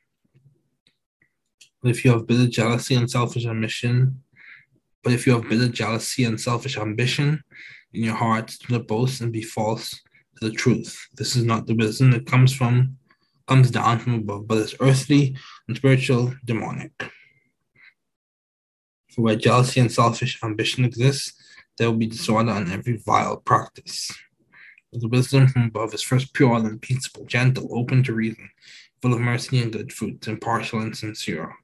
But 1.80 1.92
if 1.92 2.04
you 2.04 2.10
have 2.10 2.26
bitter 2.26 2.46
jealousy 2.46 2.94
and 2.94 3.10
selfish 3.10 3.46
ambition, 3.46 4.22
but 5.02 5.14
if 5.14 5.26
you 5.26 5.32
have 5.32 5.48
bitter 5.48 5.68
jealousy 5.68 6.24
and 6.24 6.38
selfish 6.38 6.76
ambition 6.76 7.42
in 7.94 8.04
your 8.04 8.14
hearts, 8.16 8.58
do 8.58 8.74
not 8.74 8.86
boast 8.86 9.20
and 9.22 9.32
be 9.32 9.42
false 9.42 9.98
the 10.42 10.50
truth. 10.50 11.08
This 11.14 11.36
is 11.36 11.44
not 11.44 11.66
the 11.66 11.74
wisdom 11.74 12.10
that 12.10 12.26
comes 12.26 12.52
from 12.52 12.98
comes 13.48 13.70
down 13.70 13.98
from 13.98 14.14
above, 14.14 14.46
but 14.46 14.58
is 14.58 14.74
earthly 14.80 15.36
and 15.66 15.76
spiritual, 15.76 16.34
demonic. 16.44 16.92
For 19.10 19.22
where 19.22 19.36
jealousy 19.36 19.80
and 19.80 19.90
selfish 19.90 20.42
ambition 20.42 20.84
exist, 20.84 21.34
there 21.76 21.90
will 21.90 21.98
be 21.98 22.06
disorder 22.06 22.52
and 22.52 22.70
every 22.70 22.96
vile 22.98 23.36
practice. 23.38 24.10
The 24.92 25.08
wisdom 25.08 25.48
from 25.48 25.64
above 25.64 25.94
is 25.94 26.02
first 26.02 26.34
pure 26.34 26.54
and 26.54 26.80
peaceable, 26.80 27.24
gentle, 27.24 27.68
open 27.76 28.02
to 28.04 28.14
reason, 28.14 28.50
full 29.00 29.14
of 29.14 29.20
mercy 29.20 29.60
and 29.60 29.72
good 29.72 29.92
fruits, 29.92 30.28
impartial 30.28 30.80
and 30.80 30.96
sincere. 30.96 31.54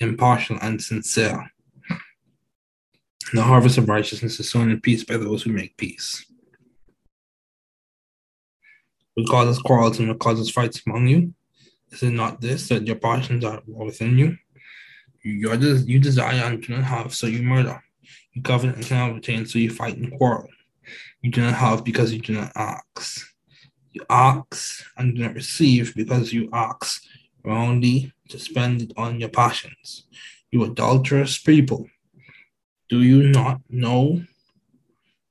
Impartial 0.00 0.58
and 0.60 0.82
sincere. 0.82 1.50
The 3.32 3.42
harvest 3.42 3.78
of 3.78 3.88
righteousness 3.88 4.40
is 4.40 4.50
sown 4.50 4.70
in 4.70 4.80
peace 4.80 5.04
by 5.04 5.16
those 5.16 5.42
who 5.42 5.52
make 5.52 5.76
peace. 5.76 6.24
What 9.14 9.28
causes 9.28 9.62
quarrels 9.62 9.98
and 9.98 10.08
what 10.08 10.18
causes 10.18 10.50
fights 10.50 10.82
among 10.86 11.06
you? 11.08 11.34
Is 11.92 12.02
it 12.02 12.10
not 12.10 12.40
this 12.40 12.68
that 12.68 12.86
your 12.86 12.96
passions 12.96 13.44
are 13.44 13.62
within 13.66 14.18
you? 14.18 14.36
You, 15.22 15.54
you 15.86 16.00
desire 16.00 16.44
and 16.44 16.62
do 16.62 16.74
not 16.74 16.84
have, 16.84 17.14
so 17.14 17.26
you 17.26 17.42
murder. 17.42 17.82
You 18.32 18.42
covet 18.42 18.74
and 18.74 18.84
cannot 18.84 19.16
obtain, 19.16 19.46
so 19.46 19.58
you 19.58 19.70
fight 19.70 19.96
and 19.96 20.12
quarrel. 20.18 20.48
You 21.22 21.30
do 21.30 21.40
not 21.40 21.54
have 21.54 21.84
because 21.84 22.12
you 22.12 22.20
do 22.20 22.34
not 22.34 22.52
ask. 22.56 23.26
You 23.92 24.02
ask 24.10 24.84
and 24.96 25.14
do 25.14 25.22
not 25.22 25.34
receive 25.34 25.94
because 25.94 26.32
you 26.32 26.50
ask 26.52 27.02
only 27.44 28.12
to 28.28 28.38
spend 28.38 28.82
it 28.82 28.92
on 28.96 29.20
your 29.20 29.28
passions. 29.28 30.06
You 30.50 30.64
adulterous 30.64 31.38
people. 31.38 31.88
Do 32.88 33.02
you 33.02 33.22
not 33.22 33.60
know 33.70 34.24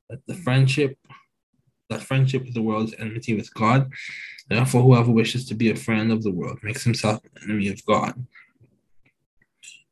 that 0.10 0.26
the 0.28 0.34
friendship 0.34 0.98
that 1.94 2.04
friendship 2.04 2.44
with 2.44 2.54
the 2.54 2.62
world 2.62 2.90
is 2.90 2.96
enmity 3.00 3.36
with 3.36 3.54
God? 3.54 3.92
Therefore, 4.50 4.82
whoever 4.82 5.12
wishes 5.12 5.48
to 5.48 5.56
be 5.56 5.70
a 5.70 5.76
friend 5.76 6.12
of 6.12 6.24
the 6.24 6.32
world 6.32 6.60
makes 6.64 6.84
himself 6.84 7.24
an 7.24 7.44
enemy 7.44 7.70
of 7.70 7.86
God. 7.86 8.26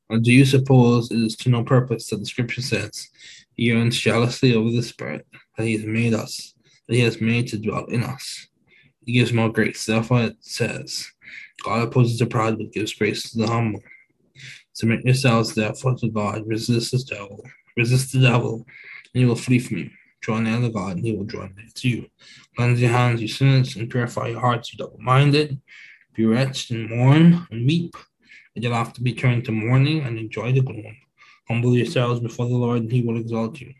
Or 0.09 0.19
do 0.19 0.31
you 0.31 0.43
suppose 0.43 1.09
it 1.09 1.19
is 1.19 1.37
to 1.37 1.49
no 1.49 1.63
purpose 1.63 2.07
that 2.07 2.17
the 2.17 2.25
scripture 2.25 2.61
says, 2.61 3.09
He 3.55 3.63
yearns 3.65 3.97
jealously 3.97 4.53
over 4.53 4.69
the 4.69 4.83
Spirit 4.83 5.25
that 5.57 5.65
He 5.65 5.77
has 5.77 5.85
made 5.85 6.13
us, 6.13 6.53
that 6.87 6.95
He 6.95 7.01
has 7.01 7.21
made 7.21 7.47
to 7.47 7.57
dwell 7.57 7.85
in 7.85 8.03
us? 8.03 8.47
He 9.05 9.13
gives 9.13 9.31
more 9.31 9.49
grace. 9.49 9.85
Therefore, 9.85 10.23
it 10.23 10.35
says, 10.41 11.09
God 11.63 11.87
opposes 11.87 12.19
the 12.19 12.25
proud, 12.25 12.57
but 12.57 12.73
gives 12.73 12.93
grace 12.93 13.31
to 13.31 13.37
the 13.37 13.47
humble. 13.47 13.81
Submit 14.73 15.05
yourselves, 15.05 15.55
therefore, 15.55 15.95
to 15.95 16.09
God. 16.09 16.45
Resist 16.45 16.91
the 16.91 17.15
devil. 17.15 17.41
Resist 17.77 18.11
the 18.11 18.19
devil, 18.19 18.65
and 19.13 19.21
he 19.21 19.25
will 19.25 19.35
flee 19.35 19.59
from 19.59 19.77
you. 19.77 19.89
Draw 20.21 20.39
near 20.39 20.61
to 20.61 20.69
God, 20.69 20.97
and 20.97 21.05
he 21.05 21.13
will 21.13 21.25
to 21.25 21.89
you. 21.89 22.07
Cleanse 22.55 22.81
your 22.81 22.91
hands, 22.91 23.21
you 23.21 23.27
sinners, 23.27 23.75
and 23.75 23.89
purify 23.89 24.27
your 24.27 24.39
hearts, 24.39 24.71
you 24.71 24.77
double-minded. 24.77 25.59
Be 26.13 26.25
wretched 26.25 26.77
and 26.77 26.89
mourn 26.89 27.47
and 27.49 27.65
weep. 27.65 27.95
And 28.53 28.63
you'll 28.63 28.73
have 28.73 28.93
to 28.93 29.01
be 29.01 29.13
turned 29.13 29.45
to 29.45 29.51
mourning 29.51 30.01
and 30.03 30.19
enjoy 30.19 30.51
the 30.51 30.61
gloom. 30.61 30.95
Humble 31.47 31.75
yourselves 31.75 32.19
before 32.19 32.47
the 32.47 32.55
Lord, 32.55 32.81
and 32.81 32.91
he 32.91 33.01
will 33.01 33.17
exalt 33.17 33.59
you. 33.59 33.73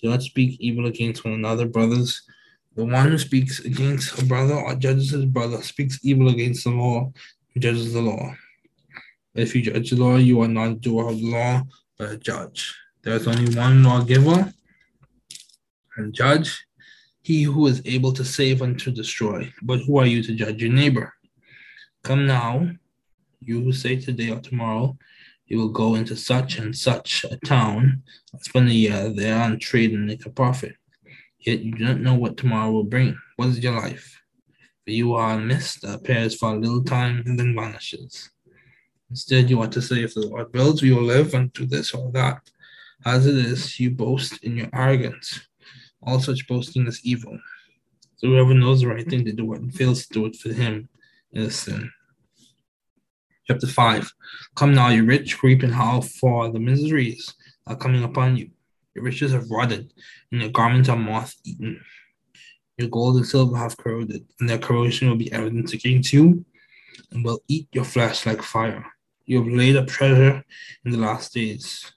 Do 0.00 0.08
not 0.08 0.22
speak 0.22 0.58
evil 0.60 0.86
against 0.86 1.24
one 1.24 1.34
another, 1.34 1.66
brothers. 1.66 2.22
The 2.76 2.84
one 2.84 3.10
who 3.10 3.18
speaks 3.18 3.58
against 3.60 4.18
a 4.18 4.24
brother 4.24 4.54
or 4.54 4.74
judges 4.76 5.10
his 5.10 5.26
brother 5.26 5.60
speaks 5.62 5.98
evil 6.02 6.28
against 6.28 6.64
the 6.64 6.70
law 6.70 7.12
and 7.52 7.62
judges 7.62 7.92
the 7.92 8.00
law. 8.00 8.34
If 9.34 9.54
you 9.54 9.62
judge 9.62 9.90
the 9.90 9.96
law, 9.96 10.16
you 10.16 10.40
are 10.40 10.48
not 10.48 10.70
a 10.70 10.74
doer 10.74 11.10
of 11.10 11.18
the 11.18 11.30
law, 11.30 11.62
but 11.98 12.12
a 12.12 12.16
judge. 12.16 12.74
There 13.02 13.14
is 13.14 13.26
only 13.26 13.54
one 13.54 13.82
lawgiver 13.82 14.52
and 16.00 16.12
judge, 16.12 16.66
he 17.22 17.42
who 17.42 17.66
is 17.66 17.82
able 17.84 18.12
to 18.12 18.24
save 18.24 18.62
and 18.62 18.78
to 18.80 18.90
destroy. 18.90 19.52
But 19.62 19.80
who 19.80 19.98
are 19.98 20.06
you 20.06 20.22
to 20.22 20.34
judge 20.34 20.62
your 20.62 20.72
neighbor? 20.72 21.12
Come 22.02 22.26
now, 22.26 22.70
you 23.40 23.62
who 23.62 23.72
say 23.72 23.96
today 23.96 24.30
or 24.30 24.40
tomorrow, 24.40 24.96
you 25.46 25.58
will 25.58 25.68
go 25.68 25.96
into 25.96 26.16
such 26.16 26.58
and 26.58 26.76
such 26.76 27.24
a 27.24 27.36
town, 27.38 28.02
spend 28.40 28.68
a 28.68 28.72
year 28.72 29.10
there 29.10 29.36
and 29.36 29.60
trade 29.60 29.92
and 29.92 30.06
make 30.06 30.24
a 30.24 30.30
profit. 30.30 30.76
Yet 31.40 31.60
you 31.60 31.72
do 31.72 31.84
not 31.84 32.00
know 32.00 32.14
what 32.14 32.36
tomorrow 32.36 32.70
will 32.70 32.84
bring. 32.84 33.18
What 33.36 33.48
is 33.48 33.58
your 33.58 33.80
life? 33.80 34.20
For 34.84 34.92
you 34.92 35.14
are 35.14 35.32
a 35.32 35.38
mist 35.38 35.82
that 35.82 35.94
appears 35.94 36.36
for 36.36 36.54
a 36.54 36.58
little 36.58 36.84
time 36.84 37.22
and 37.26 37.38
then 37.38 37.54
vanishes. 37.54 38.30
Instead, 39.10 39.50
you 39.50 39.60
ought 39.60 39.72
to 39.72 39.82
say, 39.82 40.04
If 40.04 40.14
the 40.14 40.26
Lord 40.26 40.52
wills, 40.54 40.82
we 40.82 40.92
will 40.92 41.02
live 41.02 41.34
and 41.34 41.52
do 41.52 41.66
this 41.66 41.92
or 41.92 42.12
that. 42.12 42.48
As 43.04 43.26
it 43.26 43.34
is, 43.34 43.80
you 43.80 43.90
boast 43.90 44.44
in 44.44 44.56
your 44.56 44.68
arrogance. 44.72 45.40
All 46.02 46.20
such 46.20 46.46
boasting 46.48 46.86
is 46.86 47.00
evil. 47.04 47.38
So 48.16 48.28
whoever 48.28 48.54
knows 48.54 48.80
the 48.80 48.88
right 48.88 49.08
thing 49.08 49.24
to 49.24 49.32
do 49.32 49.52
it 49.54 49.60
and 49.60 49.74
fails 49.74 50.06
to 50.06 50.12
do 50.12 50.26
it 50.26 50.36
for 50.36 50.52
him 50.52 50.88
is 51.32 51.56
sin. 51.56 51.90
Chapter 53.46 53.66
5 53.66 54.12
Come 54.54 54.74
now, 54.74 54.88
you 54.88 55.04
rich, 55.04 55.42
weep 55.42 55.62
and 55.62 55.74
howl 55.74 56.02
for 56.02 56.50
the 56.50 56.60
miseries 56.60 57.34
are 57.66 57.74
uh, 57.74 57.76
coming 57.76 58.04
upon 58.04 58.36
you. 58.36 58.50
Your 58.94 59.04
riches 59.04 59.32
have 59.32 59.50
rotted, 59.50 59.92
and 60.30 60.40
your 60.40 60.50
garments 60.50 60.88
are 60.88 60.96
moth 60.96 61.34
eaten. 61.44 61.80
Your 62.78 62.88
gold 62.88 63.16
and 63.16 63.26
silver 63.26 63.56
have 63.56 63.76
corroded, 63.76 64.26
and 64.38 64.48
their 64.48 64.58
corrosion 64.58 65.08
will 65.08 65.16
be 65.16 65.32
evident 65.32 65.72
against 65.72 66.12
you, 66.12 66.44
and 67.10 67.24
will 67.24 67.40
eat 67.48 67.68
your 67.72 67.84
flesh 67.84 68.26
like 68.26 68.42
fire. 68.42 68.84
You 69.26 69.42
have 69.42 69.52
laid 69.52 69.76
up 69.76 69.86
treasure 69.86 70.44
in 70.84 70.90
the 70.90 70.98
last 70.98 71.34
days. 71.34 71.92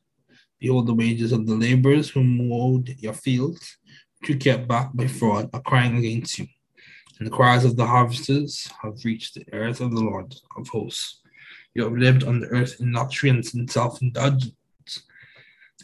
Behold, 0.59 0.87
the 0.87 0.93
wages 0.93 1.31
of 1.31 1.47
the 1.47 1.55
laborers 1.55 2.09
who 2.09 2.23
mowed 2.23 2.95
your 2.99 3.13
fields, 3.13 3.77
you 4.29 4.37
kept 4.37 4.67
back 4.67 4.91
by 4.93 5.07
fraud, 5.07 5.49
are 5.53 5.61
crying 5.61 5.97
against 5.97 6.39
you. 6.39 6.47
And 7.17 7.27
the 7.27 7.31
cries 7.31 7.65
of 7.65 7.75
the 7.75 7.85
harvesters 7.85 8.69
have 8.81 9.05
reached 9.05 9.35
the 9.35 9.45
earth 9.53 9.81
of 9.81 9.91
the 9.91 10.01
Lord 10.01 10.35
of 10.57 10.67
hosts. 10.67 11.21
You 11.73 11.83
have 11.83 11.93
lived 11.93 12.23
on 12.23 12.39
the 12.39 12.47
earth 12.47 12.79
in 12.79 12.91
luxury 12.91 13.29
and 13.29 13.71
self 13.71 14.01
indulgence. 14.01 14.53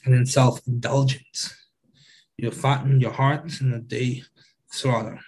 And 0.06 0.14
in 0.16 0.26
self 0.26 0.66
indulgence, 0.68 1.56
you 2.38 2.50
have 2.50 2.58
fattened 2.58 3.02
your 3.02 3.12
hearts 3.12 3.62
in 3.62 3.72
the 3.72 3.80
day 3.80 4.20
of 4.22 4.76
slaughter. 4.76 5.20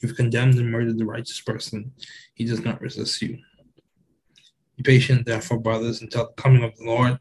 You've 0.00 0.16
condemned 0.16 0.58
and 0.58 0.70
murdered 0.70 0.98
the 0.98 1.06
righteous 1.06 1.40
person. 1.40 1.92
He 2.34 2.44
does 2.44 2.64
not 2.64 2.80
resist 2.80 3.20
you. 3.20 3.38
Be 4.76 4.82
patient, 4.84 5.26
therefore, 5.26 5.58
brothers, 5.58 6.02
until 6.02 6.26
the 6.26 6.42
coming 6.42 6.62
of 6.62 6.76
the 6.76 6.84
Lord. 6.84 7.18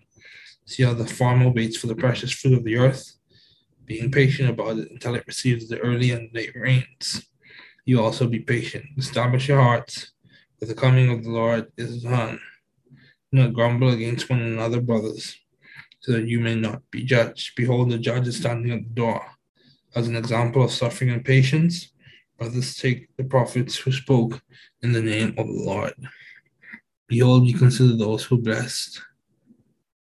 See 0.65 0.83
how 0.83 0.93
the 0.93 1.07
farmer 1.07 1.49
waits 1.49 1.77
for 1.77 1.87
the 1.87 1.95
precious 1.95 2.31
fruit 2.31 2.57
of 2.57 2.63
the 2.63 2.77
earth, 2.77 3.13
being 3.87 4.11
patient 4.11 4.49
about 4.49 4.77
it 4.77 4.91
until 4.91 5.15
it 5.15 5.25
receives 5.25 5.67
the 5.67 5.79
early 5.79 6.11
and 6.11 6.29
late 6.33 6.55
rains. 6.55 7.25
You 7.85 8.03
also 8.03 8.27
be 8.27 8.39
patient. 8.39 8.85
Establish 8.97 9.47
your 9.47 9.61
hearts, 9.61 10.11
for 10.59 10.65
the 10.65 10.75
coming 10.75 11.09
of 11.09 11.23
the 11.23 11.31
Lord 11.31 11.71
is 11.77 12.03
done. 12.03 12.39
Do 13.31 13.39
not 13.39 13.53
grumble 13.53 13.89
against 13.89 14.29
one 14.29 14.41
another, 14.41 14.81
brothers, 14.81 15.37
so 16.01 16.11
that 16.11 16.27
you 16.27 16.39
may 16.39 16.55
not 16.55 16.81
be 16.91 17.03
judged. 17.03 17.55
Behold, 17.55 17.89
the 17.89 17.97
judge 17.97 18.27
is 18.27 18.37
standing 18.37 18.71
at 18.73 18.83
the 18.83 18.93
door. 18.93 19.25
As 19.95 20.07
an 20.07 20.17
example 20.17 20.63
of 20.63 20.71
suffering 20.71 21.09
and 21.11 21.23
patience, 21.23 21.91
brothers 22.37 22.75
take 22.75 23.07
the 23.15 23.23
prophets 23.23 23.77
who 23.77 23.91
spoke 23.91 24.41
in 24.81 24.91
the 24.91 25.01
name 25.01 25.33
of 25.37 25.47
the 25.47 25.63
Lord. 25.63 25.93
Behold, 27.07 27.47
you 27.47 27.57
consider 27.57 27.95
those 27.95 28.25
who 28.25 28.37
blessed, 28.37 29.01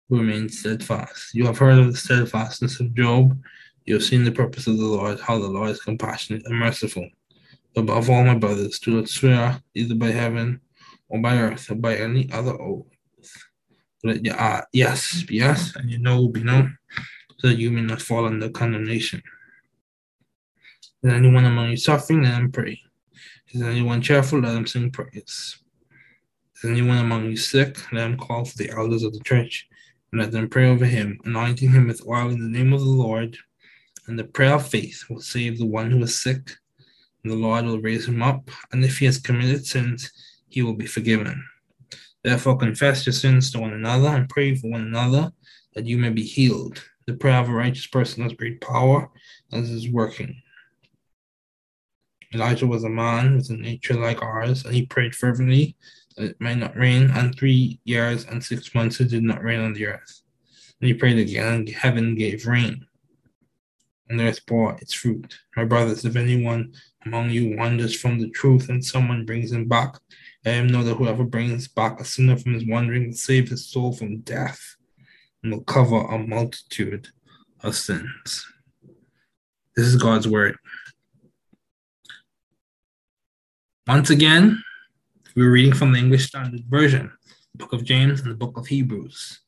who 0.09 0.19
remain 0.19 0.49
steadfast. 0.49 1.33
You 1.33 1.45
have 1.45 1.57
heard 1.57 1.79
of 1.79 1.91
the 1.91 1.97
steadfastness 1.97 2.81
of 2.81 2.93
Job. 2.93 3.41
You 3.85 3.95
have 3.95 4.03
seen 4.03 4.23
the 4.23 4.31
purpose 4.31 4.67
of 4.67 4.77
the 4.77 4.85
Lord, 4.85 5.19
how 5.19 5.39
the 5.39 5.47
Lord 5.47 5.69
is 5.71 5.81
compassionate 5.81 6.45
and 6.45 6.59
merciful. 6.59 7.07
Above 7.75 8.09
all, 8.09 8.23
my 8.23 8.35
brothers, 8.35 8.79
do 8.79 8.97
not 8.97 9.09
swear 9.09 9.61
either 9.73 9.95
by 9.95 10.11
heaven 10.11 10.61
or 11.07 11.19
by 11.21 11.37
earth 11.37 11.71
or 11.71 11.75
by 11.75 11.95
any 11.95 12.31
other 12.31 12.59
oath. 12.59 12.85
Let 14.03 14.23
your 14.23 14.39
uh, 14.39 14.61
yes 14.71 15.23
be 15.23 15.35
yes, 15.35 15.75
and 15.75 15.89
your 15.89 15.99
no 15.99 16.29
be 16.29 16.43
no, 16.43 16.69
so 17.37 17.49
that 17.49 17.57
you 17.57 17.69
may 17.69 17.81
not 17.81 18.01
fall 18.01 18.25
under 18.25 18.49
condemnation. 18.49 19.21
Is 21.03 21.11
anyone 21.11 21.45
among 21.45 21.71
you 21.71 21.77
suffering? 21.77 22.23
Let 22.23 22.35
him 22.35 22.51
pray. 22.51 22.81
Is 23.51 23.61
anyone 23.61 24.01
cheerful? 24.01 24.39
Let 24.39 24.55
him 24.55 24.67
sing 24.67 24.91
praise. 24.91 25.59
Is 26.57 26.69
anyone 26.69 26.97
among 26.97 27.25
you 27.25 27.37
sick? 27.37 27.77
Let 27.91 28.07
him 28.07 28.17
call 28.17 28.45
for 28.45 28.57
the 28.57 28.69
elders 28.69 29.03
of 29.03 29.13
the 29.13 29.21
church 29.21 29.67
and 30.11 30.21
let 30.21 30.31
them 30.31 30.49
pray 30.49 30.67
over 30.67 30.85
him, 30.85 31.19
anointing 31.25 31.71
him 31.71 31.87
with 31.87 32.05
oil 32.07 32.29
in 32.29 32.39
the 32.39 32.57
name 32.57 32.73
of 32.73 32.81
the 32.81 32.85
Lord. 32.85 33.37
And 34.09 34.17
the 34.17 34.23
prayer 34.23 34.55
of 34.55 34.67
faith 34.67 35.05
will 35.07 35.21
save 35.21 35.59
the 35.59 35.67
one 35.67 35.91
who 35.91 36.01
is 36.01 36.19
sick, 36.19 36.57
and 37.23 37.31
the 37.31 37.35
Lord 37.35 37.65
will 37.65 37.79
raise 37.79 38.07
him 38.07 38.23
up. 38.23 38.49
And 38.71 38.83
if 38.83 38.97
he 38.97 39.05
has 39.05 39.19
committed 39.19 39.67
sins, 39.67 40.11
he 40.47 40.63
will 40.63 40.73
be 40.73 40.87
forgiven. 40.87 41.45
Therefore, 42.23 42.57
confess 42.57 43.05
your 43.05 43.13
sins 43.13 43.51
to 43.51 43.59
one 43.59 43.71
another 43.71 44.07
and 44.07 44.27
pray 44.27 44.55
for 44.55 44.71
one 44.71 44.81
another 44.81 45.31
that 45.75 45.85
you 45.85 45.99
may 45.99 46.09
be 46.09 46.23
healed. 46.23 46.83
The 47.05 47.13
prayer 47.13 47.39
of 47.39 47.49
a 47.49 47.53
righteous 47.53 47.85
person 47.85 48.23
has 48.23 48.33
great 48.33 48.61
power 48.61 49.11
as 49.51 49.69
is 49.69 49.87
working. 49.87 50.41
Elijah 52.33 52.65
was 52.65 52.85
a 52.85 52.89
man 52.89 53.35
with 53.35 53.51
a 53.51 53.57
nature 53.57 53.93
like 53.93 54.23
ours, 54.23 54.65
and 54.65 54.73
he 54.73 54.87
prayed 54.87 55.13
fervently 55.13 55.77
that 56.17 56.31
it 56.31 56.41
might 56.41 56.57
not 56.57 56.75
rain, 56.75 57.11
and 57.11 57.35
three 57.35 57.79
years 57.83 58.25
and 58.25 58.43
six 58.43 58.73
months 58.73 58.99
it 58.99 59.11
did 59.11 59.23
not 59.23 59.43
rain 59.43 59.59
on 59.59 59.73
the 59.73 59.85
earth. 59.85 60.23
And 60.81 60.87
he 60.87 60.95
prayed 60.95 61.19
again, 61.19 61.53
and 61.53 61.69
heaven 61.69 62.15
gave 62.15 62.47
rain, 62.47 62.87
and 64.09 64.19
earth 64.21 64.45
bore 64.45 64.75
its 64.81 64.93
fruit. 64.93 65.37
My 65.55 65.65
brothers, 65.65 66.03
if 66.03 66.15
anyone 66.15 66.73
among 67.05 67.29
you 67.29 67.55
wanders 67.55 67.99
from 67.99 68.19
the 68.19 68.29
truth 68.29 68.69
and 68.69 68.83
someone 68.83 69.25
brings 69.25 69.51
him 69.51 69.67
back, 69.67 69.95
let 70.45 70.55
him 70.55 70.67
know 70.67 70.83
that 70.83 70.95
whoever 70.95 71.23
brings 71.23 71.67
back 71.67 71.99
a 71.99 72.05
sinner 72.05 72.37
from 72.37 72.53
his 72.53 72.65
wandering 72.65 73.07
will 73.07 73.13
save 73.13 73.49
his 73.49 73.67
soul 73.67 73.93
from 73.93 74.19
death 74.19 74.75
and 75.43 75.51
will 75.51 75.63
cover 75.63 75.97
a 75.97 76.17
multitude 76.17 77.07
of 77.61 77.75
sins. 77.75 78.45
This 79.75 79.85
is 79.85 79.95
God's 79.95 80.27
word. 80.27 80.57
Once 83.87 84.09
again, 84.09 84.61
we're 85.35 85.51
reading 85.51 85.73
from 85.73 85.93
the 85.93 85.99
English 85.99 86.27
Standard 86.27 86.65
Version, 86.67 87.11
the 87.53 87.57
book 87.57 87.73
of 87.73 87.85
James 87.85 88.21
and 88.21 88.31
the 88.31 88.35
book 88.35 88.57
of 88.57 88.67
Hebrews. 88.67 89.39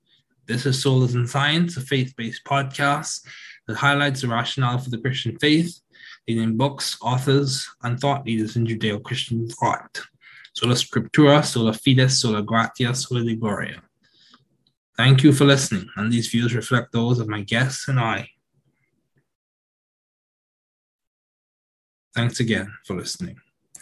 This 0.48 0.66
is 0.66 0.84
Solas 0.84 1.16
in 1.16 1.28
Science, 1.28 1.78
a 1.78 1.82
faith 1.82 2.14
based 2.18 2.44
podcast 2.44 3.22
that 3.72 3.78
highlights 3.78 4.22
the 4.22 4.28
rationale 4.28 4.78
for 4.78 4.90
the 4.90 4.98
Christian 4.98 5.38
faith, 5.40 5.80
leading 6.28 6.58
books, 6.58 6.98
authors, 7.02 7.66
and 7.84 7.98
thought 7.98 8.26
leaders 8.26 8.58
in 8.58 8.68
Judeo 8.68 9.02
Christian 9.02 9.48
thought. 9.48 10.02
Sola 10.54 10.74
Scriptura, 10.74 11.44
Sola 11.46 11.72
Fides, 11.72 12.20
Sola 12.20 12.42
Gratia, 12.42 12.94
Soli 12.94 13.24
Deo 13.24 13.40
Gloria. 13.40 13.82
Thank 14.98 15.24
you 15.24 15.32
for 15.32 15.46
listening, 15.46 15.88
and 15.96 16.12
these 16.12 16.28
views 16.28 16.54
reflect 16.54 16.92
those 16.92 17.20
of 17.20 17.30
my 17.30 17.42
guests 17.44 17.88
and 17.88 17.98
I. 17.98 18.28
Thanks 22.14 22.42
again 22.42 22.74
for 22.86 22.98
listening. 22.98 23.38